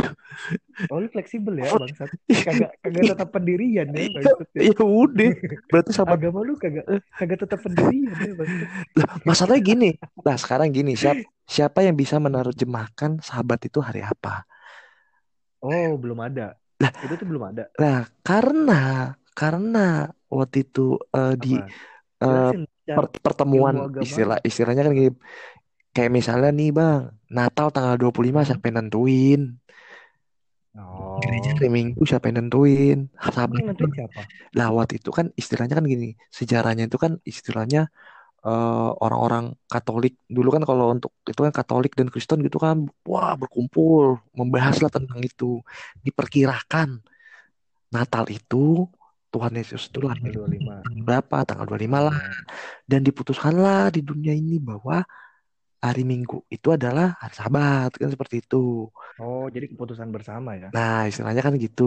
Oh 0.86 1.03
lu 1.03 1.11
fleksibel 1.11 1.59
ya 1.59 1.66
bangsat. 1.74 2.07
Kagak 2.30 2.70
kagak 2.78 3.03
tetap 3.11 3.28
pendirian 3.34 3.91
ya 3.91 3.99
Iya, 3.99 4.11
bangsat 4.14 4.47
ya. 4.55 4.61
ya 4.70 4.74
udah 4.86 5.30
berarti 5.66 5.91
sahabat 5.91 6.22
Agama 6.22 6.39
lu 6.47 6.55
kagak 6.55 6.86
kagak 7.18 7.39
tetap 7.43 7.59
pendirian 7.66 8.14
ya 8.14 8.34
bangsat. 8.39 8.68
Lah, 8.95 9.09
masalahnya 9.26 9.62
gini 9.66 9.91
nah 10.22 10.39
sekarang 10.39 10.70
gini 10.70 10.95
siapa 10.95 11.26
siapa 11.43 11.82
yang 11.82 11.99
bisa 11.99 12.22
menerjemahkan 12.22 13.18
sahabat 13.18 13.59
itu 13.66 13.82
hari 13.82 14.07
apa 14.07 14.47
Oh 15.59 15.99
belum 15.99 16.22
ada. 16.22 16.55
Lah. 16.78 16.95
Itu 17.03 17.18
tuh 17.18 17.26
belum 17.26 17.43
ada. 17.51 17.66
nah 17.82 18.07
karena 18.22 18.82
karena 19.34 20.07
waktu 20.30 20.62
itu 20.62 21.03
eh, 21.11 21.34
di 21.34 21.59
Apa? 22.22 22.62
per- 22.89 23.18
pertemuan 23.18 23.91
istilah 23.99 24.39
istilahnya 24.43 24.86
kan 24.86 24.93
gini 24.95 25.11
kayak 25.99 26.15
misalnya 26.15 26.55
nih 26.55 26.71
bang 26.71 27.11
Natal 27.27 27.75
tanggal 27.75 27.99
25 27.99 28.31
Hmm. 28.31 28.47
siapa 28.47 28.65
yang 28.71 28.77
nentuin 28.87 29.43
Oh. 30.79 31.19
gereja 31.19 31.59
hari 31.59 31.75
Minggu 31.75 32.07
siapa 32.07 32.31
yang 32.31 32.47
nentuin 32.47 33.11
sahabat 33.19 33.67
nentuin 33.67 33.91
siapa? 33.91 34.21
lawat 34.55 34.95
itu 34.95 35.11
kan 35.11 35.27
istilahnya 35.35 35.75
kan 35.75 35.83
gini 35.83 36.15
sejarahnya 36.31 36.87
itu 36.87 36.95
kan 36.95 37.19
istilahnya 37.27 37.91
eh, 38.47 38.91
orang-orang 39.03 39.59
Katolik 39.67 40.15
dulu 40.31 40.55
kan 40.55 40.63
kalau 40.63 40.95
untuk 40.95 41.11
itu 41.27 41.41
kan 41.43 41.51
Katolik 41.51 41.99
dan 41.99 42.07
Kristen 42.15 42.47
gitu 42.47 42.63
kan 42.63 42.87
wah 43.03 43.35
berkumpul 43.35 44.23
membahas 44.39 44.79
lah 44.79 44.93
tentang 44.95 45.19
itu 45.19 45.59
diperkirakan 46.07 47.03
Natal 47.91 48.31
itu 48.31 48.87
Tuhan 49.35 49.59
Yesus 49.59 49.91
itu 49.91 49.99
lahir 49.99 50.31
Tanggal 50.31 50.47
25. 50.47 50.87
tanggal 50.87 51.03
berapa 51.03 51.37
tanggal 51.43 51.67
25 51.75 52.07
lah 52.07 52.17
dan 52.87 53.01
diputuskanlah 53.03 53.91
di 53.91 54.07
dunia 54.07 54.31
ini 54.31 54.63
bahwa 54.63 55.03
hari 55.87 56.03
Minggu 56.11 56.37
itu 56.55 56.68
adalah 56.76 57.07
hari 57.22 57.35
Sabat 57.41 57.91
kan 58.01 58.09
seperti 58.14 58.35
itu 58.45 58.57
Oh, 59.24 59.47
jadi 59.55 59.66
keputusan 59.70 60.09
bersama 60.16 60.51
ya. 60.62 60.70
Nah, 60.74 60.95
istilahnya 61.09 61.43
kan 61.47 61.55
gitu. 61.64 61.83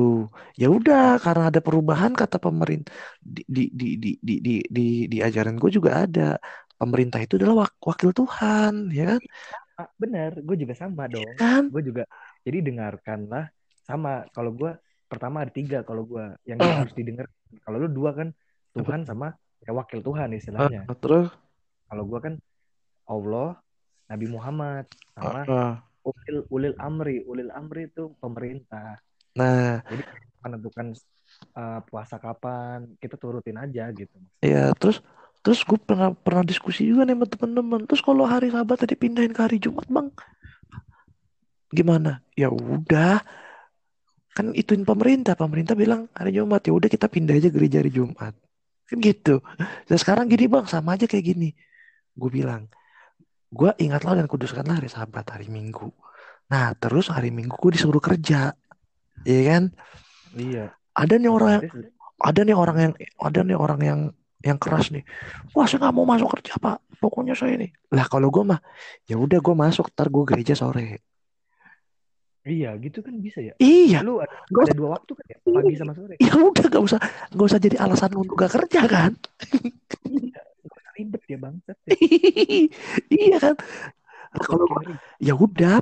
Ya 0.62 0.66
udah, 0.78 1.02
karena 1.24 1.44
ada 1.50 1.62
perubahan 1.66 2.12
kata 2.22 2.38
pemerintah 2.46 2.92
di 3.36 3.42
di 3.56 3.62
di 3.80 3.86
di 4.04 4.10
di 4.28 4.34
di, 4.48 4.52
di, 4.76 4.82
di 5.12 5.18
ajaran 5.28 5.56
gue 5.62 5.70
juga 5.78 5.92
ada. 6.04 6.22
Pemerintah 6.80 7.20
itu 7.24 7.34
adalah 7.38 7.56
wak- 7.62 7.78
wakil 7.90 8.10
Tuhan, 8.20 8.74
ya 8.98 9.02
kan? 9.12 9.22
Ah, 9.80 9.88
benar, 10.02 10.32
gue 10.48 10.56
juga 10.62 10.76
sama 10.82 11.04
dong. 11.14 11.36
Kan? 11.38 11.72
Gue 11.72 11.82
juga. 11.88 12.04
Jadi 12.46 12.58
dengarkanlah 12.68 13.44
sama. 13.88 14.10
Kalau 14.36 14.52
gue 14.60 14.70
pertama 15.12 15.38
ada 15.44 15.52
tiga. 15.58 15.78
Kalau 15.88 16.04
gue 16.12 16.24
yang 16.50 16.62
harus 16.78 16.94
didengar. 17.00 17.26
Kalau 17.64 17.78
lu 17.84 17.88
dua 17.98 18.10
kan 18.20 18.28
Tuhan 18.78 19.02
sama 19.10 19.28
ya 19.66 19.72
wakil 19.80 20.00
Tuhan 20.08 20.30
istilahnya. 20.40 20.80
Eh, 20.90 20.96
terus, 21.02 21.32
Kalau 21.90 22.04
gue 22.10 22.20
kan 22.26 22.34
Allah, 23.14 23.48
Nabi 24.12 24.26
Muhammad 24.28 24.86
sama 25.16 25.48
eh, 25.48 25.74
ulil 26.04 26.38
ulil 26.52 26.76
amri. 26.76 27.24
Ulil 27.24 27.48
amri 27.56 27.88
itu 27.88 28.12
pemerintah. 28.20 29.00
nah, 29.32 29.80
Menentukan 30.44 30.92
eh, 31.56 31.80
puasa 31.88 32.20
kapan 32.20 32.92
kita 33.00 33.16
turutin 33.16 33.56
aja 33.56 33.88
gitu. 33.96 34.20
ya 34.44 34.76
terus 34.76 35.00
terus 35.42 35.64
gue 35.66 35.80
pernah 35.80 36.14
pernah 36.14 36.44
diskusi 36.44 36.86
juga 36.86 37.08
nih 37.08 37.16
sama 37.16 37.26
teman-teman. 37.26 37.82
Terus 37.88 38.02
kalau 38.04 38.28
hari 38.28 38.52
Sabat 38.52 38.78
tadi 38.84 39.00
pindahin 39.00 39.32
ke 39.32 39.42
hari 39.42 39.58
Jumat, 39.58 39.88
Bang, 39.90 40.14
gimana? 41.72 42.22
Ya 42.38 42.52
udah, 42.52 43.24
kan 44.36 44.54
ituin 44.54 44.86
pemerintah. 44.86 45.34
Pemerintah 45.34 45.74
bilang 45.74 46.12
hari 46.14 46.38
Jumat, 46.38 46.62
ya 46.68 46.76
udah 46.76 46.90
kita 46.92 47.08
pindah 47.10 47.40
aja 47.40 47.50
gereja 47.50 47.82
hari 47.82 47.90
Jumat. 47.90 48.36
Kan 48.86 48.98
gitu. 49.00 49.40
Dan 49.88 49.98
sekarang 49.98 50.28
gini 50.28 50.46
bang, 50.52 50.68
sama 50.68 51.00
aja 51.00 51.08
kayak 51.08 51.26
gini. 51.34 51.50
Gue 52.14 52.30
bilang, 52.30 52.68
gue 53.52 53.72
ingatlah 53.84 54.16
dan 54.16 54.26
kuduskanlah 54.32 54.80
hari 54.80 54.88
Sabat, 54.88 55.28
hari 55.28 55.52
Minggu. 55.52 55.92
Nah, 56.48 56.72
terus 56.80 57.12
hari 57.12 57.32
Minggu 57.36 57.56
gue 57.60 57.72
disuruh 57.76 58.00
kerja, 58.00 58.56
ya 59.28 59.42
kan? 59.48 59.76
Iya. 60.36 60.72
Ada 60.96 61.20
nih 61.20 61.32
orang 61.32 61.50
yang, 61.60 61.64
ada 62.20 62.40
nih 62.44 62.56
orang 62.56 62.78
yang, 62.80 62.94
ada 63.20 63.40
nih 63.44 63.58
orang 63.60 63.82
yang, 63.84 64.00
yang 64.44 64.58
keras 64.60 64.92
nih. 64.92 65.04
Wah, 65.56 65.68
saya 65.68 65.84
nggak 65.84 65.96
mau 65.96 66.08
masuk 66.08 66.32
kerja 66.40 66.56
pak. 66.60 66.80
Pokoknya 67.02 67.34
saya 67.36 67.58
ini. 67.60 67.68
Lah 67.92 68.06
kalau 68.08 68.30
gue 68.32 68.44
mah, 68.44 68.60
ya 69.08 69.16
udah 69.20 69.40
gue 69.40 69.56
masuk. 69.56 69.92
Ntar 69.96 70.08
gue 70.12 70.24
gereja 70.28 70.54
sore. 70.56 71.02
Iya, 72.42 72.74
gitu 72.82 73.06
kan 73.06 73.14
bisa 73.22 73.38
ya. 73.38 73.54
Iya, 73.62 74.02
Lu 74.02 74.18
ada, 74.18 74.34
Gak 74.50 74.74
ada 74.74 74.74
dua 74.74 74.90
waktu 74.98 75.12
kan 75.14 75.26
ya, 75.30 75.38
pagi 75.46 75.76
sama 75.78 75.94
sore. 75.94 76.18
ya 76.18 76.34
udah 76.34 76.66
gak 76.74 76.84
usah, 76.84 77.00
gak 77.30 77.46
usah 77.54 77.60
jadi 77.62 77.78
alasan 77.78 78.12
untuk 78.18 78.34
gak 78.34 78.54
kerja 78.58 78.82
kan? 78.90 79.12
Ribet 81.02 81.24
ya 81.26 81.38
bangsat 81.42 81.78
ya. 81.90 81.96
iya 83.26 83.38
kan? 83.42 83.56
Kalau 84.38 84.70
ya 85.18 85.34
udah, 85.34 85.82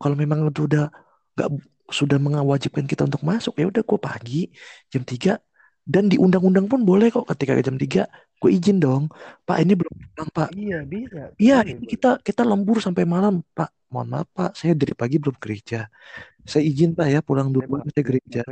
kalau 0.00 0.16
memang 0.16 0.48
itu 0.48 0.64
udah 0.66 0.88
nggak 1.36 1.48
sudah 1.92 2.16
mengawajibkan 2.16 2.88
kita 2.88 3.04
untuk 3.04 3.22
masuk, 3.22 3.54
ya 3.60 3.68
udah 3.68 3.84
gue 3.84 3.98
pagi 4.00 4.42
jam 4.88 5.04
3 5.04 5.36
dan 5.84 6.08
di 6.08 6.16
undang-undang 6.16 6.64
pun 6.64 6.80
boleh 6.80 7.12
kok 7.12 7.28
ketika 7.28 7.60
jam 7.60 7.76
3 7.76 8.08
gue 8.40 8.50
izin 8.52 8.76
dong. 8.80 9.08
Pak, 9.44 9.56
ini 9.64 9.72
belum 9.72 9.94
pulang, 9.94 10.30
Pak. 10.32 10.48
Iya 10.52 10.78
bisa. 10.84 11.32
Iya, 11.40 11.56
Boleh, 11.64 11.72
ini 11.76 11.84
kita 11.88 12.10
kita 12.20 12.42
lembur 12.44 12.80
sampai 12.80 13.08
malam, 13.08 13.40
Pak. 13.56 13.72
Mohon 13.88 14.08
maaf, 14.10 14.28
Pak. 14.36 14.50
Saya 14.58 14.72
dari 14.76 14.92
pagi 14.92 15.16
belum 15.16 15.36
gereja. 15.40 15.88
Saya 16.44 16.64
izin, 16.64 16.92
Pak 16.92 17.08
ya, 17.08 17.20
pulang 17.24 17.48
dulu 17.48 17.80
saya 17.88 18.04
gereja. 18.04 18.42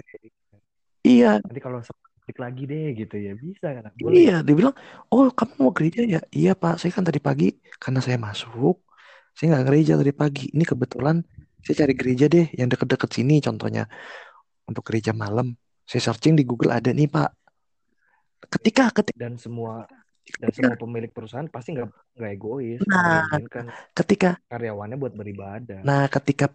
Iya, 1.03 1.43
Nanti 1.43 1.61
kalau 1.61 1.83
balik 2.23 2.39
lagi 2.39 2.63
deh 2.71 2.87
gitu 2.95 3.17
ya 3.19 3.33
bisa 3.35 3.67
kan? 3.75 3.91
Boleh. 3.99 4.31
Iya, 4.31 4.37
dia 4.47 4.55
bilang, 4.55 4.75
oh 5.11 5.27
kamu 5.35 5.53
mau 5.59 5.73
gereja 5.75 6.07
ya? 6.07 6.21
Iya 6.31 6.55
Pak, 6.55 6.79
saya 6.79 6.95
kan 6.95 7.03
tadi 7.03 7.19
pagi 7.19 7.51
karena 7.83 7.99
saya 7.99 8.15
masuk, 8.15 8.79
saya 9.35 9.59
nggak 9.59 9.67
gereja 9.67 9.93
tadi 9.99 10.13
pagi. 10.15 10.47
Ini 10.55 10.63
kebetulan 10.63 11.19
saya 11.63 11.83
cari 11.83 11.95
gereja 11.99 12.27
deh 12.31 12.47
yang 12.55 12.71
deket-deket 12.71 13.11
sini, 13.11 13.43
contohnya 13.43 13.91
untuk 14.71 14.87
gereja 14.87 15.11
malam. 15.11 15.59
Saya 15.83 16.15
searching 16.15 16.39
di 16.39 16.47
Google 16.47 16.71
ada 16.79 16.95
nih 16.95 17.11
Pak. 17.11 17.31
Ketika 18.47 18.95
ketika 18.95 19.19
Dan 19.19 19.35
semua 19.35 19.87
dan 20.39 20.55
semua 20.55 20.79
pemilik 20.79 21.11
perusahaan 21.11 21.51
pasti 21.51 21.75
nggak 21.75 21.91
nggak 22.15 22.31
egois 22.39 22.79
Nah. 22.87 23.27
mengizinkan 23.27 23.65
ketika 23.91 24.39
karyawannya 24.47 24.95
buat 24.95 25.15
beribadah. 25.19 25.83
nah 25.83 26.07
ketika 26.07 26.47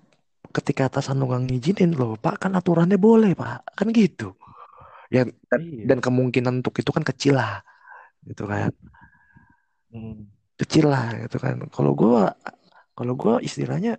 ketika 0.55 0.87
atasan 0.87 1.19
nggak 1.19 1.51
ngizinin 1.51 1.91
loh 1.91 2.15
Pak 2.15 2.47
kan 2.47 2.55
aturannya 2.55 2.95
boleh 2.95 3.35
Pak 3.35 3.75
kan 3.75 3.91
gitu. 3.91 4.39
Ya 5.07 5.23
dan, 5.51 5.61
Iya. 5.63 5.83
dan 5.89 5.97
kemungkinan 6.03 6.53
untuk 6.63 6.75
itu 6.81 6.91
kan 6.91 7.03
kecil 7.07 7.33
lah, 7.39 7.63
gitu 8.27 8.43
kan. 8.47 8.71
Hmm. 9.87 10.27
kecil 10.59 10.91
lah 10.91 11.15
gitu 11.23 11.37
kan 11.39 11.55
kalau 11.71 11.95
gua 11.95 12.35
kalau 12.97 13.13
gua 13.15 13.39
istilahnya 13.39 13.95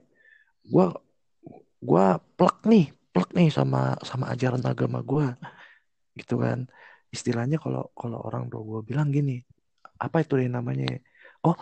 gua 0.68 0.92
gua 1.80 2.20
plek 2.36 2.66
nih 2.68 2.92
plek 3.14 3.30
nih 3.32 3.48
sama 3.48 3.96
sama 4.04 4.28
ajaran 4.34 4.60
agama 4.66 5.00
gua 5.00 5.32
gitu 6.18 6.34
kan 6.44 6.68
istilahnya 7.14 7.56
kalau 7.56 7.88
kalau 7.96 8.18
orang 8.20 8.50
tua 8.52 8.60
gua 8.60 8.80
bilang 8.84 9.08
gini 9.08 9.40
apa 9.96 10.20
itu 10.22 10.36
yang 10.44 10.60
namanya 10.60 10.84
ya? 10.92 10.98
oh 11.46 11.56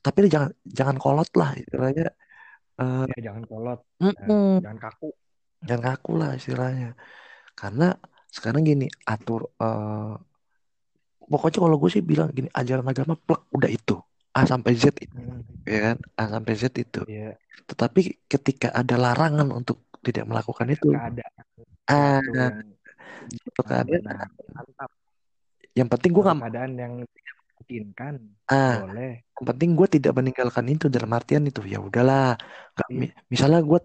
tapi 0.00 0.30
jangan 0.30 0.50
jangan 0.64 0.96
kolot 0.96 1.28
lah 1.36 1.50
istilahnya 1.58 2.06
Eh, 2.76 3.04
Ya, 3.16 3.32
jangan 3.32 3.44
kolot, 3.48 3.80
mm-mm, 4.04 4.60
jangan 4.60 4.78
kaku. 4.84 5.08
jangan 5.64 5.82
kaku 5.96 6.12
lah 6.20 6.30
istilahnya 6.36 6.92
karena 7.56 7.96
sekarang 8.36 8.68
gini 8.68 8.86
atur 9.08 9.48
eh, 9.56 10.14
pokoknya 11.26 11.58
kalau 11.64 11.76
gue 11.80 11.90
sih 11.90 12.04
bilang 12.04 12.28
gini 12.30 12.52
ajaran 12.52 12.84
agama 12.84 13.16
plek 13.16 13.48
udah 13.50 13.70
itu 13.72 13.96
A 14.36 14.44
sampai 14.44 14.76
Z 14.76 14.92
itu 15.00 15.16
Hmm. 15.16 15.40
ya 15.64 15.78
kan 15.90 15.96
A 16.20 16.24
sampai 16.28 16.52
Z 16.54 16.64
itu 16.76 17.00
Iya, 17.08 17.34
Tetapi 17.66 18.28
ketika 18.28 18.68
ada 18.70 18.94
larangan 18.94 19.48
untuk 19.50 19.88
tidak 20.04 20.28
melakukan 20.28 20.70
itu, 20.70 20.92
keadaan 20.94 21.32
itu 21.34 21.62
yang 21.90 22.54
itu 23.32 23.48
ah, 23.58 23.64
keadaan, 23.66 24.00
benar. 24.06 24.28
Mantap. 24.54 24.90
yang 25.74 25.88
penting 25.90 26.10
gue 26.14 26.22
nggak, 26.22 26.38
keadaan 26.46 26.72
yang 26.78 26.92
memungkinkan, 27.02 28.14
ah, 28.46 28.86
boleh. 28.86 29.12
yang 29.26 29.44
penting 29.50 29.70
gue 29.74 29.88
tidak 29.98 30.12
meninggalkan 30.14 30.64
itu 30.70 30.86
dalam 30.86 31.10
artian 31.10 31.42
itu 31.42 31.58
ya 31.66 31.82
udahlah. 31.82 32.38
Iya. 32.38 32.86
mi- 32.92 33.14
misalnya 33.26 33.60
gue 33.66 33.80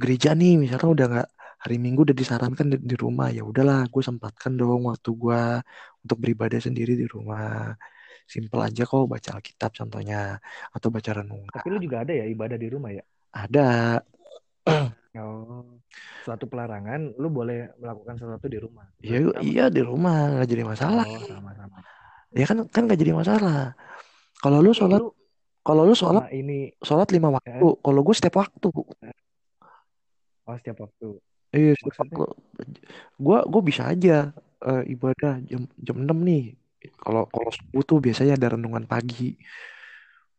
gereja 0.00 0.32
nih, 0.32 0.56
misalnya 0.56 0.88
udah 0.88 1.06
nggak 1.12 1.28
hari 1.60 1.76
Minggu 1.76 2.08
udah 2.08 2.16
disarankan 2.16 2.72
di, 2.72 2.76
di 2.80 2.96
rumah, 2.96 3.28
ya 3.28 3.44
udahlah, 3.44 3.84
gue 3.92 4.02
sempatkan 4.02 4.56
dong 4.56 4.88
waktu 4.88 5.10
gue 5.12 5.42
untuk 6.04 6.16
beribadah 6.16 6.60
sendiri 6.60 6.96
di 6.96 7.04
rumah. 7.04 7.76
Simpel 8.24 8.62
aja 8.62 8.86
kok 8.86 9.10
baca 9.10 9.30
Alkitab 9.36 9.70
contohnya 9.74 10.38
atau 10.72 10.88
baca 10.88 11.10
renungan. 11.12 11.50
Tapi 11.52 11.68
lu 11.68 11.82
juga 11.82 12.06
ada 12.06 12.12
ya 12.14 12.24
ibadah 12.30 12.56
di 12.56 12.68
rumah 12.70 12.90
ya? 12.94 13.04
Ada, 13.30 14.00
Oh, 15.10 15.82
suatu 16.22 16.46
pelarangan, 16.46 17.18
lu 17.18 17.34
boleh 17.34 17.74
melakukan 17.82 18.14
sesuatu 18.14 18.46
di 18.46 18.62
rumah. 18.62 18.86
ya 19.02 19.18
sama. 19.18 19.42
iya 19.42 19.66
di 19.66 19.82
rumah 19.82 20.38
nggak 20.38 20.46
jadi 20.46 20.62
masalah. 20.62 21.02
Oh, 21.02 21.26
sama-sama. 21.26 21.82
Ya 22.30 22.46
kan 22.46 22.62
kan 22.70 22.86
nggak 22.86 23.00
jadi 23.02 23.18
masalah. 23.18 23.74
Kalau 24.38 24.62
lu 24.62 24.70
sholat, 24.70 25.02
kalau 25.66 25.82
lu 25.82 25.98
sholat 25.98 26.30
ini, 26.30 26.70
sholat 26.78 27.10
lima 27.10 27.34
waktu. 27.34 27.58
Kalau 27.82 28.00
gue 28.06 28.14
setiap 28.14 28.38
waktu. 28.38 28.70
oh 30.46 30.54
setiap 30.62 30.86
waktu. 30.86 31.18
Iya, 31.50 31.74
Maksudnya? 31.82 32.14
waktu. 32.14 32.24
Gue 33.18 33.38
gue 33.50 33.62
bisa 33.66 33.82
aja 33.90 34.16
eh, 34.62 34.82
ibadah 34.94 35.42
jam 35.46 35.66
jam 35.82 35.96
6 35.98 36.18
nih. 36.22 36.44
Kalau 36.96 37.26
kalau 37.28 37.50
subuh 37.52 37.82
tuh 37.84 37.98
biasanya 38.00 38.38
ada 38.38 38.54
renungan 38.56 38.86
pagi. 38.86 39.36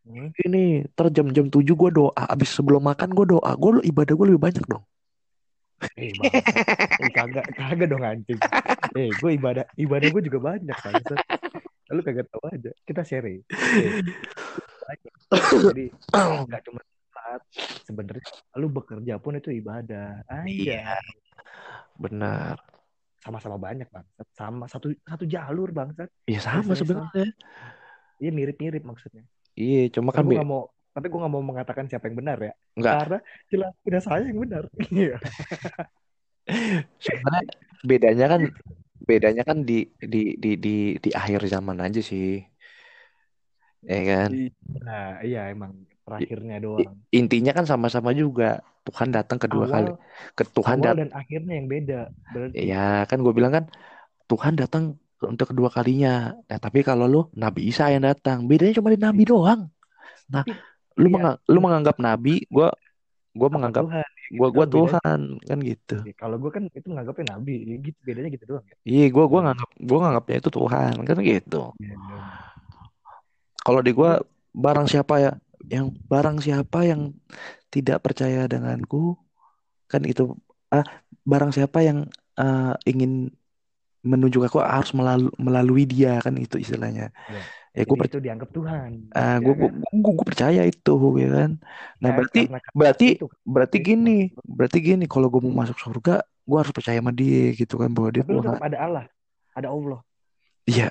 Hmm. 0.01 0.33
Ini 0.33 0.89
ter 0.97 1.13
jam-jam 1.13 1.45
7 1.51 1.61
gue 1.77 1.89
doa. 1.93 2.23
Abis 2.25 2.57
sebelum 2.57 2.81
makan 2.81 3.13
gue 3.13 3.25
doa. 3.37 3.51
Gue 3.59 3.83
ibadah 3.85 4.13
gue 4.17 4.25
lebih 4.33 4.41
banyak 4.41 4.65
dong. 4.65 4.83
Eh 5.97 6.13
bangsat. 6.17 6.45
Eh 7.01 7.11
kagak 7.13 7.45
kagak 7.57 7.87
dong 7.89 8.03
anjing. 8.05 8.39
Eh 8.97 9.09
gue 9.13 9.31
ibadah 9.37 9.65
ibadah 9.77 10.07
gue 10.09 10.21
juga 10.25 10.39
banyak 10.41 10.77
bangsat. 10.77 11.19
Lu 11.93 12.01
kagak 12.01 12.25
tahu 12.31 12.43
aja. 12.49 12.71
Kita 12.87 13.01
share. 13.05 13.29
Eh, 13.29 13.41
banyak. 14.85 15.13
Jadi 15.69 15.85
nggak 16.49 16.61
cuma 16.65 16.81
saat 17.21 17.41
sebenarnya 17.85 18.25
lu 18.57 18.67
bekerja 18.73 19.21
pun 19.21 19.37
itu 19.37 19.53
ibadah. 19.53 20.25
Iya. 20.49 20.97
Benar. 22.01 22.57
Sama-sama 23.21 23.61
banyak 23.61 23.85
bangsat. 23.93 24.27
Sama 24.33 24.65
satu 24.65 24.89
satu 25.05 25.29
jalur 25.29 25.69
bangsat. 25.69 26.09
Iya 26.25 26.41
sama 26.41 26.73
sebenarnya. 26.73 27.29
Iya 28.17 28.31
mirip-mirip 28.33 28.81
maksudnya. 28.81 29.25
Iya, 29.53 29.93
cuma 29.93 30.09
kan 30.09 30.25
gue 30.25 30.41
mau 30.41 30.65
tapi 30.91 31.07
gue 31.07 31.19
nggak 31.23 31.33
mau 31.33 31.43
mengatakan 31.45 31.85
siapa 31.87 32.09
yang 32.09 32.17
benar 32.19 32.37
ya. 32.41 32.53
nggak 32.75 32.93
Karena 33.05 33.19
jelas 33.47 33.73
udah 33.85 34.01
saya 34.01 34.25
yang 34.25 34.41
benar. 34.41 34.63
Iya. 34.91 35.17
sebenarnya 36.97 37.53
bedanya 37.85 38.25
kan 38.27 38.41
bedanya 39.05 39.43
kan 39.45 39.61
di 39.61 39.85
di 40.01 40.35
di 40.41 40.57
di 40.57 40.75
di 40.97 41.09
akhir 41.13 41.45
zaman 41.45 41.77
aja 41.79 42.01
sih. 42.01 42.41
Ya 43.85 44.01
kan? 44.05 44.29
Nah, 44.81 45.21
iya 45.21 45.49
emang 45.53 45.85
terakhirnya 46.11 46.57
doang. 46.59 46.95
Intinya 47.15 47.51
kan 47.55 47.65
sama-sama 47.65 48.11
juga. 48.11 48.59
Tuhan 48.81 49.13
datang 49.13 49.37
kedua 49.37 49.69
kali. 49.69 49.93
Awal, 49.93 50.01
Ke 50.33 50.43
Tuhan 50.43 50.81
awal 50.81 50.95
dan 51.05 51.09
akhirnya 51.13 51.53
yang 51.53 51.67
beda. 51.69 51.99
Berarti 52.33 52.55
ya 52.65 53.05
kan 53.05 53.17
gue 53.21 53.33
bilang 53.33 53.53
kan 53.53 53.65
Tuhan 54.25 54.53
datang 54.57 54.97
untuk 55.21 55.53
kedua 55.53 55.69
kalinya. 55.69 56.33
Nah, 56.49 56.57
tapi 56.57 56.81
kalau 56.81 57.05
lu 57.05 57.21
Nabi 57.37 57.69
Isa 57.69 57.93
yang 57.93 58.01
datang, 58.01 58.49
bedanya 58.49 58.81
cuma 58.81 58.89
di 58.89 58.97
Nabi 58.97 59.23
doang. 59.29 59.69
Nah, 60.33 60.43
lu 60.97 61.07
iya, 61.07 61.13
menga- 61.13 61.39
lu 61.45 61.59
menganggap 61.61 61.97
Nabi, 62.01 62.41
gua 62.49 62.73
gua 63.37 63.47
apa 63.47 63.55
menganggap 63.59 63.85
Tuhan? 63.85 64.07
gua 64.31 64.47
gua 64.49 64.65
bedanya. 64.65 64.73
Tuhan 64.73 65.19
kan 65.45 65.57
gitu. 65.61 65.95
Kalau 66.17 66.35
gue 66.39 66.51
kan 66.51 66.63
itu 66.71 66.87
menganggapnya 66.87 67.37
nabi, 67.37 67.55
Ya 67.67 67.75
gitu 67.79 67.99
bedanya 68.01 68.29
gitu 68.33 68.45
doang 68.49 68.65
ya. 68.65 68.75
Iya, 68.87 69.05
gua 69.13 69.25
gua 69.29 69.39
nganggap 69.51 69.69
gua 69.77 69.97
nganggapnya 70.07 70.35
itu 70.41 70.49
Tuhan 70.49 70.93
kan 71.05 71.17
gitu. 71.21 71.61
Iya, 71.77 71.95
Kalau 73.61 73.81
di 73.85 73.91
gua 73.93 74.11
barang 74.51 74.87
siapa 74.89 75.15
ya 75.21 75.31
yang 75.69 75.93
barang 76.11 76.37
siapa 76.45 76.79
yang 76.89 77.01
tidak 77.73 77.97
percaya 78.05 78.47
denganku 78.51 78.97
kan 79.91 80.01
itu 80.07 80.21
ah 80.73 80.85
barang 81.31 81.51
siapa 81.55 81.79
yang 81.87 81.99
ah, 82.39 82.73
ingin 82.87 83.11
menuju 84.01 84.37
aku 84.47 84.57
harus 84.61 84.91
melalui 84.97 85.31
melalui 85.37 85.83
dia 85.85 86.17
kan 86.25 86.33
itu 86.37 86.57
istilahnya. 86.57 87.13
Iya. 87.29 87.43
Ya 87.77 87.83
gue 87.87 87.97
itu 88.07 88.17
dianggap 88.25 88.49
Tuhan. 88.55 88.91
ah 89.15 89.37
ya 89.43 89.45
gua, 89.45 89.53
kan? 89.59 89.71
gua, 90.01 90.11
gua 90.17 90.25
percaya 90.29 90.61
itu 90.71 90.91
ya 91.23 91.27
kan. 91.37 91.51
Nah, 92.01 92.09
Ya, 92.09 92.15
berarti 92.15 92.41
berarti 92.79 93.05
itu 93.13 93.25
kan. 93.31 93.39
berarti 93.53 93.77
Itu 93.77 93.89
gini, 93.89 94.11
maksud 94.11 94.31
lu. 94.37 94.53
berarti 94.57 94.77
gini 94.87 95.03
kalau 95.11 95.27
gue 95.33 95.41
mau 95.45 95.55
masuk 95.63 95.77
surga, 95.83 96.11
gue 96.47 96.57
harus 96.61 96.73
percaya 96.77 96.99
sama 97.01 97.11
dia 97.15 97.51
gitu 97.59 97.75
kan 97.81 97.89
bahwa 97.95 98.09
dia 98.15 98.23
Tapi 98.23 98.31
Tuhan. 98.31 98.59
ada 98.67 98.77
Allah, 98.85 99.05
ada 99.57 99.67
Allah. 99.75 99.99
Iya, 100.69 100.83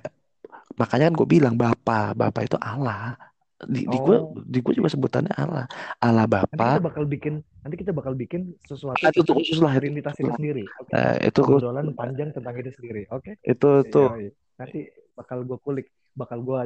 makanya 0.80 1.04
kan 1.10 1.14
gue 1.20 1.28
bilang 1.34 1.54
Bapa, 1.62 2.14
Bapa 2.20 2.40
itu 2.46 2.56
Allah. 2.60 3.16
Di, 3.61 3.84
di 3.84 3.98
gue 4.00 4.16
Oh, 4.16 4.32
di 4.40 4.58
gue 4.64 4.72
juga 4.72 4.88
sebutannya 4.88 5.36
Allah. 5.36 5.68
Allah 6.00 6.24
nanti 6.24 6.56
Bapa. 6.56 6.80
kita 6.80 6.80
bakal 6.80 7.04
bikin, 7.04 7.34
nanti 7.61 7.76
kita 7.76 7.92
bakal 7.92 8.16
bikin 8.16 8.56
sesuatu 8.64 8.96
Ah, 9.04 9.12
itu 9.12 9.20
khusus 9.28 9.61
lah. 9.61 9.76
Trinitas 9.76 10.16
itu 10.16 10.32
sendiri. 10.32 10.64
Oke. 10.80 10.90
Nah, 10.96 11.14
itu. 11.20 11.40
Obrolan 11.44 11.86
panjang 11.92 12.32
tentang 12.32 12.54
itu 12.56 12.70
sendiri. 12.72 13.04
Oke. 13.12 13.36
itu 13.42 13.70
tuh 13.88 14.08
Yoi. 14.16 14.32
Nanti 14.56 14.80
bakal 15.12 15.44
gue 15.44 15.58
kulik, 15.61 15.86
bakal 16.16 16.40
gue 16.40 16.61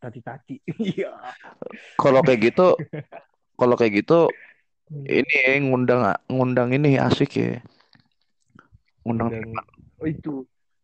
taci-taci. 0.00 0.60
Iya. 0.96 1.12
kalau 2.00 2.20
kayak 2.20 2.40
gitu, 2.52 2.72
kalau 3.60 3.74
kayak 3.76 4.04
gitu 4.04 4.28
Hmm. 4.84 5.00
ini 5.08 5.34
ya, 5.48 5.56
ngundang 5.64 6.12
ngundang 6.28 6.68
ini 6.76 7.00
asik 7.00 7.40
ya. 7.40 7.56
Ngundang 9.00 9.32
Undang, 9.32 9.64
oh 9.96 10.04
itu 10.04 10.34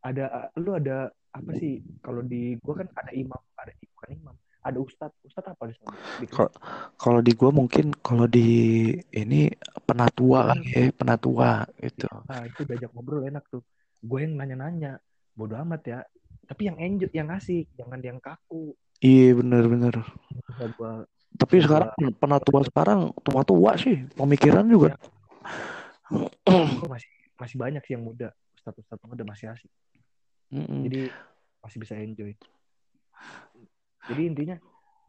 ada, 0.01 0.49
lu 0.57 0.73
ada 0.73 1.13
apa 1.31 1.53
sih? 1.53 1.85
Kalau 2.01 2.25
di 2.25 2.57
gua 2.65 2.81
kan 2.81 2.89
ada 2.97 3.13
imam, 3.13 3.37
ada 3.61 3.77
bukan 3.93 4.09
imam, 4.17 4.35
ada 4.61 4.79
ustad, 4.79 5.11
ustad 5.25 5.45
apa 5.49 5.73
di 5.73 5.75
sana? 5.81 5.97
Kalau 7.01 7.21
di 7.25 7.33
gue 7.33 7.51
mungkin 7.51 7.97
kalau 8.05 8.29
di 8.29 8.49
ini 9.13 9.49
penatua 9.89 10.53
kali 10.53 10.69
ya, 10.69 10.93
penatua 10.93 11.65
gitu. 11.81 12.09
Nah, 12.29 12.45
itu 12.45 12.61
diajak 12.69 12.93
ngobrol 12.93 13.25
enak 13.25 13.45
tuh. 13.49 13.65
Gue 14.01 14.25
yang 14.29 14.37
nanya-nanya, 14.37 15.01
bodo 15.33 15.57
amat 15.65 15.83
ya. 15.89 16.01
Tapi 16.45 16.67
yang 16.67 16.77
enjoy, 16.83 17.11
yang 17.15 17.29
asik, 17.33 17.71
jangan 17.79 18.01
yang 18.03 18.19
kaku. 18.21 18.75
Iya 19.01 19.39
bener-bener. 19.41 19.97
Bisa 20.29 20.69
gua, 20.77 21.09
Tapi 21.41 21.57
sekarang 21.65 21.97
gua, 21.97 22.13
penatua 22.21 22.61
sekarang 22.69 23.01
tua-tua 23.25 23.81
sih, 23.81 24.05
pemikiran 24.13 24.69
juga. 24.69 24.93
ya, 24.93 26.29
gua 26.77 26.89
masih 27.01 27.09
masih 27.41 27.57
banyak 27.57 27.83
sih 27.89 27.97
yang 27.97 28.05
muda, 28.05 28.29
ustad-ustad 28.61 29.01
muda 29.09 29.25
masih 29.25 29.49
asik. 29.57 29.73
Mm-mm. 30.53 30.85
Jadi 30.85 31.09
masih 31.65 31.79
bisa 31.81 31.95
enjoy. 31.97 32.37
Jadi 34.09 34.23
intinya 34.27 34.57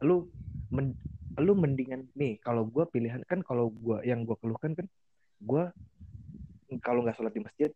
lu 0.04 0.28
men, 0.74 0.92
lu 1.40 1.52
mendingan 1.56 2.10
nih 2.12 2.36
kalau 2.42 2.68
gua 2.68 2.84
pilihan 2.84 3.22
kan 3.24 3.40
kalau 3.40 3.72
gua 3.72 4.04
yang 4.04 4.26
gua 4.26 4.36
keluhkan 4.40 4.76
kan 4.76 4.86
gua 5.40 5.72
kalau 6.84 7.04
nggak 7.04 7.16
sholat 7.16 7.32
di 7.32 7.42
masjid 7.44 7.70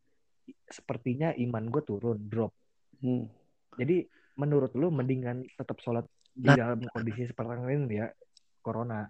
sepertinya 0.68 1.32
iman 1.36 1.70
gua 1.72 1.82
turun 1.84 2.18
drop. 2.28 2.52
Hmm. 3.00 3.28
Jadi 3.76 4.04
menurut 4.36 4.72
lu 4.76 4.92
mendingan 4.92 5.44
tetap 5.56 5.80
sholat 5.80 6.04
di 6.36 6.52
Nah. 6.52 6.56
dalam 6.56 6.84
kondisi 6.92 7.24
sekarang 7.24 7.64
ini 7.72 7.96
ya 7.96 8.12
corona 8.60 9.08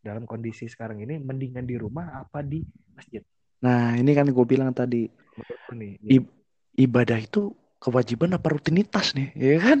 dalam 0.00 0.24
kondisi 0.24 0.66
sekarang 0.66 1.04
ini 1.04 1.20
mendingan 1.20 1.68
di 1.68 1.76
rumah 1.76 2.24
apa 2.24 2.40
di 2.40 2.64
masjid 2.96 3.20
Nah 3.62 3.94
ini 3.94 4.10
kan 4.16 4.26
gue 4.26 4.46
bilang 4.48 4.74
tadi 4.74 5.06
nih 5.70 5.94
I- 6.10 6.32
ibadah 6.82 7.20
itu 7.22 7.54
kewajiban 7.82 8.30
apa 8.38 8.46
rutinitas 8.54 9.10
nih, 9.18 9.34
ya 9.34 9.56
kan? 9.58 9.78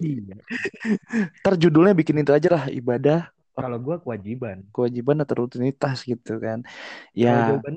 Iya. 0.00 0.40
Ntar 1.44 1.54
judulnya 1.60 1.92
bikin 1.92 2.24
itu 2.24 2.32
aja 2.32 2.48
lah 2.48 2.64
ibadah. 2.72 3.28
Kalau 3.52 3.76
gua 3.76 4.00
kewajiban. 4.00 4.64
Kewajiban 4.72 5.20
atau 5.20 5.44
rutinitas 5.44 6.08
gitu 6.08 6.40
kan? 6.40 6.64
Ya. 7.12 7.60
Jawaban 7.60 7.76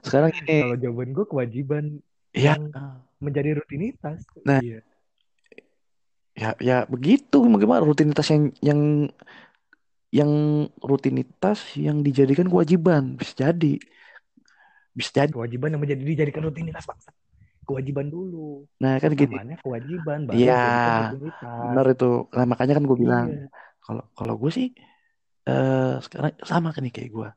sekarang 0.00 0.32
ini 0.42 0.64
kalau 0.64 0.76
jawaban 0.80 1.10
gua 1.12 1.26
kewajiban 1.28 1.84
ya. 2.32 2.56
yang 2.56 2.72
menjadi 3.20 3.60
rutinitas. 3.60 4.24
Nah. 4.48 4.64
iya. 4.64 4.80
Ya 6.32 6.56
ya 6.56 6.78
begitu. 6.88 7.44
Bagaimana 7.44 7.84
rutinitas 7.84 8.32
yang 8.32 8.56
yang 8.64 8.80
yang 10.08 10.32
rutinitas 10.80 11.76
yang 11.76 12.00
dijadikan 12.00 12.48
kewajiban? 12.48 13.20
Bisa 13.20 13.52
jadi 13.52 13.76
bisa 14.92 15.10
jadi. 15.12 15.32
Kewajiban 15.32 15.74
yang 15.74 15.82
menjadi 15.82 16.02
dijadikan 16.04 16.42
rutinitas 16.46 16.84
bangsa 16.84 17.10
kewajiban 17.62 18.10
dulu. 18.10 18.66
Nah 18.82 18.98
kan 18.98 19.14
gini 19.14 19.34
namanya 19.38 19.56
kewajiban 19.62 20.18
Iya, 20.34 20.98
benar 21.38 21.86
itu. 21.94 22.10
Nah 22.34 22.44
makanya 22.46 22.74
kan 22.78 22.84
gue 22.84 22.98
bilang 22.98 23.26
Iya. 23.30 23.46
kalau 23.82 24.02
kalau 24.18 24.34
gue 24.38 24.50
sih 24.50 24.68
eh 25.42 25.94
sekarang 25.98 26.38
sama 26.46 26.70
kan 26.70 26.86
nih 26.86 26.94
kayak 26.94 27.10
gue 27.10 27.28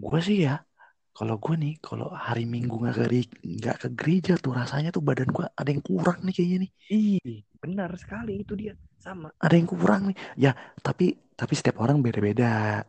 gue 0.00 0.20
sih 0.22 0.46
ya 0.46 0.62
kalau 1.10 1.42
gue 1.42 1.54
nih 1.58 1.74
kalau 1.82 2.06
hari 2.14 2.46
minggu 2.46 2.78
nggak 2.78 2.94
ke 2.94 3.06
nggak 3.42 3.76
ke 3.82 3.88
gereja 3.98 4.34
tuh 4.38 4.54
rasanya 4.54 4.94
tuh 4.94 5.02
badan 5.02 5.30
gue 5.34 5.46
ada 5.50 5.70
yang 5.70 5.82
kurang 5.82 6.22
nih 6.22 6.34
kayaknya 6.34 6.58
nih. 6.66 6.70
Ih, 6.90 7.38
benar 7.58 7.90
sekali 7.98 8.42
itu 8.42 8.54
dia. 8.54 8.74
Sama. 9.00 9.34
Ada 9.38 9.54
yang 9.58 9.68
kurang 9.70 10.10
nih. 10.10 10.16
Ya 10.38 10.52
tapi 10.82 11.18
tapi 11.34 11.52
setiap 11.58 11.82
orang 11.82 12.02
beda-beda. 12.02 12.82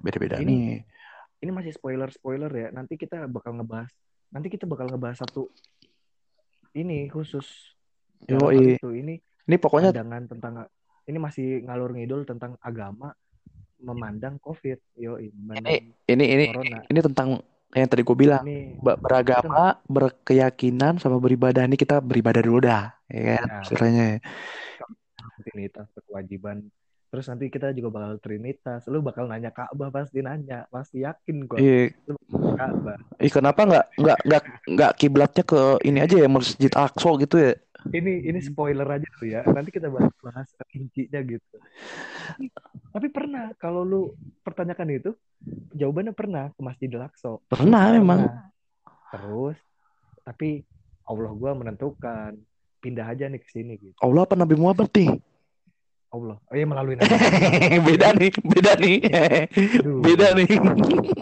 Beda-beda 0.00 0.40
nih 0.40 0.84
ini 1.46 1.54
masih 1.54 1.70
spoiler 1.70 2.10
spoiler 2.10 2.50
ya. 2.50 2.68
Nanti 2.74 2.98
kita 2.98 3.30
bakal 3.30 3.54
ngebahas 3.54 3.86
nanti 4.34 4.50
kita 4.50 4.66
bakal 4.66 4.90
ngebahas 4.90 5.22
satu 5.22 5.46
ini 6.74 7.06
khusus. 7.06 7.46
Yoi. 8.26 8.74
itu. 8.74 8.90
Ini 8.90 9.14
ini 9.22 9.56
pokoknya 9.62 9.94
pandangan 9.94 10.26
tentang 10.26 10.54
ini 11.06 11.18
masih 11.22 11.62
ngalur 11.62 11.94
ngidul 11.94 12.26
tentang 12.26 12.58
agama 12.58 13.14
memandang 13.78 14.42
covid. 14.42 14.82
Yo 14.98 15.22
memandang 15.22 15.94
ini 16.10 16.24
ini 16.26 16.44
corona. 16.50 16.78
ini 16.90 17.00
tentang 17.06 17.28
yang 17.76 17.86
tadi 17.86 18.02
gue 18.02 18.16
bilang 18.16 18.42
ini 18.42 18.74
beragama 18.82 19.78
berkeyakinan 19.86 20.98
sama 20.98 21.22
beribadah. 21.22 21.62
Ini 21.70 21.78
kita 21.78 22.02
beribadah 22.02 22.42
dulu 22.42 22.58
dah 22.66 22.90
ya 23.06 23.38
kan 23.38 23.62
istilahnya 23.62 24.18
rutinitas 25.38 25.86
kewajiban 26.10 26.66
terus 27.16 27.32
nanti 27.32 27.48
kita 27.48 27.72
juga 27.72 27.96
bakal 27.96 28.20
trinitas. 28.20 28.84
Lu 28.92 29.00
bakal 29.00 29.24
nanya 29.24 29.48
Ka'bah 29.48 29.88
pasti 29.88 30.20
nanya. 30.20 30.68
Pasti 30.68 31.00
yakin 31.00 31.48
gua. 31.48 31.56
Iya. 31.56 31.96
Ka'bah 32.28 33.00
Ih, 33.16 33.32
kenapa 33.32 33.64
nggak 33.64 33.86
nggak 33.96 34.18
nggak 34.28 34.42
nggak 34.76 34.92
kiblatnya 35.00 35.44
ke 35.48 35.80
ini 35.88 36.04
aja 36.04 36.20
ya 36.20 36.28
Masjid 36.28 36.68
Aqsa 36.68 37.16
gitu 37.16 37.40
ya? 37.40 37.56
ini 37.88 38.28
ini 38.28 38.36
spoiler 38.44 38.84
aja 38.84 39.08
tuh 39.16 39.32
ya. 39.32 39.40
Nanti 39.48 39.72
kita 39.72 39.88
bahas 39.88 40.12
bahas 40.20 40.48
rincinya 40.68 41.24
gitu. 41.24 41.56
Tapi, 42.92 43.06
pernah 43.08 43.56
kalau 43.56 43.80
lu 43.80 44.02
pertanyakan 44.44 44.92
itu 44.92 45.16
jawabannya 45.72 46.12
pernah 46.12 46.52
ke 46.52 46.60
Masjidil 46.60 47.00
Aqsa 47.00 47.40
Pernah. 47.48 47.96
memang. 47.96 48.28
Terus 49.08 49.56
tapi 50.20 50.68
Allah 51.08 51.32
gua 51.32 51.56
menentukan 51.56 52.36
pindah 52.84 53.08
aja 53.08 53.30
nih 53.32 53.40
ke 53.40 53.48
sini 53.48 53.80
gitu. 53.80 53.96
Allah 54.04 54.28
apa 54.28 54.36
Nabi 54.36 54.54
Muhammad 54.58 54.92
nih? 54.92 55.16
Allah. 56.12 56.36
Oh 56.38 56.54
iya 56.54 56.66
melalui 56.66 56.94
Nabi 56.98 57.14
beda 57.82 58.08
nih, 58.14 58.32
beda 58.42 58.72
nih. 58.78 58.96
Aduh. 59.80 60.00
Beda 60.02 60.26
nih. 60.34 60.48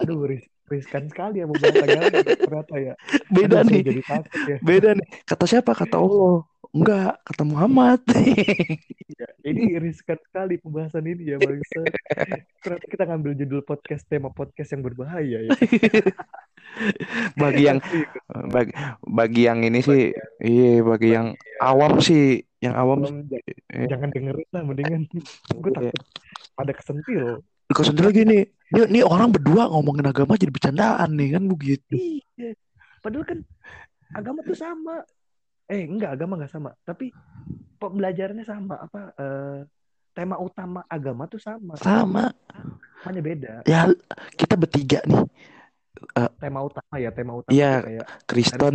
Aduh, 0.05 0.19
ris 0.29 0.45
riskan 0.65 1.05
sekali 1.13 1.45
ya 1.45 1.47
membahas 1.47 1.77
agama 1.77 2.09
ternyata 2.25 2.75
ya. 2.81 2.95
Beda 3.29 3.59
Aduh, 3.61 3.71
nih. 3.71 3.83
jadi 3.85 4.03
takut 4.05 4.41
ya. 4.49 4.57
Beda 4.65 4.91
nih. 4.97 5.09
Kata 5.25 5.45
siapa? 5.45 5.73
Kata 5.77 5.97
Allah. 6.01 6.45
Enggak, 6.75 7.23
kata 7.23 7.43
Muhammad. 7.47 8.01
Iya, 9.05 9.29
Ini 9.47 9.79
riskan 9.79 10.19
sekali 10.27 10.59
pembahasan 10.59 11.07
ini 11.07 11.31
ya 11.31 11.39
bangsa. 11.39 11.87
Ternyata 12.65 12.87
kita 12.91 13.05
ngambil 13.07 13.33
judul 13.39 13.61
podcast 13.63 14.03
tema 14.11 14.33
podcast 14.35 14.75
yang 14.75 14.83
berbahaya 14.83 15.39
ya. 15.47 15.51
bagi 17.39 17.63
yang 17.69 17.79
Asli. 17.79 18.03
bagi, 18.51 18.73
bagi 19.07 19.43
yang 19.47 19.61
ini 19.63 19.81
sih, 19.85 20.11
iya 20.43 20.83
bagi 20.83 21.15
yang 21.15 21.37
awam 21.63 22.03
sih, 22.03 22.43
yang 22.65 22.75
awam 22.75 23.05
eh, 23.05 23.87
jangan 23.87 24.09
dengerin 24.09 24.49
lah 24.49 24.63
mendingan. 24.65 25.03
Gue 25.61 25.71
Iya. 25.77 25.93
takut 25.93 25.97
ada 26.55 26.73
kesentil. 26.73 27.25
Kok 27.65 27.85
sendiri 27.85 28.07
lagi 28.13 28.23
nih, 28.29 28.43
ini, 28.77 28.81
ini 28.93 29.01
orang 29.05 29.33
berdua 29.33 29.69
ngomongin 29.73 30.07
agama 30.09 30.37
jadi 30.37 30.53
bercandaan 30.53 31.11
nih 31.17 31.29
kan 31.37 31.43
begitu. 31.49 31.95
Iya. 32.37 32.57
Padahal 33.05 33.25
kan 33.29 33.39
agama 34.17 34.41
tuh 34.45 34.57
sama. 34.57 35.05
Eh, 35.69 35.85
enggak, 35.89 36.17
agama 36.17 36.37
enggak 36.41 36.53
sama. 36.53 36.71
Tapi 36.85 37.09
pembelajarannya 37.81 38.45
sama. 38.45 38.75
Apa 38.85 39.01
eh, 39.17 39.59
tema 40.15 40.37
utama 40.39 40.85
agama 40.87 41.25
tuh 41.27 41.41
sama. 41.43 41.75
Sama. 41.81 42.31
Hanya 43.05 43.21
beda. 43.21 43.53
Ya 43.69 43.91
kita 44.39 44.55
bertiga 44.57 45.03
nih, 45.05 45.25
Tema 46.39 46.61
utama 46.63 46.95
ya, 47.01 47.11
tema 47.11 47.33
utama 47.41 47.51
tuh 47.51 47.85
kayak 47.89 48.07
Kristen, 48.29 48.75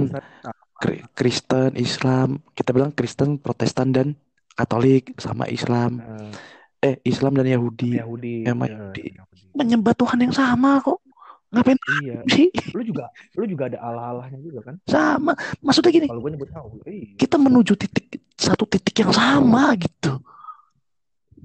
Kristen, 1.12 1.76
Islam. 1.76 2.40
Kita 2.52 2.72
bilang 2.72 2.92
Kristen, 2.92 3.38
Protestan 3.38 3.92
dan 3.92 4.08
Katolik 4.52 5.16
sama 5.18 5.46
Islam. 5.46 6.00
Eh, 6.00 6.32
Eh, 6.80 6.96
Islam 7.04 7.36
dan 7.36 7.44
Yahudi. 7.44 8.00
Yahudi. 8.00 8.48
Eh, 8.48 8.56
Yahudi. 8.56 9.12
Menyembah 9.52 9.92
Tuhan 9.92 10.16
yang 10.24 10.32
sama 10.32 10.80
kok. 10.80 11.04
Ngapain 11.52 11.76
Iya. 12.00 12.24
sih? 12.32 12.48
Lu 12.72 12.80
juga 12.88 13.12
lu 13.36 13.44
juga 13.44 13.68
ada 13.68 13.84
Allah-Allahnya 13.84 14.40
juga 14.40 14.72
kan? 14.72 14.80
Sama. 14.88 15.36
Maksudnya 15.60 15.92
gini, 15.92 16.08
Kalau 16.08 16.24
gue 16.24 16.32
nyebut 16.32 16.48
Allah. 16.56 16.80
Iya. 16.88 17.20
kita 17.20 17.36
menuju 17.36 17.74
titik 17.76 18.08
satu 18.32 18.64
titik 18.64 18.96
yang 18.96 19.12
sama 19.12 19.76
gitu. 19.76 20.24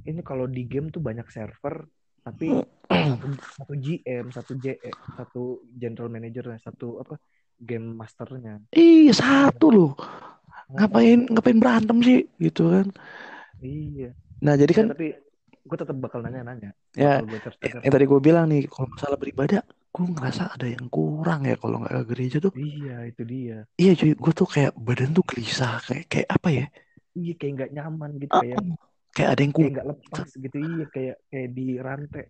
Ini 0.06 0.22
kalau 0.22 0.46
di 0.46 0.62
game 0.70 0.94
tuh 0.94 1.02
banyak 1.02 1.26
server 1.26 1.82
tapi 2.22 2.54
satu, 2.86 3.26
satu 3.58 3.72
GM, 3.74 4.24
satu 4.30 4.52
J, 4.54 4.78
eh, 4.78 4.94
satu 5.18 5.42
general 5.74 6.14
manager, 6.14 6.52
satu 6.62 7.02
apa 7.02 7.18
game 7.58 7.94
masternya. 7.94 8.60
Iya 8.70 9.12
satu 9.12 9.66
loh. 9.68 9.92
Ngapain 10.70 11.28
ngapain 11.28 11.58
berantem 11.60 11.98
sih 12.00 12.18
gitu 12.40 12.70
kan? 12.70 12.86
Iya. 13.60 14.10
Nah 14.42 14.54
jadi 14.54 14.72
kan 14.72 14.86
Ya, 14.88 14.92
tapi 14.92 15.08
gue 15.64 15.76
tetap 15.80 15.96
bakal 15.96 16.20
nanya-nanya. 16.20 16.76
ya 16.92 17.18
terus 17.24 17.56
yang 17.82 17.92
tadi 17.92 18.04
gue 18.04 18.20
bilang 18.20 18.46
nih 18.46 18.68
kalau 18.68 18.92
masalah 18.92 19.16
beribadah, 19.16 19.62
gue 19.64 20.04
ngerasa 20.04 20.52
ada 20.52 20.66
yang 20.68 20.86
kurang 20.92 21.48
ya 21.48 21.56
kalau 21.56 21.80
nggak 21.80 21.94
ke 21.94 22.04
gereja 22.12 22.36
tuh. 22.38 22.52
Iya, 22.52 23.08
itu 23.08 23.22
dia. 23.24 23.58
Iya 23.74 23.92
cuy, 23.96 24.12
gue 24.12 24.32
tuh 24.36 24.48
kayak 24.50 24.72
badan 24.76 25.10
tuh 25.12 25.24
gelisah 25.24 25.80
kayak 25.80 26.04
kayak 26.12 26.28
apa 26.28 26.48
ya? 26.52 26.66
Iya, 27.14 27.32
kayak 27.38 27.52
nggak 27.56 27.70
nyaman 27.72 28.10
gitu, 28.20 28.32
Ah, 28.34 28.42
kayak 28.42 28.58
Kayak 29.14 29.28
ada 29.30 29.40
yang 29.40 29.52
kayak 29.54 29.54
kurang. 29.54 29.72
nggak 29.78 29.86
lepas 29.94 30.28
gitu. 30.34 30.56
Iya, 30.58 30.84
kayak 30.90 31.16
kayak 31.30 31.48
di 31.54 31.66
rantai, 31.78 32.24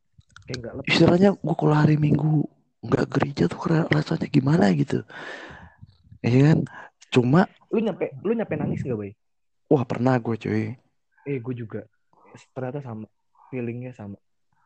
kayak 0.45 0.59
nggak 0.61 0.75
lepas. 0.77 0.91
Istilahnya 0.93 1.31
gue 1.35 1.55
kalau 1.57 1.75
hari 1.75 1.97
Minggu 1.97 2.45
nggak 2.85 3.07
gereja 3.09 3.45
tuh 3.49 3.61
ra- 3.67 3.89
rasanya 3.89 4.29
gimana 4.29 4.69
gitu. 4.77 5.01
Iya 6.21 6.53
kan? 6.53 6.59
Cuma 7.13 7.49
Lu 7.73 7.83
nyampe, 7.83 8.15
lu 8.23 8.33
nyampe 8.39 8.55
nangis 8.55 8.87
nggak, 8.87 8.99
bay? 9.01 9.13
wah 9.67 9.83
pernah 9.83 10.15
gue 10.21 10.37
cuy. 10.39 10.65
Eh, 11.27 11.39
gue 11.41 11.55
juga. 11.57 11.83
Ternyata 12.55 12.85
sama, 12.85 13.09
feelingnya 13.51 13.91
sama. 13.97 14.15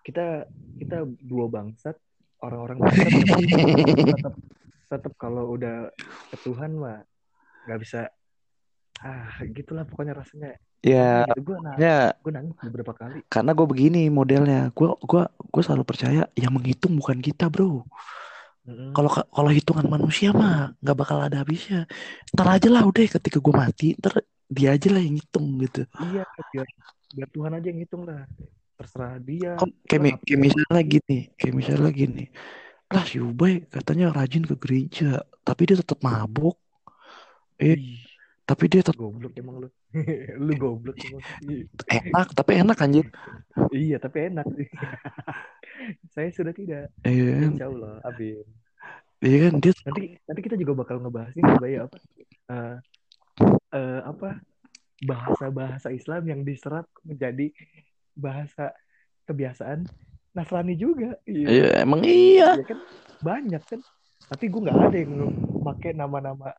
Kita 0.04 0.44
kita 0.76 1.06
dua 1.06 1.48
bangsat, 1.48 1.96
orang-orang 2.44 2.84
bangsat 2.84 3.10
tetap 3.10 3.40
tetap, 4.12 4.34
tetap 4.90 5.12
kalau 5.16 5.56
udah 5.56 5.88
ke 6.28 6.36
Tuhan 6.44 6.76
mah 6.76 7.00
nggak 7.64 7.80
bisa. 7.80 8.10
Ah, 9.00 9.30
gitulah 9.54 9.86
pokoknya 9.86 10.18
rasanya. 10.18 10.58
Ya, 10.82 11.26
Gitu. 11.26 11.42
Gue 11.42 11.56
nangis, 11.58 11.82
ya 11.82 12.14
gue 12.22 12.32
nangis 12.32 12.54
beberapa 12.62 12.92
kali. 12.94 13.18
karena 13.26 13.50
gue 13.54 13.66
begini 13.66 14.02
modelnya. 14.10 14.70
Gue 14.74 14.94
gua 15.02 15.26
gue 15.30 15.62
selalu 15.64 15.84
percaya 15.86 16.22
yang 16.38 16.52
menghitung 16.54 16.94
bukan 16.98 17.18
kita 17.18 17.50
bro. 17.50 17.82
Kalau 18.68 19.10
kalau 19.32 19.50
hitungan 19.50 19.88
manusia 19.88 20.28
mah 20.36 20.76
nggak 20.84 20.96
bakal 20.98 21.18
ada 21.24 21.40
habisnya. 21.40 21.88
Ntar 22.36 22.60
aja 22.60 22.68
lah 22.68 22.84
udah 22.84 23.00
ketika 23.16 23.40
gue 23.40 23.54
mati, 23.54 23.96
ntar 23.96 24.20
dia 24.48 24.76
aja 24.76 24.88
lah 24.92 25.00
yang 25.00 25.16
ngitung 25.16 25.56
gitu. 25.64 25.82
Iya, 25.98 26.24
biar, 26.52 26.66
biar 27.16 27.28
Tuhan 27.32 27.52
aja 27.56 27.66
yang 27.68 27.78
ngitung 27.80 28.02
lah. 28.04 28.28
Terserah 28.78 29.16
dia. 29.24 29.56
Kok 29.56 29.70
kayak, 29.88 30.20
kayak 30.22 30.40
misalnya 30.40 30.82
gini, 30.84 31.18
kayak 31.34 31.54
misalnya 31.56 31.90
gini. 31.90 32.24
Lah 32.92 33.04
si 33.08 33.16
Ubay 33.18 33.64
katanya 33.68 34.12
rajin 34.12 34.44
ke 34.44 34.54
gereja, 34.60 35.24
tapi 35.42 35.62
dia 35.68 35.76
tetap 35.80 35.98
mabuk. 36.04 36.56
Eh, 37.58 37.74
tapi 38.48 38.64
dia 38.64 38.80
tetap 38.80 38.96
goblok 38.96 39.36
emang 39.36 39.60
lu. 39.60 39.68
lu 40.48 40.52
goblok 40.56 40.96
emang. 41.04 41.20
Ih. 41.44 41.68
enak, 41.84 42.32
tapi 42.32 42.64
enak 42.64 42.80
anjir. 42.80 43.04
Iya, 43.68 44.00
tapi 44.00 44.32
enak. 44.32 44.48
Saya 46.16 46.32
sudah 46.32 46.56
tidak. 46.56 46.88
Iya? 47.04 47.52
Insya 47.52 47.68
Allah, 47.68 48.00
amin. 48.08 48.48
Iya 49.18 49.50
kan 49.50 49.52
dia 49.58 49.74
Nanti 49.82 50.14
nanti 50.30 50.40
kita 50.46 50.54
juga 50.54 50.72
bakal 50.78 51.02
ngebahas 51.02 51.34
ini 51.34 51.52
Bay, 51.60 51.76
apa? 51.76 51.96
Eh, 52.48 52.76
eh, 53.76 54.00
apa? 54.00 54.40
Bahasa-bahasa 55.04 55.92
Islam 55.92 56.22
yang 56.24 56.40
diserap 56.40 56.88
menjadi 57.04 57.52
bahasa 58.16 58.72
kebiasaan 59.28 59.84
Nasrani 60.32 60.72
juga. 60.72 61.20
Iya. 61.28 61.46
Iya, 61.52 61.68
emang 61.84 62.00
iya. 62.00 62.56
Ya 62.56 62.64
kan 62.64 62.80
banyak 63.20 63.62
kan. 63.68 63.80
Tapi 64.32 64.44
gue 64.48 64.60
nggak 64.64 64.78
ada 64.88 64.96
yang 64.96 65.12
pakai 65.68 65.92
nama-nama 65.92 66.56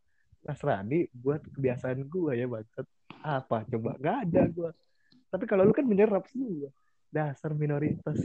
Nasrani 0.49 1.05
buat 1.13 1.45
kebiasaan 1.45 2.09
gue 2.09 2.31
ya 2.33 2.49
bangsat. 2.49 2.85
Apa 3.21 3.69
coba? 3.69 3.93
Nggak 4.01 4.17
ada 4.25 4.41
gue. 4.49 4.69
Tapi 5.29 5.45
kalau 5.45 5.61
lu 5.69 5.73
kan 5.77 5.85
menyerap 5.85 6.25
semua. 6.25 6.73
Dasar 7.09 7.53
minoritas. 7.57 8.21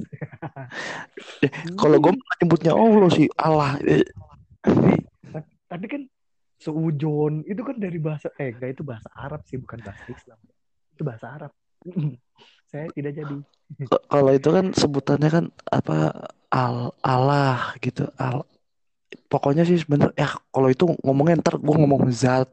Kalau 1.80 1.96
gue 2.00 2.12
nyebutnya 2.40 2.76
Allah 2.76 3.08
sih, 3.08 3.24
Allah. 3.40 3.80
Tapi, 3.80 4.92
tapi 5.72 5.86
kan 5.88 6.02
seujon 6.60 7.44
itu 7.48 7.60
kan 7.60 7.76
dari 7.76 7.96
bahasa 8.00 8.32
eh 8.40 8.52
enggak 8.52 8.76
itu 8.76 8.82
bahasa 8.84 9.08
Arab 9.16 9.40
sih 9.48 9.56
bukan 9.56 9.80
bahasa 9.80 10.04
Islam. 10.08 10.36
Itu 10.92 11.00
bahasa 11.00 11.26
Arab. 11.32 11.52
Saya 12.72 12.92
tidak 12.92 13.12
jadi. 13.16 13.36
Kalau 13.88 14.32
itu 14.36 14.48
kan 14.52 14.66
sebutannya 14.76 15.30
kan 15.32 15.44
apa 15.72 16.28
al 16.52 16.92
Allah 17.00 17.72
gitu. 17.80 18.04
Al 18.20 18.44
pokoknya 19.34 19.66
sih 19.66 19.82
sebenarnya 19.82 20.14
ya 20.14 20.30
kalau 20.54 20.70
itu 20.70 20.86
ngomongnya 21.02 21.42
ntar 21.42 21.58
gue 21.58 21.74
ngomong 21.74 22.06
zat, 22.14 22.46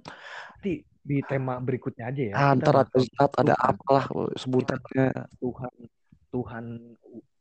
Nanti 0.58 0.82
di 0.82 1.18
tema 1.22 1.62
berikutnya 1.62 2.10
aja 2.10 2.22
ya. 2.22 2.34
ah, 2.34 2.52
Kita 2.54 2.58
ntar 2.58 2.76
ada 2.82 2.98
zat, 2.98 3.32
ada 3.38 3.54
Tuhan. 3.54 3.70
apalah 3.70 4.06
sebutannya. 4.34 5.08
Tuhan 5.38 5.74
Tuhan 6.32 6.66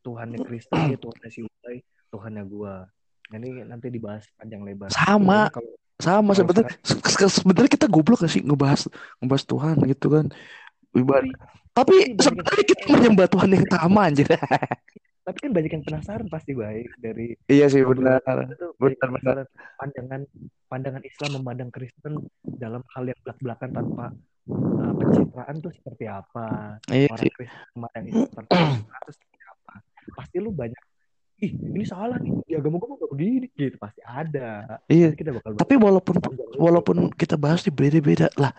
Tuhannya 0.00 0.38
Kristen 0.44 0.78
dia 0.88 0.98
Tuhannya 0.98 1.28
si 1.28 1.40
Ubay 1.40 1.76
Tuhannya 2.08 2.42
gua 2.44 2.84
ini 3.30 3.62
nanti 3.62 3.88
dibahas 3.88 4.26
panjang 4.34 4.60
lebar 4.60 4.90
Sama. 4.90 5.48
Kalau 5.48 5.72
Sama 6.00 6.32
Kalau 6.32 6.36
sebenarnya 6.40 6.72
se- 6.80 6.96
se- 7.00 7.36
sebenarnya 7.44 7.70
kita 7.70 7.86
goblok 7.86 8.24
gak 8.24 8.32
sih 8.32 8.40
ngebahas 8.40 8.88
ngebahas 9.20 9.44
Tuhan 9.44 9.76
gitu 9.86 10.06
kan. 10.08 10.26
Ibarat. 10.90 11.28
Tapi 11.70 12.16
sebenarnya 12.18 12.64
kita 12.66 12.82
menyembah 12.90 13.28
Tuhan 13.30 13.48
yang 13.54 13.66
sama 13.68 14.00
anjir. 14.08 14.26
tapi 15.30 15.46
kan 15.46 15.52
banyak 15.54 15.70
yang 15.70 15.84
penasaran 15.86 16.26
pasti 16.26 16.52
baik 16.52 16.90
dari 16.98 17.38
Iya 17.46 17.70
sih 17.70 17.86
benar. 17.86 18.18
Benar, 18.26 18.74
penasaran 18.76 19.46
pandangan 19.78 20.22
pandangan 20.66 21.02
Islam 21.06 21.30
memandang 21.38 21.70
Kristen 21.70 22.18
dalam 22.42 22.82
hal 22.90 23.06
yang 23.06 23.18
belak-belakan 23.22 23.70
tanpa 23.70 24.04
uh, 24.50 24.92
pencitraan 24.98 25.56
tuh 25.62 25.70
seperti 25.70 26.04
apa 26.10 26.78
Iya 26.90 27.08
orang 27.14 27.22
sih. 27.22 27.30
Kristen 27.30 27.66
memandang 27.78 28.04
apa 28.26 28.96
itu 29.06 29.12
seperti 29.14 29.38
apa 29.46 29.72
pasti 30.10 30.36
lu 30.42 30.50
banyak 30.50 30.82
ih 31.40 31.52
ini 31.56 31.84
salah 31.86 32.18
nih 32.20 32.34
di 32.44 32.52
agama 32.52 32.76
gua 32.76 32.98
nggak 32.98 33.10
begini 33.14 33.46
gitu 33.54 33.76
pasti 33.78 34.02
ada 34.04 34.76
Iya. 34.90 35.14
Kita 35.14 35.30
bakal 35.32 35.56
Tapi 35.56 35.74
walaupun 35.78 36.14
walaupun 36.58 36.96
kita 37.14 37.38
bahas 37.40 37.64
di 37.64 37.70
beda-beda 37.72 38.28
lah. 38.36 38.52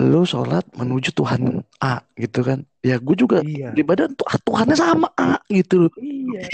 Lu 0.00 0.24
sholat 0.24 0.64
menuju 0.72 1.12
Tuhan 1.12 1.60
A 1.84 2.00
gitu 2.16 2.40
kan. 2.40 2.64
Ya 2.80 2.96
gue 2.96 3.16
juga 3.18 3.44
iya 3.44 3.70
ibadah 3.76 4.08
tuh 4.16 4.24
ah, 4.24 4.38
Tuhannya 4.40 4.76
sama 4.76 5.08
A 5.18 5.36
gitu 5.52 5.86
loh. 5.88 5.92
Iya. 6.00 6.48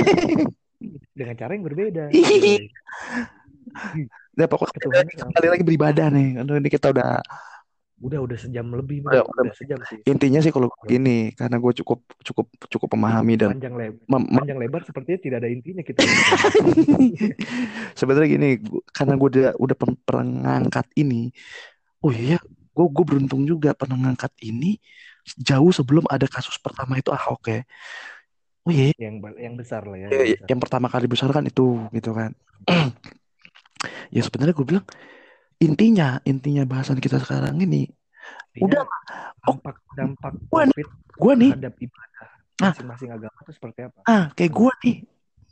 Dengan 1.18 1.34
cara 1.39 1.51
yang 1.55 1.64
berbeda. 1.66 2.11
Iya. 2.11 2.66
Ya 4.39 4.47
pokoknya 4.47 4.74
kita 5.07 5.24
kembali 5.26 5.49
lagi 5.51 5.64
beribadah 5.66 6.07
nih. 6.11 6.28
Karena 6.43 6.53
ini 6.59 6.70
kita 6.70 6.91
udah 6.91 7.22
Udah 7.99 8.22
udah 8.22 8.39
sejam 8.39 8.62
lebih, 8.70 9.03
Udah, 9.03 9.26
udah, 9.26 9.51
udah. 9.51 9.55
sejam 9.59 9.74
sih. 9.91 9.99
intinya 10.07 10.39
sih 10.39 10.55
kalau 10.55 10.70
gini 10.86 11.34
karena 11.34 11.59
gue 11.59 11.82
cukup 11.82 12.07
cukup 12.22 12.47
cukup 12.70 12.95
memahami 12.95 13.34
dan 13.34 13.59
Panjang 13.59 13.74
lebar, 13.74 14.22
panjang 14.39 14.59
lebar 14.62 14.80
sepertinya 14.86 15.18
tidak 15.18 15.36
ada 15.43 15.51
intinya 15.51 15.82
kita. 15.82 15.99
sebenarnya 17.99 18.28
gini 18.30 18.51
karena 18.95 19.18
gue 19.18 19.28
udah 19.34 19.51
udah 19.59 19.76
pernah 20.07 20.26
ngangkat 20.30 20.86
ini 20.95 21.34
oh 22.07 22.14
iya 22.14 22.39
gue 22.79 22.87
gue 22.87 23.05
beruntung 23.05 23.43
juga 23.43 23.74
pernah 23.74 23.99
ngangkat 23.99 24.31
ini 24.41 24.79
jauh 25.35 25.74
sebelum 25.74 26.07
ada 26.07 26.24
kasus 26.24 26.55
pertama 26.57 26.95
itu 26.95 27.11
Ahok 27.11 27.43
ya. 27.51 27.61
Oh 28.62 28.70
iya, 28.70 28.95
yang 28.97 29.18
ba- 29.18 29.35
yang 29.35 29.59
besar 29.59 29.83
lah 29.83 29.99
ya. 29.99 30.07
Ya, 30.07 30.14
yang 30.14 30.22
ya, 30.22 30.35
besar. 30.39 30.47
yang 30.47 30.61
pertama 30.62 30.87
kali 30.87 31.07
besar 31.11 31.29
kan 31.33 31.43
itu 31.43 31.66
gitu 31.91 32.14
kan. 32.14 32.31
ya 34.14 34.22
sebenarnya 34.22 34.55
gue 34.55 34.66
bilang 34.66 34.87
intinya 35.59 36.22
intinya 36.22 36.62
bahasan 36.62 36.99
kita 36.99 37.18
sekarang 37.18 37.59
ini 37.59 37.91
Artinya 38.55 38.62
udah 38.66 38.83
oh. 39.49 39.57
dampak 39.59 39.76
dampak 39.95 40.33
Gua 40.47 40.62
nih- 40.66 40.91
gue 41.18 41.33
nih 41.35 41.51
terhadap 41.59 41.74
ibadah 41.81 42.26
Ah. 42.59 42.74
masing-masing 42.74 43.11
agama 43.11 43.39
itu 43.39 43.53
seperti 43.55 43.81
apa? 43.87 43.99
ah 44.05 44.24
kayak 44.35 44.51
gue 44.51 44.72
nih 44.83 44.97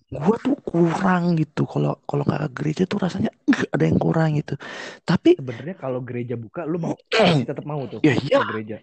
gue 0.06 0.36
tuh 0.38 0.54
kurang 0.62 1.34
gitu 1.34 1.66
kalau 1.66 1.98
kalau 2.06 2.22
nggak 2.22 2.46
ke 2.46 2.50
gereja 2.54 2.82
tuh 2.86 3.02
rasanya 3.02 3.34
nggak 3.42 3.74
ada 3.74 3.84
yang 3.84 3.98
kurang 3.98 4.38
gitu 4.38 4.54
tapi 5.02 5.34
Sebenarnya 5.34 5.74
kalau 5.74 5.98
gereja 5.98 6.38
buka, 6.38 6.62
lu 6.62 6.78
mau 6.78 6.94
tetap 7.42 7.66
mau 7.66 7.82
tuh 7.84 7.98
ya 8.00 8.14
iya 8.16 8.38
ke 8.38 8.48
gereja. 8.54 8.76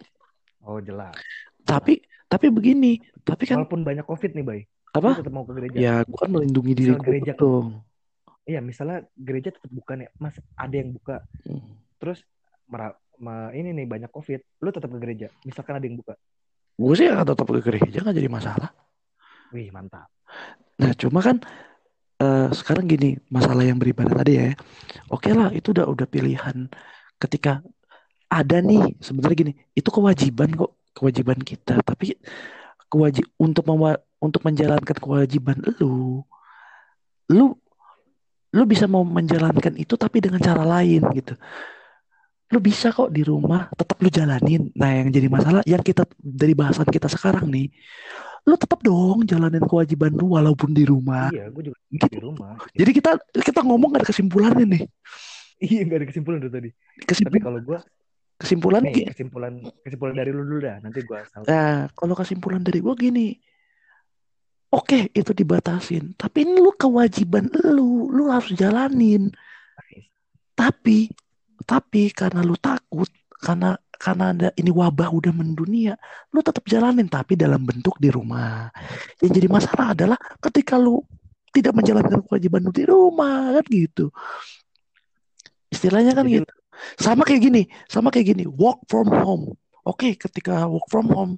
Oh 0.60 0.80
jelas. 0.80 1.16
tapi 1.62 2.04
tapi 2.24 2.48
begini 2.48 3.00
tapi 3.20 3.44
kan 3.44 3.64
Walaupun 3.64 3.80
banyak 3.82 4.04
covid 4.04 4.32
nih, 4.32 4.44
bay, 4.44 4.60
apa 4.92 5.16
tetap 5.16 5.32
mau 5.32 5.44
ke 5.44 5.52
gereja. 5.54 5.76
ya 5.76 5.94
gue 6.04 6.18
kan 6.18 6.28
melindungi 6.28 6.72
diri 6.74 6.92
gue 6.92 7.00
gereja 7.02 7.32
dong 7.34 7.80
Iya, 8.44 8.60
misalnya 8.60 9.08
gereja 9.16 9.48
tetap 9.48 9.72
buka 9.72 9.96
nih, 9.96 10.12
mas 10.18 10.36
ada 10.52 10.74
yang 10.74 10.92
buka, 10.92 11.24
Hmm. 11.48 11.80
terus 11.96 12.20
mera- 12.66 12.92
ma- 13.16 13.48
ini 13.50 13.72
nih 13.72 13.88
banyak 13.88 14.12
covid, 14.12 14.44
lu 14.60 14.68
tetap 14.68 14.92
ke 14.92 15.00
gereja. 15.00 15.32
Misalkan 15.40 15.80
ada 15.80 15.86
yang 15.88 15.96
buka, 15.96 16.12
gue 16.76 16.92
sih 16.92 17.08
akan 17.08 17.24
tetap 17.24 17.48
ke 17.48 17.60
gereja 17.62 18.04
nggak 18.04 18.12
jadi 18.14 18.28
masalah 18.28 18.68
wih 19.48 19.72
mantap. 19.72 20.12
Nah, 20.80 20.92
cuma 20.98 21.20
kan 21.22 21.36
eh, 22.22 22.48
sekarang 22.50 22.86
gini, 22.90 23.18
masalah 23.30 23.64
yang 23.66 23.78
beribadah 23.78 24.14
tadi 24.22 24.32
ya. 24.38 24.48
Oke 25.10 25.30
lah, 25.34 25.50
itu 25.54 25.74
udah 25.74 25.86
udah 25.86 26.06
pilihan. 26.08 26.66
Ketika 27.18 27.62
ada 28.30 28.58
nih, 28.58 28.98
sebenarnya 28.98 29.36
gini, 29.36 29.52
itu 29.78 29.88
kewajiban 29.90 30.50
kok, 30.54 30.72
kewajiban 30.96 31.38
kita. 31.42 31.78
Tapi 31.82 32.18
kewajib 32.90 33.26
untuk 33.38 33.66
untuk 34.22 34.40
menjalankan 34.46 34.96
kewajiban 34.96 35.58
lu, 35.82 36.22
lu 37.30 37.54
lu 38.54 38.64
bisa 38.70 38.86
mau 38.86 39.02
menjalankan 39.02 39.74
itu 39.74 39.98
tapi 39.98 40.22
dengan 40.22 40.38
cara 40.38 40.62
lain 40.62 41.02
gitu. 41.10 41.34
Lu 42.54 42.62
bisa 42.62 42.94
kok 42.94 43.10
di 43.10 43.26
rumah 43.26 43.66
tetap 43.74 43.98
lu 43.98 44.06
jalanin. 44.06 44.70
Nah, 44.78 44.90
yang 44.94 45.10
jadi 45.10 45.26
masalah 45.26 45.62
yang 45.66 45.82
kita 45.82 46.06
dari 46.22 46.54
bahasan 46.54 46.86
kita 46.86 47.10
sekarang 47.10 47.50
nih, 47.50 47.66
lu 48.44 48.54
tetap 48.60 48.80
dong 48.84 49.24
jalanin 49.24 49.64
kewajiban 49.64 50.12
lu 50.12 50.36
walaupun 50.36 50.76
di 50.76 50.84
rumah. 50.84 51.32
Iya, 51.32 51.48
gue 51.48 51.72
juga 51.72 51.78
Gitu. 51.88 52.06
di 52.12 52.20
rumah. 52.20 52.60
Jadi 52.76 52.90
kita 52.92 53.10
kita 53.32 53.60
ngomong 53.64 53.96
gak 53.96 54.04
ada 54.04 54.08
kesimpulannya 54.12 54.66
nih. 54.68 54.84
Iya, 55.64 55.80
nggak 55.86 55.98
ada 56.02 56.06
kesimpulan 56.10 56.38
dari 56.44 56.52
tadi. 56.52 56.70
Tapi 56.74 57.06
Kesimpulan 57.08 57.40
kalau 57.40 57.60
gue, 57.62 57.78
kesimpulan 58.34 58.80
nih 58.84 59.06
kesimpulan 59.14 59.52
kesimpulan 59.86 60.14
dari 60.18 60.30
lu 60.34 60.42
dulu 60.44 60.60
dah. 60.60 60.76
Nanti 60.82 60.98
gue 61.00 61.16
asal. 61.16 61.40
Nah, 61.46 61.88
kalau 61.94 62.14
kesimpulan 62.18 62.60
dari 62.60 62.78
gua 62.84 62.92
gini. 62.98 63.38
Oke, 64.74 65.06
itu 65.14 65.30
dibatasin. 65.30 66.18
Tapi 66.18 66.42
ini 66.42 66.58
lu 66.58 66.74
kewajiban 66.74 67.46
lu, 67.70 68.10
lu 68.10 68.26
harus 68.26 68.50
jalanin. 68.58 69.30
Tapi 70.58 71.14
tapi 71.62 72.10
karena 72.10 72.42
lu 72.42 72.58
takut, 72.58 73.06
karena 73.38 73.78
karena 73.96 74.34
ada 74.34 74.48
ini 74.58 74.70
wabah 74.70 75.10
udah 75.10 75.32
mendunia, 75.32 75.94
lu 76.34 76.40
tetap 76.42 76.64
jalanin 76.66 77.06
tapi 77.06 77.38
dalam 77.38 77.62
bentuk 77.62 77.96
di 77.98 78.10
rumah. 78.10 78.68
Yang 79.22 79.32
jadi 79.42 79.48
masalah 79.48 79.86
adalah 79.94 80.18
ketika 80.42 80.76
lu 80.76 81.02
tidak 81.54 81.72
menjalankan 81.78 82.20
kewajiban 82.26 82.66
lu 82.66 82.72
di 82.74 82.84
rumah 82.84 83.54
kan 83.54 83.64
gitu. 83.70 84.10
Istilahnya 85.70 86.12
kan 86.14 86.26
Jadi 86.26 86.42
gitu. 86.42 86.54
Sama 86.98 87.22
kayak 87.22 87.42
gini, 87.42 87.62
sama 87.86 88.10
kayak 88.10 88.34
gini, 88.34 88.44
work 88.50 88.82
from 88.90 89.06
home. 89.06 89.54
Oke, 89.86 90.18
ketika 90.18 90.66
work 90.66 90.90
from 90.90 91.06
home, 91.06 91.34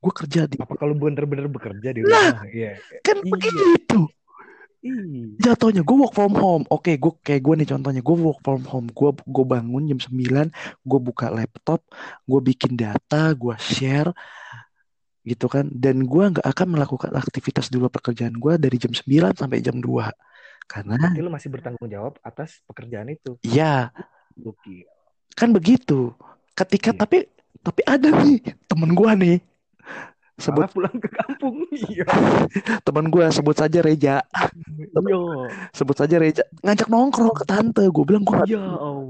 gue 0.00 0.12
kerja 0.24 0.48
di 0.48 0.56
Apa 0.56 0.72
kalau 0.80 0.96
bener-bener 0.96 1.52
bekerja 1.52 1.92
di 1.92 2.00
rumah? 2.00 2.48
Iya. 2.48 2.80
kan 3.04 3.20
Iya. 3.20 3.28
begitu. 3.28 4.00
Ih. 4.80 5.36
Jatuhnya 5.36 5.84
gue 5.84 5.92
work 5.92 6.16
from 6.16 6.32
home. 6.32 6.64
Oke, 6.68 6.96
gue 6.96 7.12
kayak 7.20 7.42
gue 7.44 7.54
nih 7.60 7.68
contohnya, 7.68 8.00
gue 8.00 8.16
work 8.16 8.40
from 8.40 8.64
home. 8.64 8.88
Gue 8.88 9.12
gue 9.12 9.44
bangun 9.44 9.84
jam 9.86 10.00
9, 10.00 10.48
gue 10.80 10.98
buka 10.98 11.28
laptop, 11.28 11.84
gue 12.24 12.40
bikin 12.40 12.74
data, 12.74 13.36
gue 13.36 13.52
share 13.60 14.08
gitu 15.20 15.46
kan. 15.46 15.68
Dan 15.68 16.08
gue 16.08 16.24
nggak 16.32 16.46
akan 16.46 16.66
melakukan 16.72 17.12
aktivitas 17.12 17.68
di 17.68 17.76
luar 17.76 17.92
pekerjaan 17.92 18.32
gue 18.32 18.56
dari 18.56 18.76
jam 18.76 18.88
9 18.90 19.36
sampai 19.36 19.60
jam 19.60 19.76
2. 19.76 20.08
Karena 20.64 20.96
Berarti 20.96 21.20
lu 21.20 21.28
masih 21.28 21.48
bertanggung 21.50 21.90
jawab 21.90 22.16
atas 22.22 22.64
pekerjaan 22.64 23.10
itu. 23.10 23.36
ya 23.42 23.92
Gokil. 24.32 24.88
kan 25.36 25.52
begitu. 25.52 26.16
Ketika 26.54 26.92
Iya. 26.92 27.00
tapi 27.00 27.18
tapi 27.60 27.82
ada 27.84 28.08
nih 28.24 28.40
temen 28.64 28.96
gue 28.96 29.10
nih 29.18 29.36
sebut 30.40 30.64
Malah 30.64 30.72
pulang 30.72 30.96
ke 30.96 31.08
kampung. 31.08 31.56
Iya. 31.90 32.04
temen 32.82 33.06
gue 33.08 33.24
sebut 33.30 33.54
saja 33.54 33.78
Reja 33.78 34.16
Iya. 34.80 35.20
sebut 35.70 35.94
saja 35.94 36.16
Reja 36.16 36.42
ngajak 36.60 36.88
nongkrong 36.88 37.32
ke 37.32 37.44
tante 37.44 37.84
gue 37.84 38.04
bilang 38.04 38.24
gue 38.24 38.36
Ya 38.48 38.58
Allah. 38.58 39.06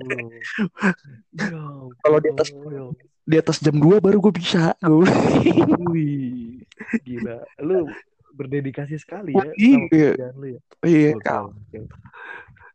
Ya 1.33 1.63
Kalau 2.03 2.19
di 2.19 2.29
atas- 2.29 2.53
Allah. 2.53 2.91
di 3.23 3.37
atas 3.37 3.57
jam 3.59 3.79
2 3.79 3.99
baru 3.99 4.19
gue 4.19 4.35
bisa 4.35 4.75
gue 4.77 5.07
Wih, 5.89 6.67
gila. 7.01 7.47
Lu 7.61 7.87
berdedikasi 8.31 8.97
sekali 8.97 9.33
ya 9.33 9.47
iya. 9.55 10.29
lu 10.33 10.47
ya. 10.51 10.61
iya 10.83 11.11
gokil. 11.15 11.85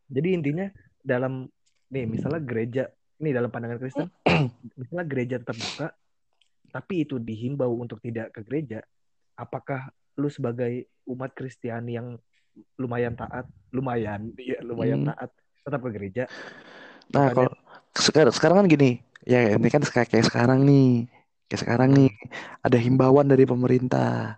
Jadi 0.07 0.27
intinya 0.31 0.67
dalam 1.01 1.49
nih 1.87 2.05
misalnya 2.05 2.39
gereja 2.39 2.83
nih 3.17 3.31
dalam 3.31 3.49
pandangan 3.49 3.79
Kristen 3.79 4.07
misalnya 4.79 5.05
gereja 5.05 5.35
tetap 5.39 5.55
buka 5.55 5.87
tapi 6.75 7.07
itu 7.07 7.15
dihimbau 7.15 7.71
untuk 7.71 8.03
tidak 8.03 8.35
ke 8.35 8.43
gereja. 8.43 8.83
Apakah 9.39 9.87
lu 10.19 10.27
sebagai 10.27 10.91
umat 11.07 11.31
Kristiani 11.31 11.95
yang 11.95 12.19
lumayan 12.75 13.15
taat 13.15 13.47
lumayan 13.71 14.35
ya 14.35 14.59
lumayan 14.59 15.07
Hmm. 15.07 15.15
taat 15.15 15.31
tetap 15.63 15.79
ke 15.79 15.89
gereja? 15.95 16.23
Nah 17.15 17.31
Makanya- 17.31 17.31
kalau 17.31 17.53
sekarang 17.95 18.33
sekarang 18.35 18.57
kan 18.59 18.67
gini 18.67 18.91
ya 19.23 19.55
ini 19.55 19.67
kan 19.71 19.79
kayak 19.87 20.11
kayak 20.11 20.27
sekarang 20.27 20.67
nih 20.67 21.07
kayak 21.47 21.61
sekarang 21.63 21.89
nih 21.95 22.11
ada 22.59 22.75
himbauan 22.75 23.31
dari 23.31 23.47
pemerintah 23.47 24.35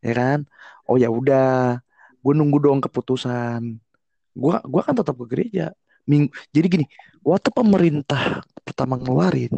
ya 0.00 0.12
kan? 0.16 0.48
Oh 0.88 0.96
ya 0.96 1.12
udah 1.12 1.84
gue 2.16 2.32
nunggu 2.32 2.64
dong 2.64 2.80
keputusan. 2.80 3.76
Gue 4.32 4.54
gua 4.64 4.82
kan 4.88 4.96
tetap 4.96 5.20
ke 5.20 5.26
gereja. 5.28 5.76
Ming- 6.08 6.32
jadi 6.48 6.64
gini 6.64 6.84
waktu 7.20 7.52
pemerintah 7.52 8.40
pertama 8.64 8.96
ngeluarin 8.96 9.52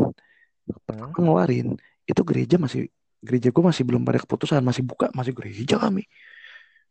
Hmm. 0.90 1.11
ngeluarin 1.14 1.78
itu 2.11 2.22
gereja 2.26 2.56
masih 2.58 2.90
gereja 3.20 3.52
gue 3.52 3.64
masih 3.64 3.84
belum 3.84 4.02
pada 4.02 4.18
keputusan 4.18 4.64
masih 4.64 4.82
buka 4.82 5.12
masih 5.14 5.32
gereja 5.36 5.76
kami. 5.78 6.04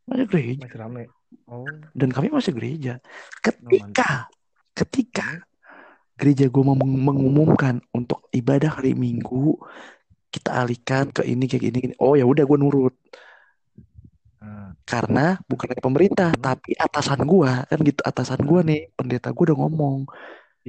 Masih 0.07 0.26
gereja. 0.26 0.65
Masih 0.65 0.80
rame. 0.80 1.03
Oh. 1.45 1.65
Dan 1.93 2.09
kami 2.09 2.34
masih 2.34 2.53
gereja. 2.55 2.97
Ketika 3.41 4.30
ketika 4.74 5.28
gereja 6.20 6.47
gue 6.47 6.63
meng- 6.63 7.03
mengumumkan 7.03 7.80
untuk 7.95 8.28
ibadah 8.36 8.80
hari 8.80 8.95
Minggu 8.95 9.55
kita 10.30 10.61
alihkan 10.61 11.09
ke 11.09 11.26
ini 11.26 11.49
kayak 11.49 11.63
gini, 11.70 11.78
gini. 11.89 11.95
oh 11.97 12.13
ya 12.13 12.26
udah 12.28 12.45
gue 12.45 12.57
nurut. 12.61 12.93
Nah, 14.39 14.72
karena 14.86 15.36
bukan 15.49 15.67
dari 15.74 15.82
pemerintah 15.84 16.32
tapi 16.38 16.78
atasan 16.78 17.26
gue 17.26 17.51
kan 17.65 17.80
gitu 17.82 18.01
atasan 18.05 18.39
gue 18.45 18.59
nih 18.61 18.82
pendeta 18.93 19.34
gue 19.34 19.43
udah 19.51 19.57
ngomong 19.57 20.07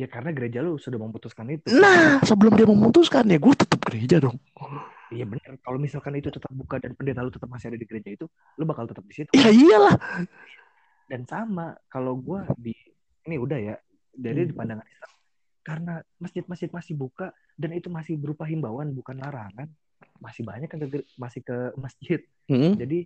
ya 0.01 0.09
karena 0.09 0.33
gereja 0.33 0.65
lu 0.65 0.81
sudah 0.81 0.97
memutuskan 0.97 1.45
itu. 1.53 1.69
Nah 1.77 2.25
sebelum 2.25 2.57
dia 2.57 2.65
memutuskan 2.65 3.29
ya 3.29 3.37
gue 3.37 3.53
tetap 3.53 3.77
gereja 3.85 4.17
dong. 4.17 4.41
Iya 5.13 5.29
benar 5.29 5.61
kalau 5.61 5.77
misalkan 5.77 6.17
itu 6.17 6.33
tetap 6.33 6.49
buka 6.49 6.81
dan 6.81 6.97
pendeta 6.97 7.21
lu 7.21 7.29
tetap 7.29 7.51
masih 7.51 7.69
ada 7.69 7.77
di 7.77 7.85
gereja 7.85 8.17
itu 8.17 8.25
lu 8.57 8.65
bakal 8.65 8.89
tetap 8.89 9.05
di 9.05 9.13
situ. 9.13 9.31
Ya 9.37 9.53
iyalah. 9.53 9.99
Dan 11.11 11.27
sama 11.27 11.75
kalau 11.91 12.15
gua 12.17 12.47
di 12.55 12.71
ini 13.27 13.37
udah 13.37 13.59
ya 13.59 13.77
dari 14.15 14.47
Hmm. 14.47 14.55
pandangan 14.55 14.87
Islam. 14.87 15.11
Karena 15.61 15.95
masjid-masjid 16.17 16.71
masih 16.71 16.95
buka 16.97 17.35
dan 17.59 17.75
itu 17.75 17.91
masih 17.93 18.17
berupa 18.17 18.47
himbauan 18.47 18.95
bukan 18.95 19.19
larangan. 19.19 19.69
Masih 20.23 20.47
banyak 20.47 20.71
ke, 20.71 20.77
gere- 20.81 21.09
masih 21.19 21.41
ke 21.45 21.57
masjid. 21.77 22.21
Hmm. 22.49 22.79
jadi 22.79 23.05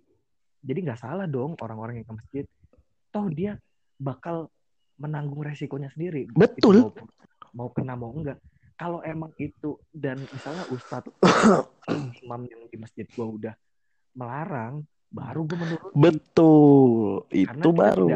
jadi 0.61 0.79
nggak 0.85 1.01
salah 1.01 1.25
dong 1.25 1.57
orang-orang 1.59 1.99
yang 2.01 2.07
ke 2.07 2.13
masjid. 2.13 2.45
Toh 3.09 3.25
dia 3.33 3.57
bakal 3.97 4.53
menanggung 4.95 5.43
resikonya 5.43 5.91
sendiri. 5.91 6.27
Betul. 6.31 6.89
Itu 6.89 6.91
mau, 7.53 7.67
mau 7.67 7.69
kena 7.71 7.93
mau 7.95 8.11
enggak. 8.11 8.39
Kalau 8.75 8.99
emang 9.01 9.31
itu 9.39 9.79
dan 9.95 10.19
misalnya 10.19 10.67
ustadz 10.67 11.07
imam 12.23 12.41
yang 12.43 12.67
di 12.67 12.75
masjid 12.75 13.07
gua 13.15 13.27
udah 13.31 13.53
melarang 14.11 14.83
baru 15.07 15.47
gue 15.47 15.55
menurut 15.55 15.91
betul. 15.95 17.23
Itu 17.31 17.47
Karena 17.47 17.63
kita 17.63 17.71
baru 17.71 18.07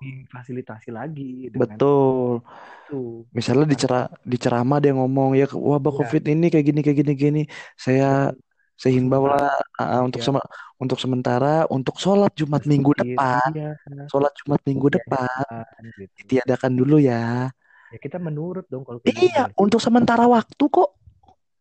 difasilitasi 0.00 0.88
lagi 0.88 1.52
betul. 1.52 2.40
itu. 2.40 3.02
Misalnya 3.36 3.66
di 3.68 3.76
cera- 3.76 4.12
di 4.24 4.36
ceramah 4.40 4.80
dia 4.80 4.96
ngomong 4.96 5.36
ya 5.36 5.44
wabah 5.52 5.92
Iya. 5.92 5.98
COVID 6.00 6.22
ini 6.32 6.46
kayak 6.48 6.64
gini 6.64 6.80
kayak 6.80 6.98
gini 7.04 7.12
gini. 7.12 7.42
Saya 7.76 8.32
saya 8.76 8.92
himbau 8.96 9.24
lah 9.24 9.56
ah, 9.80 10.04
untuk 10.04 10.20
Iya. 10.20 10.28
sema- 10.28 10.48
untuk 10.76 10.98
sementara 11.00 11.64
untuk 11.72 11.96
sholat 11.96 12.32
Jumat 12.36 12.62
minggu 12.68 12.92
Masjid, 12.92 13.16
depan, 13.16 13.48
iya, 13.56 13.70
sholat 14.12 14.32
Jumat 14.44 14.60
minggu 14.68 14.86
Iya. 14.86 14.96
depan 15.00 15.82
gitu. 15.96 16.12
ditiadakan 16.20 16.72
dulu 16.76 16.96
ya. 17.00 17.48
Ya 17.92 17.98
kita 18.02 18.18
menurut 18.20 18.66
dong 18.68 18.84
kalau 18.84 19.00
gitu 19.00 19.16
Iya, 19.16 19.48
berarti. 19.48 19.62
untuk 19.62 19.80
sementara 19.80 20.24
waktu 20.28 20.64
kok. 20.68 20.90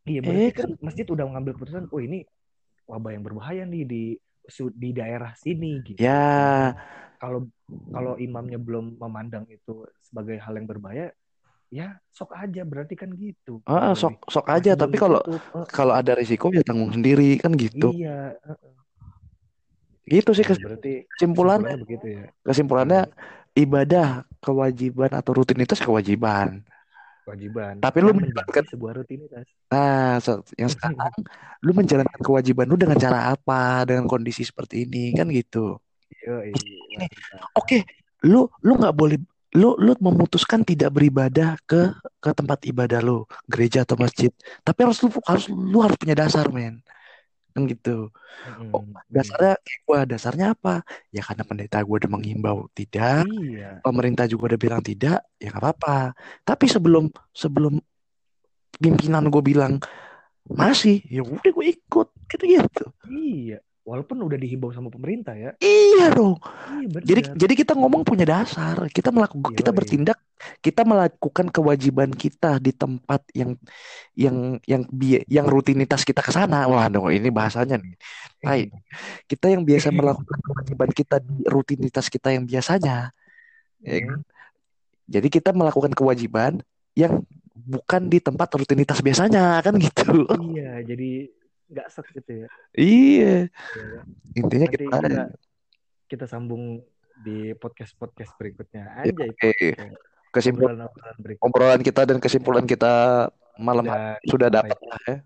Iya 0.06 0.20
Eh 0.20 0.24
berarti 0.28 0.52
kan? 0.54 0.68
kan 0.70 0.70
masjid 0.84 1.06
udah 1.10 1.26
mengambil 1.26 1.52
keputusan, 1.58 1.84
oh 1.90 2.02
ini 2.04 2.28
wabah 2.86 3.12
yang 3.16 3.24
berbahaya 3.26 3.64
nih 3.66 3.84
di 3.88 4.04
di 4.78 4.90
daerah 4.94 5.34
sini 5.34 5.82
gitu. 5.82 5.98
Ya, 6.04 6.78
Kalau 7.18 7.50
kalau 7.90 8.14
imamnya 8.20 8.60
belum 8.62 9.00
memandang 9.02 9.50
itu 9.50 9.88
sebagai 10.06 10.38
hal 10.38 10.54
yang 10.60 10.68
berbahaya, 10.70 11.10
ya 11.72 11.88
sok 12.18 12.32
aja 12.42 12.62
berarti 12.72 12.94
kan 13.02 13.10
gitu. 13.24 13.62
ah, 13.70 13.94
sok 14.02 14.14
sok 14.34 14.46
aja. 14.56 14.72
Tapi 14.82 14.96
kalau 15.04 15.22
kalau 15.78 15.94
ada 16.00 16.12
risiko 16.20 16.46
ya 16.56 16.62
tanggung 16.68 16.92
sendiri 16.96 17.38
kan 17.44 17.52
gitu. 17.64 17.86
Iya, 17.86 18.10
Gitu 20.14 20.30
sih 20.38 20.46
ya 20.50 20.58
berarti 20.64 20.90
kesimpulannya. 21.14 21.76
kesimpulannya 21.76 21.76
begitu 21.84 22.06
ya. 22.18 22.24
Kesimpulannya 22.48 23.00
Hmm, 23.00 23.12
ibadah 23.64 24.06
kewajiban 24.46 25.12
atau 25.20 25.32
rutinitas 25.40 25.80
kewajiban. 25.82 26.50
kewajiban 27.24 27.78
Tapi 27.84 27.98
lu 28.06 28.12
menjalankan 28.18 28.66
sebuah 28.72 28.94
rutinitas. 29.00 29.48
nah 29.72 30.22
se- 30.26 30.46
yang 30.62 30.70
sekarang 30.74 31.14
lu 31.66 31.72
menjalankan 31.80 32.22
kewajiban 32.28 32.66
lu 32.72 32.76
dengan 32.84 32.98
cara 33.06 33.20
apa? 33.34 33.84
Dengan 33.90 34.06
kondisi 34.12 34.42
seperti 34.50 34.76
ini 34.86 35.12
kan 35.18 35.28
gitu. 35.34 35.58
Ini 36.52 36.78
mantap. 36.94 37.48
oke, 37.58 37.78
lu 38.32 38.48
lu 38.66 38.72
nggak 38.80 38.96
boleh 38.96 39.18
lu 39.56 39.80
lu 39.80 39.96
memutuskan 40.04 40.62
tidak 40.68 40.92
beribadah 40.92 41.56
ke 41.64 41.96
ke 42.20 42.30
tempat 42.36 42.68
ibadah 42.68 43.00
lu, 43.00 43.24
gereja 43.48 43.88
atau 43.88 43.96
masjid. 43.96 44.30
Tapi 44.62 44.80
harus 44.84 45.00
lu 45.02 45.10
harus 45.24 45.46
lu 45.48 45.80
harus 45.80 45.96
punya 45.96 46.16
dasar, 46.16 46.52
men. 46.52 46.84
Kan 47.56 47.72
gitu. 47.72 48.12
Oh, 48.76 48.84
dasarnya 49.08 49.56
kayak 49.64 49.82
gua, 49.88 50.00
dasarnya 50.04 50.46
apa? 50.52 50.84
Ya 51.16 51.24
karena 51.24 51.48
pendeta 51.48 51.80
gua 51.88 52.04
udah 52.04 52.12
menghimbau 52.12 52.68
tidak, 52.76 53.24
Iya, 53.32 53.80
pemerintah 53.80 54.28
juga 54.28 54.54
udah 54.54 54.60
bilang 54.60 54.82
tidak, 54.84 55.24
ya 55.40 55.48
nggak 55.56 55.64
apa-apa. 55.64 56.12
Tapi 56.44 56.66
sebelum 56.68 57.08
sebelum 57.32 57.80
pimpinan 58.76 59.32
gue 59.32 59.44
bilang 59.44 59.80
masih, 60.52 61.00
ya 61.08 61.24
udah 61.24 61.52
gue 61.52 61.66
ikut, 61.72 62.08
gitu 62.28 62.44
gitu. 62.44 62.86
iya. 63.08 63.60
Walaupun 63.86 64.18
udah 64.18 64.34
dihimbau 64.34 64.74
sama 64.74 64.90
pemerintah 64.90 65.38
ya. 65.38 65.54
Iya 65.62 66.10
dong. 66.10 66.42
Iya 66.74 67.06
Jadi 67.06 67.22
jadi 67.38 67.54
kita 67.54 67.78
ngomong 67.78 68.02
punya 68.02 68.26
dasar, 68.26 68.90
kita 68.90 69.14
melakukan 69.14 69.54
kita 69.54 69.70
bertindak, 69.70 70.18
kita 70.58 70.82
melakukan 70.82 71.54
kewajiban 71.54 72.10
kita 72.10 72.58
di 72.58 72.74
tempat 72.74 73.22
yang 73.38 73.54
yang 74.18 74.58
yang 74.66 74.90
bi 74.90 75.22
yang 75.30 75.46
rutinitas 75.46 76.02
kita 76.02 76.26
ke 76.26 76.34
sana. 76.34 76.66
Waduh, 76.66 77.14
ini 77.14 77.30
bahasanya 77.30 77.78
nih. 77.78 77.94
Tai. 78.42 78.74
Kita 79.30 79.54
yang 79.54 79.62
biasa 79.62 79.94
melakukan 80.02 80.40
kewajiban 80.42 80.90
kita 80.90 81.16
di 81.22 81.46
rutinitas 81.46 82.10
kita 82.10 82.34
yang 82.34 82.50
biasanya. 82.50 83.14
Ya 83.86 83.98
kan? 84.02 84.18
Hmm, 84.18 84.26
Jadi 85.06 85.28
kita 85.30 85.54
melakukan 85.54 85.94
kewajiban 85.94 86.58
yang 86.98 87.22
bukan 87.54 88.10
di 88.10 88.18
tempat 88.18 88.50
rutinitas 88.58 88.98
biasanya 89.06 89.62
kan 89.62 89.78
gitu. 89.78 90.26
Iya, 90.58 90.82
jadi 90.82 91.30
nggak 91.66 91.88
set 91.90 92.06
gitu 92.12 92.32
ya. 92.44 92.48
Iya, 92.72 93.36
Iya. 93.50 94.00
intinya 94.34 94.68
Nanti 94.68 94.76
kita 94.78 94.98
kita 95.00 95.24
kita 96.06 96.26
sambung 96.26 96.84
di 97.18 97.56
podcast-podcast 97.56 98.36
berikutnya. 98.36 98.84
ya, 98.86 99.02
Anjay, 99.04 99.30
oke. 99.30 99.52
podcast. 99.72 99.96
kesimpulan 100.30 100.76
Obrolan-obrolan 100.76 101.18
berikut. 101.18 101.42
obrolan 101.42 101.82
kita 101.82 102.02
dan 102.04 102.18
kesimpulan 102.20 102.66
kita 102.66 102.94
malam 103.56 103.88
hari 103.88 104.04
Udah 104.04 104.20
ini 104.20 104.30
sudah 104.30 104.50
dapat 104.52 104.78
lah 104.84 105.00
ya. 105.02 105.18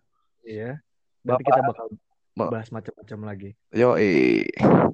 Iya. 0.45 0.71
Nanti 1.19 1.43
kita 1.43 1.59
Bapak, 1.59 1.69
bakal 1.75 1.87
bahas 2.47 2.69
macam-macam 2.69 3.19
lagi. 3.25 3.49
yo 3.69 3.97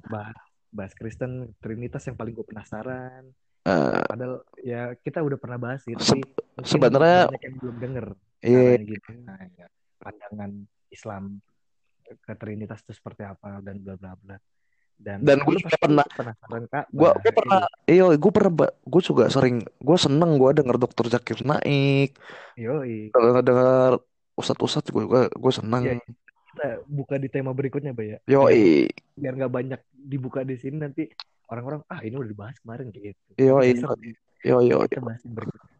Bahas 0.07 0.37
bahas 0.71 0.91
Kristen, 0.91 1.55
Trinitas 1.59 2.03
yang 2.03 2.15
paling 2.15 2.31
gue 2.31 2.43
penasaran. 2.43 3.31
eh, 3.63 4.03
Padahal 4.03 4.43
ya 4.59 4.91
kita 4.95 5.19
udah 5.19 5.35
pernah 5.35 5.57
bahas 5.57 5.79
sih, 5.81 5.95
se- 5.95 6.15
tapi 6.15 6.21
mungkin 6.21 6.63
sebenarnya 6.63 7.19
yang 7.35 7.55
belum 7.57 7.75
denger 7.79 8.05
iya 8.39 8.75
gitu. 8.77 9.09
Nah, 9.23 9.39
ya, 9.51 9.67
pandangan 9.97 10.51
Islam 10.89 11.39
ke 12.05 12.33
Trinitas 12.37 12.85
itu 12.85 12.93
seperti 12.93 13.25
apa 13.25 13.59
dan 13.61 13.81
bla 13.81 13.97
bla 13.97 14.13
bla. 14.19 14.37
Dan 14.95 15.27
dan 15.27 15.43
gue 15.43 15.59
juga 15.59 15.75
pernah 15.75 16.07
penasaran 16.07 16.63
Kak, 16.71 16.87
gue 16.87 17.09
gue 17.19 17.33
pernah 17.35 17.67
iyo 17.83 18.15
gue 18.15 18.31
pernah 18.31 18.51
gue 18.63 19.01
juga 19.03 19.27
sering 19.27 19.59
gue 19.59 19.97
seneng 19.99 20.39
gue 20.39 20.49
denger 20.55 20.79
dokter 20.79 21.11
Zakir 21.11 21.43
Naik 21.43 22.15
Yoi. 22.55 23.11
denger 23.11 23.43
denger 23.43 23.91
ustadz-ustadz 24.39 24.95
gue 24.95 25.03
gue 25.03 25.21
gue 25.27 25.51
Iya, 25.51 25.59
seneng 25.59 25.83
kita 26.55 26.67
buka 26.87 27.19
di 27.19 27.27
tema 27.27 27.51
berikutnya, 27.51 27.91
Bay 27.91 28.15
ya. 28.15 28.17
yo 28.23 28.47
Biar 29.19 29.35
nggak 29.35 29.51
banyak 29.51 29.81
dibuka 29.91 30.47
di 30.47 30.55
sini 30.55 30.79
nanti 30.79 31.11
orang-orang 31.51 31.83
ah 31.91 31.99
ini 31.99 32.15
udah 32.15 32.31
dibahas 32.31 32.55
kemarin 32.63 32.87
gitu. 32.95 33.19
yo 33.35 33.59
Nanti 33.59 33.83
nggak 33.83 33.99
seru. 33.99 34.11
yo 34.47 34.57
yo 34.63 34.77
Kita 34.87 35.03
bahas 35.03 35.19
di 35.27 35.31
berikutnya. 35.35 35.74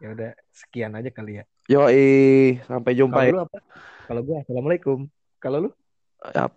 Ya 0.00 0.08
udah 0.16 0.30
sekian 0.48 0.96
aja 0.96 1.12
kali 1.12 1.38
ya. 1.40 1.44
yo 1.68 1.86
sampai 2.66 2.96
jumpa 2.96 3.20
Kalau 3.20 3.28
ya 3.30 3.44
apa? 3.44 3.58
Kalau 4.08 4.20
gua 4.24 4.36
assalamualaikum. 4.42 4.98
Kalau 5.38 5.58
lu? 5.68 5.70
apa 6.20 6.52